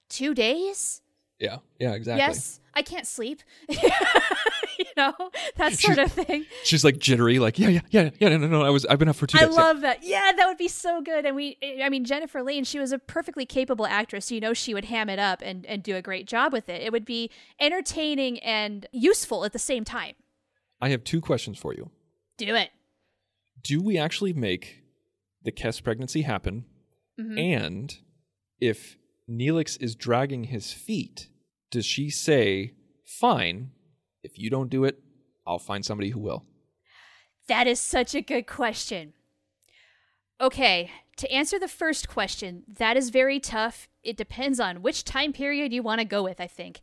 2 0.09 0.33
days? 0.33 1.01
Yeah. 1.39 1.57
Yeah, 1.79 1.93
exactly. 1.93 2.19
Yes. 2.19 2.59
I 2.73 2.83
can't 2.83 3.05
sleep. 3.05 3.41
you 3.69 4.85
know, 4.95 5.13
that 5.57 5.73
sort 5.73 5.97
of 5.97 6.11
thing. 6.11 6.45
She's 6.63 6.85
like 6.85 6.99
jittery, 6.99 7.37
like, 7.39 7.59
yeah, 7.59 7.67
yeah, 7.67 7.81
yeah, 7.89 8.09
yeah, 8.19 8.29
no, 8.29 8.37
no, 8.37 8.47
no. 8.47 8.61
I 8.63 8.69
was 8.69 8.85
I've 8.85 8.97
been 8.99 9.09
up 9.09 9.15
for 9.17 9.27
two 9.27 9.37
I 9.37 9.45
days. 9.45 9.55
yeah. 9.55 9.61
love 9.61 9.81
that. 9.81 10.03
Yeah, 10.03 10.31
that 10.37 10.47
would 10.47 10.57
be 10.57 10.69
so 10.69 11.01
good. 11.01 11.25
And 11.25 11.35
we, 11.35 11.57
I 11.83 11.89
mean, 11.89 12.05
Jennifer 12.05 12.41
Lien, 12.41 12.63
she 12.63 12.79
was 12.79 12.91
a 12.91 12.99
perfectly 12.99 13.45
capable 13.45 13.85
actress. 13.85 14.31
You 14.31 14.39
know, 14.39 14.53
she 14.53 14.73
would 14.73 14.85
ham 14.85 15.09
it 15.09 15.19
up 15.19 15.41
and, 15.43 15.65
and 15.65 15.83
do 15.83 15.95
a 15.95 16.01
great 16.01 16.27
job 16.27 16.53
with 16.53 16.69
it. 16.69 16.81
It 16.81 16.91
would 16.93 17.05
be 17.05 17.29
entertaining 17.59 18.39
and 18.39 18.85
useful 18.93 19.43
at 19.43 19.51
the 19.51 19.59
same 19.59 19.83
time. 19.83 20.13
I 20.79 20.89
have 20.89 21.03
two 21.03 21.19
questions 21.19 21.57
for 21.59 21.73
you. 21.73 21.89
Do 22.37 22.55
it. 22.55 22.69
Do 23.61 23.81
we 23.81 23.97
actually 23.97 24.33
make 24.33 24.81
the 25.43 25.51
Kes 25.51 25.83
pregnancy 25.83 26.21
happen? 26.21 26.65
Mm-hmm. 27.19 27.37
And 27.37 27.97
if 28.61 28.97
Neelix 29.29 29.81
is 29.81 29.95
dragging 29.95 30.45
his 30.45 30.71
feet, 30.71 31.27
does 31.71 31.85
she 31.85 32.09
say, 32.09 32.73
fine, 33.03 33.71
if 34.23 34.37
you 34.37 34.49
don't 34.49 34.69
do 34.69 34.85
it, 34.85 34.99
I'll 35.45 35.59
find 35.59 35.83
somebody 35.83 36.11
who 36.11 36.19
will? 36.19 36.45
That 37.47 37.67
is 37.67 37.79
such 37.79 38.15
a 38.15 38.21
good 38.21 38.47
question. 38.47 39.13
Okay, 40.39 40.91
to 41.17 41.31
answer 41.31 41.59
the 41.59 41.67
first 41.67 42.07
question, 42.07 42.63
that 42.67 42.97
is 42.97 43.09
very 43.09 43.39
tough. 43.39 43.89
It 44.03 44.17
depends 44.17 44.59
on 44.59 44.81
which 44.81 45.03
time 45.03 45.33
period 45.33 45.73
you 45.73 45.83
want 45.83 45.99
to 45.99 46.05
go 46.05 46.23
with, 46.23 46.39
I 46.39 46.47
think. 46.47 46.79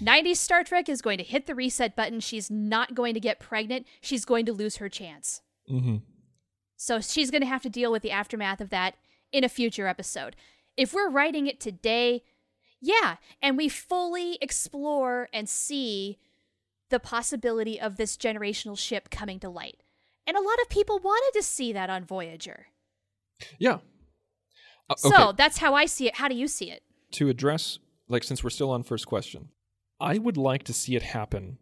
90s 0.00 0.36
Star 0.36 0.62
Trek 0.62 0.88
is 0.88 1.02
going 1.02 1.18
to 1.18 1.24
hit 1.24 1.46
the 1.46 1.54
reset 1.54 1.96
button. 1.96 2.20
She's 2.20 2.50
not 2.50 2.94
going 2.94 3.14
to 3.14 3.20
get 3.20 3.40
pregnant. 3.40 3.86
She's 4.00 4.24
going 4.24 4.46
to 4.46 4.52
lose 4.52 4.76
her 4.76 4.88
chance. 4.88 5.42
Mm-hmm. 5.70 5.96
So 6.76 7.00
she's 7.00 7.30
going 7.30 7.42
to 7.42 7.48
have 7.48 7.62
to 7.62 7.70
deal 7.70 7.90
with 7.90 8.02
the 8.02 8.12
aftermath 8.12 8.60
of 8.60 8.70
that 8.70 8.94
in 9.32 9.44
a 9.44 9.48
future 9.48 9.88
episode. 9.88 10.36
If 10.78 10.94
we're 10.94 11.10
writing 11.10 11.46
it 11.48 11.60
today, 11.60 12.22
yeah, 12.80 13.16
and 13.42 13.56
we 13.56 13.68
fully 13.68 14.38
explore 14.40 15.28
and 15.32 15.48
see 15.48 16.18
the 16.88 17.00
possibility 17.00 17.78
of 17.78 17.96
this 17.96 18.16
generational 18.16 18.78
ship 18.78 19.10
coming 19.10 19.40
to 19.40 19.50
light. 19.50 19.82
And 20.26 20.36
a 20.36 20.40
lot 20.40 20.60
of 20.62 20.68
people 20.70 21.00
wanted 21.00 21.36
to 21.36 21.42
see 21.42 21.72
that 21.72 21.90
on 21.90 22.04
Voyager. 22.04 22.68
Yeah. 23.58 23.78
Uh, 24.88 24.94
So 24.96 25.32
that's 25.36 25.58
how 25.58 25.74
I 25.74 25.86
see 25.86 26.06
it. 26.06 26.14
How 26.14 26.28
do 26.28 26.34
you 26.34 26.46
see 26.48 26.70
it? 26.70 26.82
to 27.10 27.28
address, 27.30 27.78
like, 28.08 28.22
since 28.22 28.44
we're 28.44 28.50
still 28.50 28.70
on 28.70 28.82
first 28.82 29.06
question, 29.06 29.48
I 29.98 30.18
would 30.18 30.36
like 30.36 30.62
to 30.64 30.72
see 30.74 30.94
it 30.94 31.02
happen 31.02 31.56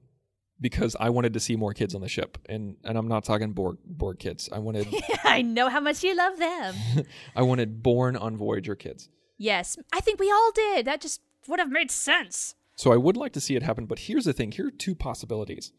because 0.61 0.97
I 0.99 1.11
wanted 1.11 1.33
to 1.35 1.40
see 1.40 1.57
more 1.57 1.73
kids 1.75 1.95
on 1.95 2.01
the 2.01 2.09
ship, 2.09 2.38
and 2.49 2.77
and 2.85 2.97
I'm 2.97 3.09
not 3.09 3.25
talking 3.25 3.53
Borg 3.53 3.79
Borg 3.85 4.19
kids. 4.19 4.49
I 4.53 4.59
wanted 4.59 4.88
I 5.25 5.42
know 5.42 5.69
how 5.69 5.81
much 5.81 6.03
you 6.03 6.14
love 6.16 6.38
them. 6.38 6.75
I 7.37 7.42
wanted 7.42 7.83
born 7.83 8.16
on 8.16 8.37
Voyager 8.37 8.75
kids. 8.75 9.09
yes, 9.38 9.77
I 9.92 10.01
think 10.01 10.19
we 10.21 10.31
all 10.31 10.51
did. 10.55 10.87
That 10.87 11.01
just 11.01 11.21
would 11.49 11.61
have 11.61 11.71
made 11.71 11.90
sense. 11.90 12.55
So 12.75 12.92
I 12.92 12.97
would 12.97 13.16
like 13.16 13.33
to 13.33 13.40
see 13.40 13.57
it 13.57 13.62
happen, 13.62 13.87
but 13.87 14.01
here's 14.01 14.25
the 14.25 14.33
thing: 14.33 14.53
here 14.53 14.69
are 14.69 14.71
two 14.71 14.95
possibilities, 14.95 15.73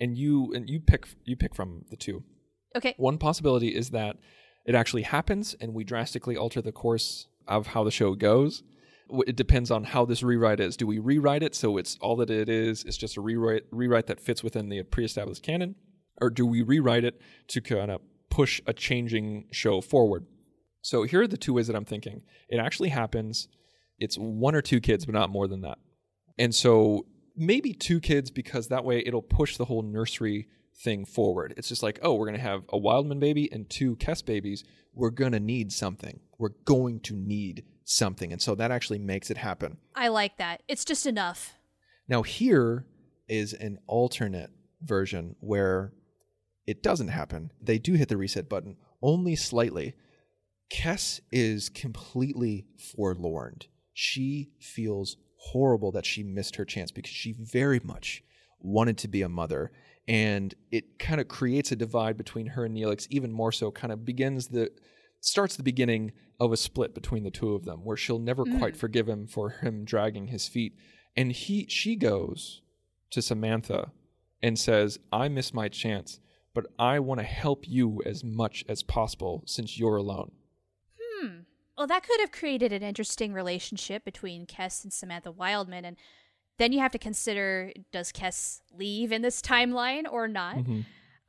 and 0.00 0.16
you 0.16 0.52
and 0.54 0.68
you 0.68 0.80
pick 0.80 1.06
you 1.24 1.36
pick 1.36 1.54
from 1.54 1.84
the 1.90 1.96
two. 1.96 2.22
Okay. 2.76 2.94
One 2.96 3.18
possibility 3.18 3.68
is 3.68 3.90
that 3.90 4.16
it 4.64 4.74
actually 4.74 5.02
happens, 5.02 5.54
and 5.60 5.74
we 5.74 5.84
drastically 5.84 6.36
alter 6.36 6.60
the 6.60 6.72
course 6.72 7.28
of 7.46 7.68
how 7.68 7.84
the 7.84 7.90
show 7.90 8.14
goes. 8.14 8.62
It 9.26 9.36
depends 9.36 9.70
on 9.70 9.84
how 9.84 10.04
this 10.04 10.22
rewrite 10.22 10.60
is. 10.60 10.76
Do 10.76 10.86
we 10.86 10.98
rewrite 10.98 11.42
it 11.42 11.54
so 11.54 11.76
it's 11.76 11.96
all 12.00 12.16
that 12.16 12.30
it 12.30 12.48
is? 12.48 12.84
It's 12.84 12.96
just 12.96 13.16
a 13.16 13.20
rewrite 13.20 13.64
rewrite 13.70 14.06
that 14.06 14.20
fits 14.20 14.42
within 14.42 14.68
the 14.68 14.82
pre-established 14.82 15.42
canon, 15.42 15.76
or 16.20 16.30
do 16.30 16.46
we 16.46 16.62
rewrite 16.62 17.04
it 17.04 17.20
to 17.48 17.60
kind 17.60 17.90
of 17.90 18.00
push 18.30 18.60
a 18.66 18.72
changing 18.72 19.46
show 19.52 19.80
forward? 19.80 20.26
So 20.82 21.04
here 21.04 21.22
are 21.22 21.26
the 21.26 21.36
two 21.36 21.54
ways 21.54 21.66
that 21.68 21.76
I'm 21.76 21.84
thinking. 21.84 22.22
It 22.48 22.58
actually 22.58 22.90
happens. 22.90 23.48
It's 23.98 24.16
one 24.16 24.54
or 24.54 24.62
two 24.62 24.80
kids, 24.80 25.06
but 25.06 25.14
not 25.14 25.30
more 25.30 25.48
than 25.48 25.62
that. 25.62 25.78
And 26.36 26.54
so 26.54 27.06
maybe 27.36 27.72
two 27.72 28.00
kids 28.00 28.30
because 28.30 28.68
that 28.68 28.84
way 28.84 29.02
it'll 29.04 29.22
push 29.22 29.56
the 29.56 29.64
whole 29.64 29.82
nursery 29.82 30.48
thing 30.76 31.04
forward. 31.04 31.54
It's 31.56 31.68
just 31.68 31.82
like, 31.82 32.00
oh, 32.02 32.14
we're 32.14 32.26
going 32.26 32.38
to 32.38 32.42
have 32.42 32.64
a 32.68 32.78
Wildman 32.78 33.20
baby 33.20 33.50
and 33.50 33.68
two 33.70 33.96
Kes 33.96 34.24
babies. 34.24 34.64
We're 34.92 35.10
going 35.10 35.32
to 35.32 35.40
need 35.40 35.72
something. 35.72 36.20
We're 36.38 36.54
going 36.64 37.00
to 37.00 37.14
need 37.14 37.64
something. 37.84 38.32
And 38.32 38.40
so 38.40 38.54
that 38.54 38.70
actually 38.70 38.98
makes 38.98 39.30
it 39.30 39.36
happen. 39.36 39.78
I 39.94 40.08
like 40.08 40.38
that. 40.38 40.62
It's 40.68 40.84
just 40.84 41.06
enough. 41.06 41.54
Now, 42.08 42.22
here 42.22 42.86
is 43.28 43.52
an 43.52 43.78
alternate 43.86 44.50
version 44.82 45.36
where 45.40 45.92
it 46.66 46.82
doesn't 46.82 47.08
happen. 47.08 47.52
They 47.60 47.78
do 47.78 47.94
hit 47.94 48.08
the 48.08 48.16
reset 48.16 48.48
button 48.48 48.76
only 49.02 49.36
slightly. 49.36 49.94
Kes 50.72 51.20
is 51.30 51.68
completely 51.68 52.66
forlorn. 52.78 53.58
She 53.92 54.50
feels 54.60 55.16
horrible 55.36 55.92
that 55.92 56.06
she 56.06 56.22
missed 56.22 56.56
her 56.56 56.64
chance 56.64 56.90
because 56.90 57.12
she 57.12 57.34
very 57.38 57.80
much 57.84 58.22
wanted 58.60 58.96
to 58.98 59.08
be 59.08 59.22
a 59.22 59.28
mother. 59.28 59.70
And 60.08 60.54
it 60.70 60.98
kind 60.98 61.20
of 61.20 61.28
creates 61.28 61.70
a 61.72 61.76
divide 61.76 62.16
between 62.16 62.48
her 62.48 62.64
and 62.64 62.76
Neelix, 62.76 63.06
even 63.10 63.32
more 63.32 63.52
so, 63.52 63.70
kind 63.70 63.92
of 63.92 64.04
begins 64.04 64.48
the 64.48 64.70
starts 65.24 65.56
the 65.56 65.62
beginning 65.62 66.12
of 66.38 66.52
a 66.52 66.56
split 66.56 66.94
between 66.94 67.24
the 67.24 67.30
two 67.30 67.54
of 67.54 67.64
them 67.64 67.84
where 67.84 67.96
she'll 67.96 68.18
never 68.18 68.44
quite 68.44 68.76
forgive 68.76 69.08
him 69.08 69.26
for 69.26 69.50
him 69.50 69.84
dragging 69.84 70.28
his 70.28 70.48
feet 70.48 70.76
and 71.16 71.32
he 71.32 71.66
she 71.68 71.96
goes 71.96 72.62
to 73.10 73.22
Samantha 73.22 73.92
and 74.42 74.58
says 74.58 74.98
I 75.12 75.28
missed 75.28 75.54
my 75.54 75.68
chance 75.68 76.20
but 76.54 76.66
I 76.78 77.00
want 77.00 77.20
to 77.20 77.26
help 77.26 77.68
you 77.68 78.00
as 78.04 78.22
much 78.24 78.64
as 78.68 78.82
possible 78.82 79.42
since 79.46 79.78
you're 79.78 79.96
alone 79.96 80.32
Hmm. 81.24 81.40
Well, 81.76 81.86
that 81.86 82.06
could 82.06 82.20
have 82.20 82.32
created 82.32 82.72
an 82.72 82.82
interesting 82.82 83.32
relationship 83.32 84.04
between 84.04 84.46
Kes 84.46 84.84
and 84.84 84.92
Samantha 84.92 85.32
Wildman. 85.32 85.84
And 85.84 85.96
then 86.58 86.72
you 86.72 86.78
have 86.80 86.92
to 86.92 86.98
consider 86.98 87.72
does 87.92 88.12
Kes 88.12 88.60
leave 88.72 89.10
in 89.10 89.22
this 89.22 89.42
timeline 89.42 90.04
or 90.10 90.28
not? 90.28 90.58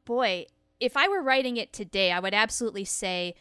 Boy, 0.06 0.46
if 0.80 0.96
I 0.96 1.08
were 1.08 1.22
writing 1.22 1.58
it 1.58 1.74
today, 1.74 2.12
I 2.12 2.20
would 2.20 2.34
absolutely 2.34 2.86
say 2.86 3.34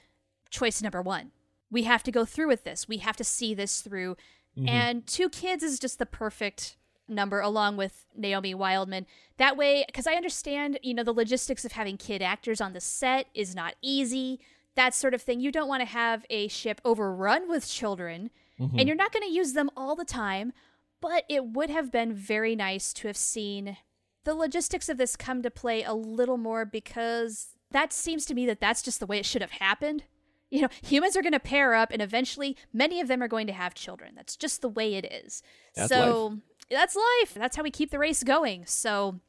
choice 0.54 0.80
number 0.80 1.02
one. 1.02 1.32
We 1.70 1.82
have 1.82 2.02
to 2.04 2.12
go 2.12 2.24
through 2.24 2.48
with 2.48 2.64
this. 2.64 2.88
We 2.88 2.98
have 2.98 3.16
to 3.16 3.24
see 3.24 3.54
this 3.54 3.80
through. 3.80 4.16
Mm-hmm. 4.56 4.68
And 4.68 5.06
two 5.06 5.28
kids 5.28 5.62
is 5.62 5.78
just 5.78 5.98
the 5.98 6.06
perfect 6.06 6.76
number 7.08 7.40
along 7.40 7.76
with 7.76 8.06
Naomi 8.16 8.54
Wildman. 8.54 9.06
That 9.36 9.56
way, 9.56 9.84
because 9.86 10.06
I 10.06 10.14
understand, 10.14 10.78
you 10.82 10.94
know, 10.94 11.02
the 11.02 11.12
logistics 11.12 11.64
of 11.64 11.72
having 11.72 11.96
kid 11.96 12.22
actors 12.22 12.60
on 12.60 12.72
the 12.72 12.80
set 12.80 13.26
is 13.34 13.54
not 13.54 13.74
easy, 13.82 14.40
that 14.76 14.94
sort 14.94 15.12
of 15.12 15.22
thing. 15.22 15.40
You 15.40 15.52
don't 15.52 15.68
want 15.68 15.80
to 15.80 15.86
have 15.86 16.24
a 16.30 16.48
ship 16.48 16.80
overrun 16.84 17.48
with 17.48 17.68
children, 17.68 18.30
mm-hmm. 18.58 18.78
and 18.78 18.88
you're 18.88 18.96
not 18.96 19.12
going 19.12 19.26
to 19.26 19.34
use 19.34 19.52
them 19.52 19.70
all 19.76 19.96
the 19.96 20.04
time, 20.04 20.52
but 21.00 21.24
it 21.28 21.44
would 21.46 21.70
have 21.70 21.90
been 21.90 22.14
very 22.14 22.56
nice 22.56 22.92
to 22.94 23.08
have 23.08 23.16
seen 23.16 23.76
the 24.22 24.34
logistics 24.34 24.88
of 24.88 24.96
this 24.96 25.16
come 25.16 25.42
to 25.42 25.50
play 25.50 25.82
a 25.82 25.92
little 25.92 26.38
more 26.38 26.64
because 26.64 27.48
that 27.72 27.92
seems 27.92 28.24
to 28.24 28.34
me 28.34 28.46
that 28.46 28.60
that's 28.60 28.82
just 28.82 29.00
the 29.00 29.06
way 29.06 29.18
it 29.18 29.26
should 29.26 29.42
have 29.42 29.50
happened. 29.50 30.04
You 30.50 30.62
know, 30.62 30.68
humans 30.82 31.16
are 31.16 31.22
going 31.22 31.32
to 31.32 31.40
pair 31.40 31.74
up 31.74 31.90
and 31.90 32.00
eventually 32.00 32.56
many 32.72 33.00
of 33.00 33.08
them 33.08 33.22
are 33.22 33.28
going 33.28 33.46
to 33.48 33.52
have 33.52 33.74
children. 33.74 34.12
That's 34.14 34.36
just 34.36 34.62
the 34.62 34.68
way 34.68 34.94
it 34.94 35.04
is. 35.04 35.42
That's 35.74 35.88
so 35.88 36.38
that's 36.70 36.94
life. 36.94 37.34
That's 37.34 37.56
how 37.56 37.62
we 37.62 37.70
keep 37.70 37.90
the 37.90 37.98
race 37.98 38.22
going. 38.22 38.64
So 38.66 39.20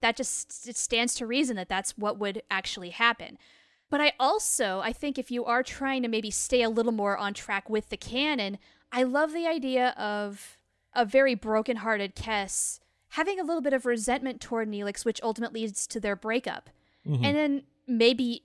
that 0.00 0.16
just 0.16 0.66
it 0.66 0.76
stands 0.76 1.14
to 1.16 1.26
reason 1.26 1.56
that 1.56 1.68
that's 1.68 1.98
what 1.98 2.18
would 2.18 2.42
actually 2.50 2.90
happen. 2.90 3.36
But 3.90 4.00
I 4.00 4.12
also, 4.20 4.80
I 4.80 4.92
think 4.92 5.18
if 5.18 5.30
you 5.30 5.44
are 5.44 5.62
trying 5.62 6.02
to 6.02 6.08
maybe 6.08 6.30
stay 6.30 6.62
a 6.62 6.70
little 6.70 6.92
more 6.92 7.18
on 7.18 7.34
track 7.34 7.68
with 7.68 7.88
the 7.88 7.96
canon, 7.96 8.58
I 8.92 9.02
love 9.02 9.32
the 9.32 9.46
idea 9.46 9.90
of 9.98 10.56
a 10.94 11.04
very 11.04 11.34
broken-hearted 11.34 12.14
Kes 12.14 12.80
having 13.10 13.40
a 13.40 13.44
little 13.44 13.60
bit 13.60 13.72
of 13.72 13.86
resentment 13.86 14.40
toward 14.40 14.68
Neelix, 14.70 15.04
which 15.04 15.20
ultimately 15.22 15.62
leads 15.62 15.86
to 15.88 15.98
their 16.00 16.14
breakup. 16.14 16.70
Mm-hmm. 17.06 17.24
And 17.24 17.36
then 17.36 17.62
maybe 17.88 18.44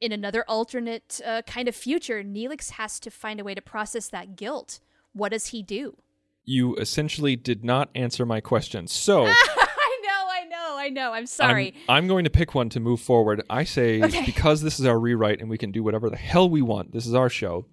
in 0.00 0.12
another 0.12 0.44
alternate 0.48 1.20
uh, 1.24 1.42
kind 1.42 1.68
of 1.68 1.74
future, 1.76 2.22
Neelix 2.22 2.72
has 2.72 3.00
to 3.00 3.10
find 3.10 3.40
a 3.40 3.44
way 3.44 3.54
to 3.54 3.62
process 3.62 4.08
that 4.08 4.36
guilt. 4.36 4.80
What 5.12 5.30
does 5.32 5.48
he 5.48 5.62
do? 5.62 5.96
You 6.44 6.76
essentially 6.76 7.34
did 7.36 7.64
not 7.64 7.88
answer 7.94 8.24
my 8.26 8.40
question. 8.40 8.86
So 8.86 9.26
I 9.26 9.98
know, 10.02 10.28
I 10.30 10.44
know, 10.48 10.76
I 10.78 10.88
know. 10.90 11.12
I'm 11.12 11.26
sorry. 11.26 11.74
I'm, 11.88 11.96
I'm 12.04 12.06
going 12.08 12.24
to 12.24 12.30
pick 12.30 12.54
one 12.54 12.68
to 12.70 12.80
move 12.80 13.00
forward. 13.00 13.42
I 13.50 13.64
say 13.64 14.02
Okay. 14.02 14.24
because 14.26 14.62
this 14.62 14.78
is 14.78 14.86
our 14.86 14.98
rewrite 14.98 15.40
and 15.40 15.48
we 15.50 15.58
can 15.58 15.72
do 15.72 15.82
whatever 15.82 16.08
the 16.10 16.16
hell 16.16 16.48
we 16.48 16.62
want. 16.62 16.92
This 16.92 17.06
is 17.06 17.14
our 17.14 17.28
show. 17.28 17.66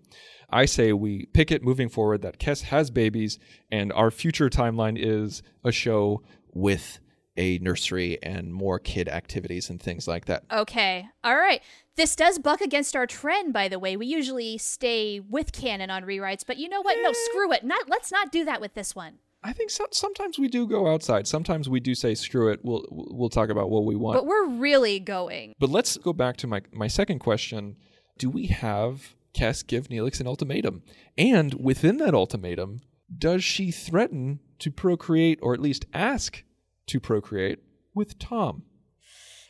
I 0.50 0.66
say 0.66 0.94
we 0.94 1.26
pick 1.34 1.52
it 1.52 1.64
moving 1.64 1.90
forward 1.90 2.22
that 2.22 2.40
Kes 2.40 2.64
has 2.64 2.90
babies 2.92 3.40
and 3.72 3.92
our 3.94 4.12
future 4.12 4.50
timeline 4.50 4.98
is 5.00 5.42
a 5.64 5.72
show 5.72 6.22
with 6.54 7.00
a 7.36 7.58
nursery 7.60 8.22
and 8.22 8.54
more 8.54 8.80
kid 8.80 9.10
activities 9.10 9.70
and 9.70 9.82
things 9.82 10.08
like 10.08 10.26
that. 10.26 10.44
Okay. 10.52 11.08
All 11.24 11.36
right. 11.36 11.62
This 11.96 12.16
does 12.16 12.40
buck 12.40 12.62
against 12.62 12.96
our 12.96 13.06
trend, 13.06 13.54
by 13.54 13.68
the 13.68 13.80
way. 13.80 13.96
We 13.98 14.08
usually 14.08 14.58
stay 14.58 15.20
with 15.20 15.52
canon 15.52 15.90
on 15.90 16.04
rewrites, 16.04 16.44
but 16.46 16.58
you 16.58 16.70
know 16.70 16.82
what? 16.82 16.98
No, 17.02 17.12
screw 17.14 17.52
it. 17.52 17.64
Not 17.64 17.90
let's 17.90 18.12
not 18.12 18.32
do 18.32 18.46
that 18.46 18.62
with 18.62 18.74
this 18.74 18.96
one. 18.96 19.20
I 19.44 19.52
think 19.52 19.72
so, 19.72 19.86
sometimes 19.92 20.40
we 20.40 20.48
do 20.48 20.66
go 20.66 20.88
outside. 20.88 21.28
Sometimes 21.28 21.68
we 21.68 21.82
do 21.82 21.94
say 21.96 22.16
screw 22.16 22.50
it. 22.50 22.62
We'll 22.64 22.86
we'll 22.90 23.30
talk 23.30 23.50
about 23.50 23.70
what 23.70 23.84
we 23.84 23.96
want. 23.96 24.16
But 24.16 24.26
we're 24.26 24.48
really 24.48 25.00
going. 25.00 25.54
But 25.60 25.70
let's 25.70 25.98
go 25.98 26.14
back 26.14 26.38
to 26.38 26.48
my, 26.48 26.62
my 26.72 26.88
second 26.88 27.20
question. 27.20 27.76
Do 28.18 28.30
we 28.30 28.46
have 28.48 29.16
Kes 29.36 29.66
give 29.66 29.90
Neelix 29.90 30.22
an 30.22 30.28
ultimatum? 30.28 30.84
And 31.18 31.56
within 31.56 31.98
that 31.98 32.14
ultimatum, 32.14 32.82
does 33.16 33.44
she 33.44 33.70
threaten 33.72 34.40
to 34.60 34.72
procreate 34.72 35.40
or 35.42 35.54
at 35.54 35.60
least 35.60 35.86
ask 35.94 36.44
to 36.88 37.00
procreate 37.00 37.60
with 37.94 38.20
Tom? 38.20 38.64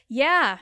Yeah. 0.07 0.59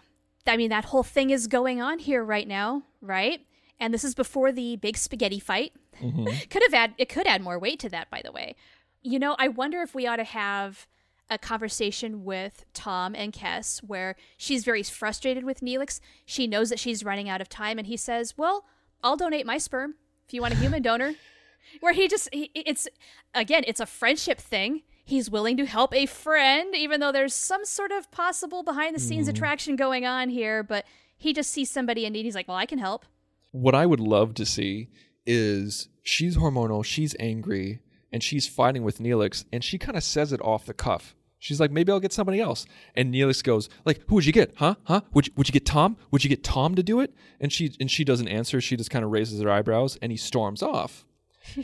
I 0.47 0.57
mean, 0.57 0.69
that 0.69 0.85
whole 0.85 1.03
thing 1.03 1.29
is 1.29 1.47
going 1.47 1.81
on 1.81 1.99
here 1.99 2.23
right 2.23 2.47
now, 2.47 2.83
right? 3.01 3.41
And 3.79 3.93
this 3.93 4.03
is 4.03 4.15
before 4.15 4.51
the 4.51 4.75
big 4.77 4.97
spaghetti 4.97 5.39
fight. 5.39 5.73
Mm-hmm. 6.01 6.25
could 6.49 6.63
have 6.63 6.73
add 6.73 6.93
it 6.97 7.09
could 7.09 7.27
add 7.27 7.41
more 7.41 7.59
weight 7.59 7.79
to 7.79 7.89
that, 7.89 8.09
by 8.09 8.21
the 8.23 8.31
way. 8.31 8.55
You 9.01 9.19
know, 9.19 9.35
I 9.39 9.47
wonder 9.47 9.81
if 9.81 9.95
we 9.95 10.07
ought 10.07 10.17
to 10.17 10.23
have 10.23 10.87
a 11.29 11.37
conversation 11.37 12.25
with 12.25 12.65
Tom 12.73 13.15
and 13.15 13.31
Kes 13.31 13.79
where 13.83 14.15
she's 14.37 14.65
very 14.65 14.83
frustrated 14.83 15.43
with 15.43 15.61
Neelix. 15.61 15.99
She 16.25 16.45
knows 16.45 16.69
that 16.69 16.79
she's 16.79 17.05
running 17.05 17.29
out 17.29 17.41
of 17.41 17.49
time, 17.49 17.77
and 17.77 17.87
he 17.87 17.97
says, 17.97 18.37
Well, 18.37 18.65
I'll 19.03 19.17
donate 19.17 19.45
my 19.45 19.57
sperm 19.57 19.95
if 20.27 20.33
you 20.33 20.41
want 20.41 20.53
a 20.53 20.57
human 20.57 20.81
donor. 20.81 21.15
Where 21.79 21.93
he 21.93 22.07
just, 22.07 22.27
he, 22.33 22.49
it's, 22.55 22.87
again, 23.35 23.63
it's 23.67 23.79
a 23.79 23.85
friendship 23.85 24.39
thing. 24.39 24.81
He's 25.11 25.29
willing 25.29 25.57
to 25.57 25.65
help 25.65 25.93
a 25.93 26.05
friend, 26.05 26.73
even 26.73 27.01
though 27.01 27.11
there's 27.11 27.35
some 27.35 27.65
sort 27.65 27.91
of 27.91 28.09
possible 28.11 28.63
behind 28.63 28.95
the 28.95 28.99
scenes 28.99 29.27
mm-hmm. 29.27 29.35
attraction 29.35 29.75
going 29.75 30.05
on 30.05 30.29
here, 30.29 30.63
but 30.63 30.85
he 31.17 31.33
just 31.33 31.51
sees 31.51 31.69
somebody 31.69 32.05
in 32.05 32.13
need. 32.13 32.23
He's 32.23 32.33
like, 32.33 32.47
Well, 32.47 32.55
I 32.55 32.65
can 32.65 32.79
help. 32.79 33.05
What 33.51 33.75
I 33.75 33.85
would 33.85 33.99
love 33.99 34.33
to 34.35 34.45
see 34.45 34.87
is 35.25 35.89
she's 36.01 36.37
hormonal, 36.37 36.85
she's 36.85 37.13
angry, 37.19 37.81
and 38.09 38.23
she's 38.23 38.47
fighting 38.47 38.83
with 38.83 38.99
Neelix, 38.99 39.43
and 39.51 39.65
she 39.65 39.77
kind 39.77 39.97
of 39.97 40.03
says 40.05 40.31
it 40.31 40.39
off 40.43 40.65
the 40.65 40.73
cuff. 40.73 41.13
She's 41.39 41.59
like, 41.59 41.71
maybe 41.71 41.91
I'll 41.91 41.99
get 41.99 42.13
somebody 42.13 42.39
else. 42.39 42.65
And 42.95 43.13
Neelix 43.13 43.43
goes, 43.43 43.67
like, 43.83 44.01
who 44.07 44.15
would 44.15 44.25
you 44.25 44.31
get? 44.31 44.53
Huh? 44.55 44.75
Huh? 44.83 45.01
Would 45.13 45.27
you, 45.27 45.33
would 45.35 45.49
you 45.49 45.53
get 45.53 45.65
Tom? 45.65 45.97
Would 46.11 46.23
you 46.23 46.29
get 46.29 46.41
Tom 46.41 46.75
to 46.75 46.83
do 46.83 47.01
it? 47.01 47.13
And 47.41 47.51
she 47.51 47.75
and 47.81 47.91
she 47.91 48.05
doesn't 48.05 48.29
answer. 48.29 48.61
She 48.61 48.77
just 48.77 48.91
kind 48.91 49.03
of 49.03 49.11
raises 49.11 49.41
her 49.41 49.49
eyebrows, 49.49 49.97
and 50.01 50.09
he 50.11 50.17
storms 50.17 50.63
off. 50.63 51.03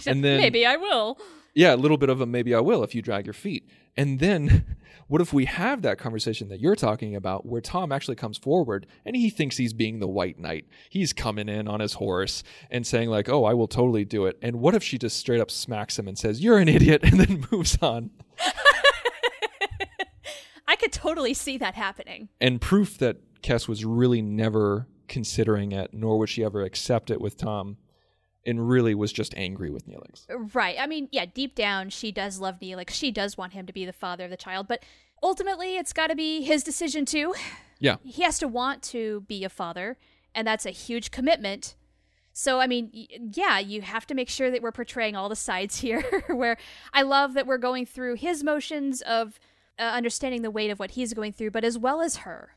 and 0.05 0.21
then 0.21 0.41
Maybe 0.41 0.65
I 0.65 0.75
will. 0.75 1.17
Yeah, 1.57 1.73
a 1.73 1.75
little 1.75 1.97
bit 1.97 2.09
of 2.09 2.21
a 2.21 2.27
maybe 2.27 2.53
I 2.53 2.59
will 2.59 2.83
if 2.83 2.93
you 2.93 3.01
drag 3.01 3.25
your 3.25 3.33
feet. 3.33 3.67
And 3.97 4.19
then 4.19 4.77
what 5.07 5.21
if 5.21 5.33
we 5.33 5.45
have 5.45 5.81
that 5.81 5.97
conversation 5.97 6.49
that 6.49 6.59
you're 6.59 6.75
talking 6.75 7.15
about 7.15 7.47
where 7.47 7.61
Tom 7.61 7.91
actually 7.91 8.15
comes 8.15 8.37
forward 8.37 8.85
and 9.03 9.15
he 9.15 9.31
thinks 9.31 9.57
he's 9.57 9.73
being 9.73 9.99
the 9.99 10.07
white 10.07 10.37
knight. 10.37 10.67
He's 10.87 11.13
coming 11.13 11.49
in 11.49 11.67
on 11.67 11.79
his 11.79 11.93
horse 11.93 12.43
and 12.69 12.85
saying 12.85 13.09
like, 13.09 13.27
"Oh, 13.27 13.43
I 13.43 13.55
will 13.55 13.67
totally 13.67 14.05
do 14.05 14.27
it." 14.27 14.37
And 14.39 14.57
what 14.57 14.75
if 14.75 14.83
she 14.83 14.99
just 14.99 15.17
straight 15.17 15.41
up 15.41 15.49
smacks 15.49 15.97
him 15.97 16.07
and 16.07 16.15
says, 16.15 16.41
"You're 16.41 16.59
an 16.59 16.69
idiot," 16.69 17.01
and 17.03 17.19
then 17.19 17.47
moves 17.51 17.75
on? 17.81 18.11
I 20.67 20.75
could 20.75 20.91
totally 20.91 21.33
see 21.33 21.57
that 21.57 21.73
happening. 21.73 22.29
And 22.39 22.61
proof 22.61 22.99
that 22.99 23.17
Kes 23.41 23.67
was 23.67 23.83
really 23.83 24.21
never 24.21 24.85
considering 25.07 25.71
it, 25.71 25.91
nor 25.91 26.19
would 26.19 26.29
she 26.29 26.43
ever 26.43 26.61
accept 26.61 27.09
it 27.09 27.19
with 27.19 27.35
Tom, 27.35 27.77
and 28.47 28.67
really 28.67 28.95
was 28.95 29.11
just 29.11 29.35
angry 29.35 29.69
with 29.69 29.87
Neelix. 29.87 30.25
Right. 30.55 30.77
I 30.79 30.87
mean, 30.87 31.09
yeah, 31.11 31.25
deep 31.25 31.53
down, 31.53 31.89
she 31.89 32.11
does 32.11 32.39
love 32.39 32.59
Neelix. 32.59 32.91
She 32.91 33.11
does 33.11 33.37
want 33.37 33.53
him 33.53 33.65
to 33.67 33.73
be 33.73 33.85
the 33.85 33.93
father 33.93 34.23
of 34.23 34.31
the 34.31 34.37
child, 34.37 34.67
but 34.67 34.83
ultimately, 35.21 35.77
it's 35.77 35.93
got 35.93 36.07
to 36.07 36.15
be 36.15 36.41
his 36.41 36.63
decision 36.63 37.05
too. 37.05 37.35
Yeah. 37.79 37.97
He 38.03 38.23
has 38.23 38.39
to 38.39 38.47
want 38.47 38.81
to 38.83 39.21
be 39.27 39.43
a 39.43 39.49
father, 39.49 39.97
and 40.33 40.47
that's 40.47 40.65
a 40.65 40.71
huge 40.71 41.11
commitment. 41.11 41.75
So, 42.33 42.59
I 42.59 42.67
mean, 42.67 42.89
yeah, 43.33 43.59
you 43.59 43.81
have 43.81 44.07
to 44.07 44.15
make 44.15 44.29
sure 44.29 44.49
that 44.49 44.61
we're 44.61 44.71
portraying 44.71 45.15
all 45.15 45.29
the 45.29 45.35
sides 45.35 45.77
here. 45.81 46.01
where 46.27 46.57
I 46.93 47.01
love 47.01 47.33
that 47.33 47.45
we're 47.45 47.57
going 47.57 47.85
through 47.85 48.15
his 48.15 48.43
motions 48.43 49.01
of 49.01 49.39
uh, 49.77 49.83
understanding 49.83 50.41
the 50.41 50.51
weight 50.51 50.71
of 50.71 50.79
what 50.79 50.91
he's 50.91 51.13
going 51.13 51.33
through, 51.33 51.51
but 51.51 51.63
as 51.63 51.77
well 51.77 52.01
as 52.01 52.17
her. 52.17 52.55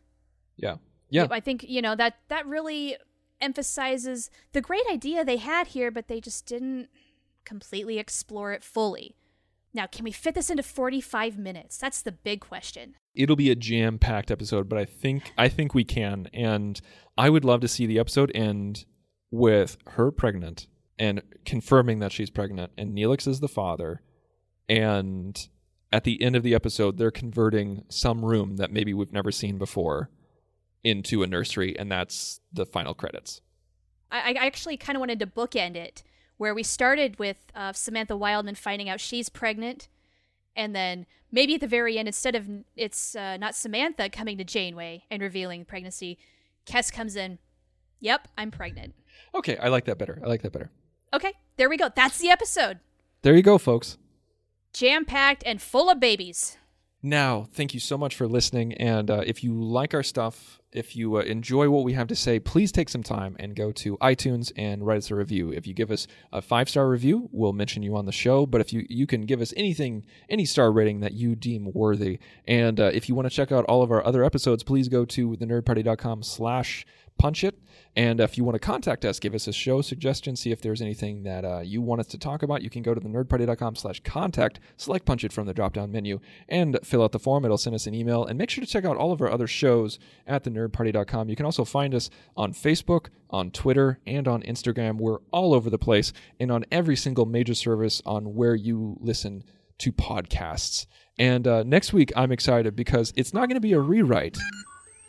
Yeah. 0.57 0.76
Yeah. 1.11 1.26
I 1.30 1.41
think 1.41 1.64
you 1.68 1.82
know 1.82 1.97
that 1.97 2.16
that 2.28 2.47
really 2.47 2.97
emphasizes 3.41 4.30
the 4.53 4.61
great 4.61 4.84
idea 4.91 5.24
they 5.24 5.36
had 5.38 5.68
here, 5.68 5.91
but 5.91 6.09
they 6.09 6.20
just 6.20 6.47
didn't 6.47 6.88
completely 7.45 7.99
explore 7.99 8.53
it 8.53 8.62
fully. 8.64 9.16
Now, 9.72 9.86
can 9.86 10.05
we 10.05 10.11
fit 10.12 10.34
this 10.34 10.51
into 10.51 10.62
45 10.62 11.38
minutes? 11.38 11.78
That's 11.78 12.03
the 12.03 12.12
big 12.12 12.41
question. 12.41 12.95
it'll 13.14 13.36
be 13.36 13.51
a 13.51 13.55
jam-packed 13.57 14.30
episode 14.30 14.68
but 14.68 14.78
i 14.78 14.84
think 14.84 15.32
i 15.36 15.49
think 15.49 15.74
we 15.74 15.82
can 15.84 16.28
and 16.32 16.80
i 17.18 17.28
would 17.28 17.45
love 17.45 17.61
to 17.61 17.66
see 17.66 17.84
the 17.84 17.99
episode 17.99 18.30
end 18.36 18.84
with 19.32 19.76
her 19.88 20.12
pregnant 20.12 20.68
and 20.97 21.20
confirming 21.45 21.99
that 21.99 22.12
she's 22.12 22.30
pregnant 22.30 22.70
and 22.78 22.97
neelix 22.97 23.26
is 23.26 23.41
the 23.41 23.49
father 23.49 24.01
and 24.68 25.49
at 25.93 26.05
the 26.05 26.22
end 26.22 26.36
of 26.36 26.45
the 26.45 26.55
episode 26.55 26.99
they're 26.99 27.11
converting 27.11 27.82
some 27.88 28.24
room 28.24 28.57
that 28.59 28.70
maybe 28.72 28.95
we've 28.95 29.12
never 29.12 29.32
seen 29.32 29.59
before 29.59 30.09
into 30.85 31.22
a 31.22 31.26
nursery 31.26 31.78
and 31.78 31.91
that's 31.91 32.41
the 32.53 32.64
final 32.66 32.95
credits 32.95 33.41
I, 34.11 34.35
I 34.41 34.47
actually 34.47 34.76
kind 34.76 34.97
of 34.97 35.01
wanted 35.01 35.18
to 35.20 35.26
bookend 35.26 35.76
it 35.76 36.03
where 36.37 36.55
we 36.55 36.62
started 36.62 37.18
with 37.18 37.37
uh, 37.55 37.72
Samantha 37.74 38.16
Wildman 38.16 38.55
finding 38.55 38.89
out 38.89 38.99
she's 38.99 39.28
pregnant, 39.28 39.89
and 40.57 40.74
then 40.74 41.05
maybe 41.31 41.55
at 41.57 41.61
the 41.61 41.66
very 41.66 41.99
end, 41.99 42.09
instead 42.09 42.35
of 42.35 42.49
it's 42.76 43.14
uh, 43.14 43.37
not 43.37 43.55
Samantha 43.55 44.09
coming 44.09 44.39
to 44.39 44.45
Janeway 44.45 45.05
and 45.11 45.20
revealing 45.22 45.66
pregnancy, 45.66 46.16
Kes 46.64 46.91
comes 46.91 47.14
in. 47.14 47.39
Yep, 48.01 48.28
I'm 48.39 48.51
pregnant. 48.51 48.95
okay 49.35 49.59
i 49.59 49.68
like 49.68 49.85
that 49.85 49.99
better 49.99 50.18
i 50.24 50.26
like 50.28 50.41
that 50.43 50.53
better 50.53 50.70
Okay, 51.12 51.33
there 51.57 51.68
we 51.68 51.76
go. 51.76 51.91
That's 51.95 52.18
the 52.18 52.31
episode. 52.31 52.78
there 53.22 53.35
you 53.37 53.43
go 53.43 53.59
folks 53.59 53.99
Jam 54.72 55.05
packed 55.05 55.43
and 55.45 55.61
full 55.61 55.91
of 55.91 56.01
babies. 56.01 56.57
Now, 57.03 57.49
thank 57.53 57.74
you 57.74 57.81
so 57.81 57.99
much 57.99 58.14
for 58.14 58.26
listening. 58.28 58.72
And 58.74 59.11
uh, 59.11 59.22
if 59.26 59.43
you 59.43 59.53
like 59.55 59.93
our 59.95 60.03
stuff, 60.03 60.59
if 60.73 60.95
you 60.95 61.16
uh, 61.16 61.21
enjoy 61.21 61.68
what 61.68 61.85
we 61.85 61.95
have 61.95 62.07
to 62.09 62.16
say, 62.16 62.39
please 62.39 62.71
take 62.71 62.89
some 62.89 63.03
time 63.03 63.37
and 63.39 63.57
go 63.57 63.73
to 63.73 63.97
iTunes 63.99 64.53
and 64.57 64.87
write 64.87 64.99
us 64.99 65.11
a 65.11 65.14
review. 65.14 65.51
If 65.51 65.66
you 65.66 65.75
give 65.75 65.91
us 65.91 66.07
a 66.33 66.41
five 66.41 66.68
star 66.68 66.89
review, 66.89 67.29
we'll 67.33 67.53
mention 67.53 67.83
you 67.83 67.97
on 67.97 68.07
the 68.07 68.12
show. 68.12 68.47
But 68.47 68.61
if 68.61 68.73
you 68.73 68.87
you 68.89 69.07
can 69.07 69.23
give 69.23 69.41
us 69.41 69.53
anything, 69.57 70.07
any 70.29 70.45
star 70.45 70.71
rating 70.73 71.01
that 71.01 71.12
you 71.12 71.35
deem 71.35 71.73
worthy. 71.73 72.18
And 72.47 72.79
uh, 72.79 72.91
if 72.93 73.09
you 73.09 73.14
want 73.14 73.29
to 73.29 73.35
check 73.35 73.51
out 73.51 73.64
all 73.64 73.83
of 73.83 73.91
our 73.91 74.05
other 74.05 74.25
episodes, 74.25 74.62
please 74.62 74.89
go 74.89 75.05
to 75.07 75.37
thenerdparty.com 75.37 76.23
slash 76.23 76.87
punch 77.21 77.45
it. 77.45 77.59
And 77.97 78.18
if 78.21 78.39
you 78.39 78.45
want 78.45 78.55
to 78.55 78.61
contact 78.61 79.05
us, 79.05 79.18
give 79.18 79.35
us 79.35 79.47
a 79.47 79.53
show 79.53 79.83
suggestion, 79.83 80.37
see 80.37 80.53
if 80.53 80.62
there's 80.62 80.81
anything 80.81 81.25
that 81.25 81.45
uh, 81.45 81.61
you 81.61 81.83
want 81.83 82.01
us 82.01 82.07
to 82.09 82.18
talk 82.18 82.43
about, 82.43 82.62
you 82.62 82.71
can 82.71 82.83
go 82.83 82.95
to 82.95 83.01
the 83.01 83.09
nerdparty.com 83.09 83.77
slash 83.77 84.01
contact, 84.01 84.59
select 84.77 85.05
punch 85.05 85.25
it 85.25 85.33
from 85.33 85.47
the 85.47 85.53
drop 85.53 85.75
down 85.75 85.93
menu, 85.93 86.21
and 86.49 86.79
fill 86.83 87.03
out 87.03 87.12
the 87.12 87.18
form. 87.18 87.45
It'll 87.45 87.59
send 87.59 87.75
us 87.75 87.87
an 87.87 87.95
email. 87.95 88.25
And 88.25 88.39
make 88.39 88.49
sure 88.49 88.64
to 88.64 88.71
check 88.71 88.85
out 88.85 88.97
all 88.97 89.12
of 89.12 89.21
our 89.21 89.31
other 89.31 89.47
shows 89.47 89.99
at 90.27 90.45
the 90.45 90.51
nerdparty.com. 90.51 91.29
You 91.29 91.37
can 91.37 91.45
also 91.45 91.64
find 91.64 91.95
us 91.95 92.09
on 92.37 92.55
Facebook, 92.55 93.09
on 93.29 93.51
Twitter, 93.51 93.99
and 94.07 94.27
on 94.27 94.43
Instagram. 94.43 94.97
We're 94.97 95.18
all 95.31 95.53
over 95.53 95.68
the 95.68 95.79
place 95.79 96.12
and 96.39 96.51
on 96.51 96.64
every 96.73 96.97
single 96.97 97.27
major 97.27 97.55
service 97.55 98.01
on 98.07 98.35
where 98.35 98.55
you 98.55 98.97
listen 99.01 99.45
to 99.79 99.93
podcasts. 99.93 100.87
And 101.18 101.47
uh, 101.47 101.64
next 101.64 101.93
week, 101.93 102.12
I'm 102.16 102.33
excited 102.33 102.77
because 102.77 103.12
it's 103.16 103.35
not 103.35 103.49
going 103.49 103.57
to 103.57 103.61
be 103.61 103.75
a 103.75 103.81
rewrite, 103.81 104.39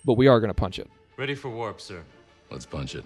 but 0.03 0.15
we 0.15 0.27
are 0.27 0.39
going 0.41 0.49
to 0.49 0.53
punch 0.53 0.77
it. 0.77 0.89
Ready 1.21 1.35
for 1.35 1.49
warp, 1.49 1.79
sir. 1.79 2.03
Let's 2.49 2.65
punch 2.65 2.95
it. 2.95 3.05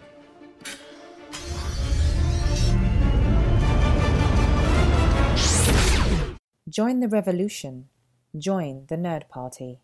Join 6.69 7.01
the 7.01 7.09
revolution. 7.09 7.89
Join 8.37 8.85
the 8.87 8.95
Nerd 8.95 9.27
Party. 9.27 9.81